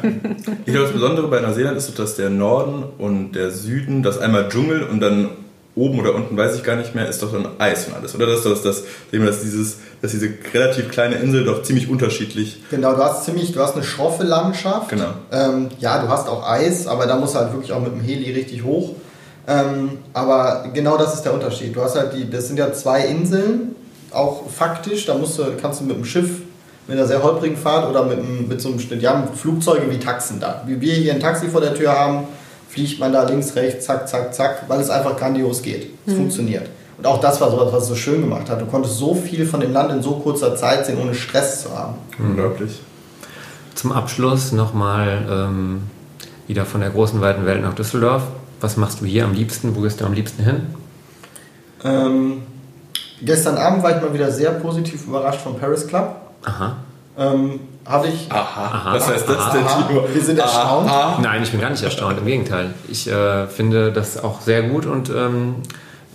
Ich 0.66 0.72
glaube, 0.72 0.84
das 0.84 0.92
Besondere 0.92 1.28
bei 1.30 1.40
Neuseeland 1.40 1.78
ist, 1.78 1.98
dass 1.98 2.16
der 2.16 2.30
Norden 2.30 2.84
und 3.00 3.32
der 3.32 3.50
Süden, 3.50 4.04
das 4.04 4.20
einmal 4.20 4.50
Dschungel 4.50 4.84
und 4.84 5.00
dann 5.00 5.30
oben 5.76 6.00
oder 6.00 6.14
unten, 6.16 6.36
weiß 6.36 6.56
ich 6.56 6.64
gar 6.64 6.76
nicht 6.76 6.96
mehr, 6.96 7.08
ist 7.08 7.24
doch 7.24 7.32
dann 7.32 7.48
Eis 7.58 7.88
und 7.88 7.96
alles. 7.96 8.14
Oder 8.14 8.26
das 8.26 8.46
ist 8.46 8.46
das, 8.46 8.62
dass, 8.62 8.84
dieses, 9.42 9.78
dass 10.02 10.12
diese 10.12 10.30
relativ 10.54 10.90
kleine 10.92 11.16
Insel 11.16 11.46
doch 11.46 11.64
ziemlich 11.64 11.90
unterschiedlich. 11.90 12.62
Genau, 12.70 12.94
du 12.94 13.04
hast 13.04 13.24
ziemlich, 13.24 13.54
du 13.54 13.62
hast 13.62 13.76
eine 13.76 13.84
schroffe 13.84 14.24
Landschaft. 14.24 14.90
Genau. 14.90 15.14
Ähm, 15.32 15.70
ja, 15.80 16.02
du 16.02 16.10
hast 16.10 16.28
auch 16.28 16.46
Eis, 16.50 16.88
aber 16.88 17.06
da 17.06 17.16
musst 17.18 17.36
du 17.36 17.40
halt 17.40 17.54
wirklich 17.54 17.72
auch 17.72 17.82
mit 17.82 17.94
dem 17.94 18.02
Heli 18.02 18.32
richtig 18.34 18.64
hoch. 18.64 18.92
Ähm, 19.48 19.98
aber 20.14 20.66
genau 20.74 20.98
das 20.98 21.16
ist 21.16 21.24
der 21.24 21.34
Unterschied. 21.34 21.76
Du 21.76 21.82
hast 21.82 21.96
halt 21.96 22.14
die, 22.14 22.30
das 22.30 22.48
sind 22.48 22.58
ja 22.60 22.72
zwei 22.74 23.06
Inseln, 23.06 23.76
auch 24.12 24.50
faktisch, 24.50 25.06
da 25.06 25.16
musst 25.16 25.40
du, 25.40 25.44
kannst 25.62 25.80
du 25.80 25.86
mit 25.86 25.96
dem 25.96 26.06
Schiff, 26.06 26.30
mit 26.88 26.98
einer 26.98 27.08
sehr 27.08 27.24
holprigen 27.24 27.56
Fahrt 27.56 27.90
oder 27.90 28.04
mit, 28.04 28.20
einem- 28.20 28.48
mit 28.50 28.60
so 28.60 28.70
einem 28.70 28.80
Schnitt. 28.80 29.02
Die 29.02 29.08
haben 29.08 29.24
Flugzeuge 29.34 29.90
wie 29.90 29.98
Taxen 30.00 30.40
da. 30.42 30.64
Wie 30.68 30.82
wir 30.82 30.94
hier 30.94 31.14
ein 31.14 31.20
Taxi 31.22 31.48
vor 31.48 31.62
der 31.62 31.74
Tür 31.74 31.98
haben, 31.98 32.26
fliegt 32.72 33.00
man 33.00 33.12
da 33.12 33.24
links, 33.24 33.56
rechts, 33.56 33.86
zack, 33.86 34.08
zack, 34.08 34.34
zack, 34.34 34.64
weil 34.70 34.80
es 34.80 34.90
einfach 34.90 35.18
grandios 35.18 35.62
geht. 35.62 35.94
Es 36.06 36.14
funktioniert. 36.14 36.70
Und 36.98 37.06
auch 37.06 37.20
das 37.20 37.42
war 37.42 37.52
sowas, 37.52 37.74
was 37.74 37.84
es 37.84 37.90
so 37.90 37.96
schön 37.96 38.22
gemacht 38.22 38.50
hat. 38.50 38.62
Du 38.62 38.66
konntest 38.66 38.98
so 38.98 39.14
viel 39.14 39.46
von 39.46 39.60
dem 39.60 39.74
Land 39.74 39.92
in 39.92 40.02
so 40.02 40.12
kurzer 40.12 40.56
Zeit 40.56 40.86
sehen, 40.86 40.98
ohne 41.02 41.14
Stress 41.14 41.64
zu 41.64 41.78
haben. 41.78 41.96
Unglaublich. 42.18 42.80
Zum 43.76 43.92
Abschluss 43.92 44.54
nochmal 44.54 45.26
ähm, 45.30 45.82
wieder 46.48 46.66
von 46.66 46.80
der 46.80 46.92
großen 46.92 47.20
weiten 47.20 47.46
Welt 47.46 47.62
nach 47.62 47.74
Düsseldorf. 47.74 48.24
Was 48.62 48.78
machst 48.78 49.02
du 49.02 49.06
hier 49.06 49.26
am 49.26 49.34
liebsten? 49.34 49.76
Wo 49.76 49.82
gehst 49.82 50.00
du 50.00 50.06
am 50.06 50.14
liebsten 50.14 50.44
hin? 50.44 50.68
Ähm, 51.84 52.44
gestern 53.22 53.58
Abend 53.58 53.84
war 53.84 53.96
ich 53.96 54.02
mal 54.02 54.14
wieder 54.14 54.32
sehr 54.32 54.52
positiv 54.52 55.08
überrascht 55.08 55.42
vom 55.42 55.58
Paris 55.60 55.88
Club. 55.88 56.16
Aha. 56.44 56.78
Ähm, 57.18 57.60
Habe 57.86 58.08
ich. 58.08 58.32
Aha. 58.32 58.94
Was 58.94 59.08
heißt 59.08 59.28
das 59.28 59.52
denn, 59.52 59.66
Aha. 59.66 59.82
Timo? 59.88 60.04
Wir 60.14 60.22
sind 60.22 60.38
erstaunt. 60.40 60.90
Aha. 60.90 61.20
Nein, 61.22 61.44
ich 61.44 61.52
bin 61.52 61.60
gar 61.62 61.70
nicht 61.70 61.84
erstaunt. 61.84 62.18
Im 62.20 62.26
Gegenteil. 62.26 62.74
Ich 62.88 63.08
äh, 63.08 63.48
finde 63.48 63.92
das 63.92 64.24
auch 64.24 64.42
sehr 64.42 64.64
gut 64.64 64.86
und 64.86 65.10
ähm, 65.10 65.56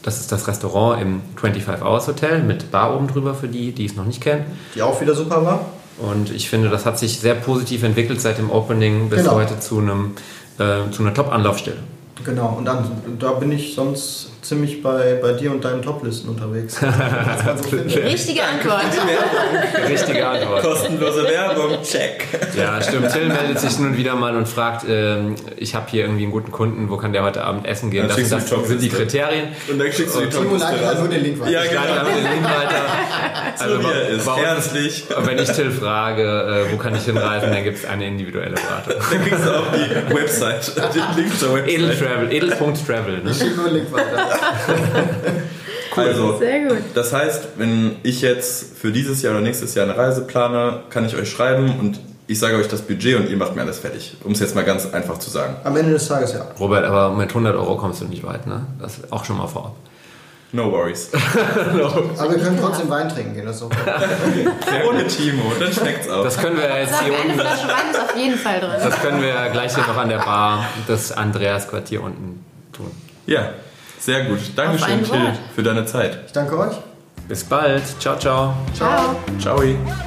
das 0.03 0.21
ist 0.21 0.31
das 0.31 0.47
Restaurant 0.47 1.03
im 1.03 1.21
25 1.37 1.85
Hours 1.85 2.07
Hotel 2.07 2.43
mit 2.43 2.71
Bar 2.71 2.95
oben 2.95 3.09
drüber 3.09 3.35
für 3.35 3.49
die, 3.49 3.73
die 3.73 3.87
es 3.87 3.97
noch 3.97 4.05
nicht 4.05 4.21
kennen. 4.21 4.45
Die 4.75 4.83
auch 4.83 5.01
wieder 5.01 5.15
super 5.15 5.45
war. 5.45 5.61
Und 5.99 6.31
ich 6.31 6.49
finde, 6.49 6.69
das 6.69 6.87
hat 6.87 6.99
sich 6.99 7.19
sehr 7.19 7.35
positiv 7.35 7.83
entwickelt 7.83 8.21
seit 8.21 8.39
dem 8.39 8.51
Opening 8.51 9.09
bis 9.09 9.21
Genau. 9.23 9.35
heute 9.35 9.59
zu, 9.59 9.79
einem, 9.79 10.13
äh, 10.59 10.91
zu 10.93 11.03
einer 11.03 11.15
Top-Anlaufstelle. 11.15 11.79
Genau, 12.25 12.55
und 12.59 12.65
dann, 12.67 12.87
da 13.19 13.33
bin 13.33 13.51
ich 13.51 13.75
sonst 13.75 14.31
ziemlich 14.49 14.83
bei, 14.83 15.19
bei 15.21 15.33
dir 15.33 15.51
und 15.53 15.65
deinen 15.65 15.83
Toplisten 15.83 16.29
unterwegs. 16.31 16.81
So. 17.57 17.77
Richtige 18.01 18.43
Antwort. 18.45 18.83
Richtige 19.89 20.27
Antwort. 20.27 20.63
Kostenlose 20.63 21.25
Werbung, 21.25 21.83
check. 21.83 22.25
Ja, 22.57 22.81
stimmt. 22.83 23.11
Till 23.13 23.29
meldet 23.29 23.59
sich 23.61 23.79
nun 23.79 23.87
und 23.89 23.97
wieder 23.97 24.15
mal 24.15 24.37
und 24.37 24.49
fragt, 24.49 24.85
ähm, 24.89 25.35
ich 25.57 25.75
habe 25.75 25.87
hier 25.91 26.03
irgendwie 26.05 26.25
einen 26.25 26.33
guten 26.33 26.51
Kunden, 26.53 26.91
wo 26.91 26.97
kann 26.97 27.13
der 27.13 27.23
heute 27.23 27.43
Abend 27.45 27.67
essen 27.67 27.91
gehen? 27.91 28.09
Dann 28.09 28.17
Das, 28.21 28.29
das 28.29 28.45
die 28.47 28.65
sind 28.67 28.83
die 28.83 28.89
Kriterien. 28.89 29.49
Und 29.71 29.79
dann 29.79 29.93
schickst 29.93 30.15
du 30.17 30.21
die 30.21 30.29
Timo 30.29 30.43
Topliste 30.43 30.67
leitet 30.71 30.83
dann 30.87 30.95
nur 30.95 31.03
raus. 31.05 31.11
den 31.15 31.23
Link 31.23 31.41
weiter. 31.41 31.51
Ja, 31.51 31.63
genau. 31.69 31.81
einfach 31.81 32.07
den 32.15 32.25
Link 32.25 32.45
weiter. 32.45 32.83
Also 33.59 33.79
bei- 33.83 34.15
ist. 34.15 34.27
bei 34.27 34.33
uns- 34.33 34.43
Ernstlich. 34.43 35.05
Wenn 35.25 35.39
ich 35.39 35.51
Till 35.53 35.71
frage, 35.71 36.23
äh, 36.69 36.73
wo 36.73 36.77
kann 36.77 36.95
ich 36.95 37.03
hinreisen, 37.05 37.53
dann 37.53 37.65
gibt 37.65 37.79
es 37.79 37.85
eine 37.85 38.07
individuelle 38.07 38.55
Beratung. 38.55 38.95
Dann 39.11 39.25
kriegst 39.25 39.47
du 39.47 39.51
auch 39.51 39.67
die 39.73 40.15
Website, 40.15 40.73
den 40.77 41.17
Link 41.25 41.39
zur 41.39 41.55
Website. 41.55 41.69
Edeltravel, 41.75 42.33
edel.travel. 42.33 43.23
Ne? 43.23 43.31
Ich 43.31 43.39
schicke 43.39 43.55
nur 43.57 43.65
den 43.67 43.75
Link 43.75 43.93
weiter. 43.93 44.36
Also, 45.97 46.37
Sehr 46.37 46.67
gut. 46.67 46.83
das 46.95 47.13
heißt, 47.13 47.49
wenn 47.57 47.97
ich 48.03 48.21
jetzt 48.21 48.77
für 48.77 48.93
dieses 48.93 49.23
Jahr 49.23 49.33
oder 49.33 49.41
nächstes 49.41 49.75
Jahr 49.75 49.87
eine 49.87 49.97
Reise 49.97 50.23
plane, 50.27 50.81
kann 50.91 51.07
ich 51.07 51.17
euch 51.17 51.31
schreiben 51.31 51.75
und 51.81 52.01
ich 52.27 52.39
sage 52.39 52.57
euch 52.57 52.69
das 52.69 52.83
Budget 52.83 53.17
und 53.17 53.31
ihr 53.31 53.37
macht 53.37 53.55
mir 53.55 53.63
alles 53.63 53.79
fertig. 53.79 54.17
Um 54.25 54.33
es 54.33 54.41
jetzt 54.41 54.55
mal 54.55 54.65
ganz 54.65 54.93
einfach 54.93 55.19
zu 55.19 55.31
sagen. 55.31 55.57
Am 55.65 55.77
Ende 55.77 55.93
des 55.93 56.09
Tages 56.09 56.33
ja. 56.33 56.47
Robert, 56.59 56.85
aber 56.85 57.15
mit 57.15 57.31
100 57.31 57.57
Euro 57.57 57.77
kommst 57.77 58.01
du 58.01 58.05
nicht 58.05 58.25
weit, 58.25 58.47
ne? 58.47 58.67
Das 58.81 58.99
ist 58.99 59.13
auch 59.13 59.25
schon 59.25 59.39
mal 59.39 59.47
vorab. 59.47 59.75
No 60.53 60.71
worries. 60.71 61.11
Aber 62.19 62.31
wir 62.31 62.39
können 62.39 62.59
trotzdem 62.61 62.89
Wein 62.89 63.09
trinken 63.09 63.35
gehen, 63.35 63.47
das 63.47 63.57
ist 63.57 63.63
okay. 63.63 63.77
Ohne 64.89 65.07
Timo, 65.07 65.53
dann 65.59 65.73
schmeckt's 65.73 66.09
auch. 66.09 66.23
Das 66.23 66.39
können 66.39 66.57
wir 66.57 66.69
ja 66.69 66.79
jetzt 66.79 66.93
Sag, 66.93 67.05
hier 67.05 67.15
eine 67.15 67.33
unten, 67.33 67.41
Flasche 67.41 67.69
Wein 67.69 67.91
ist 67.91 68.01
auf 68.01 68.17
jeden 68.17 68.39
Fall 68.39 68.61
drin. 68.61 68.71
das 68.83 69.01
können 69.01 69.21
wir 69.21 69.29
ja 69.29 69.49
gleich 69.49 69.75
hier 69.75 69.85
noch 69.87 69.97
an 69.97 70.09
der 70.09 70.19
Bar 70.19 70.65
des 70.89 71.11
Andreas 71.13 71.69
Quartier 71.69 72.03
unten 72.03 72.45
tun. 72.73 72.91
Ja, 73.27 73.51
sehr 73.99 74.25
gut. 74.25 74.39
Dankeschön, 74.55 75.05
Till, 75.05 75.33
für 75.55 75.63
deine 75.63 75.87
Zeit. 75.87 76.19
Ich 76.27 76.33
danke 76.33 76.59
euch. 76.59 76.77
Bis 77.29 77.45
bald. 77.45 77.83
Ciao, 78.01 78.17
ciao. 78.19 78.55
Ciao. 78.75 79.17
Ciao. 79.39 80.06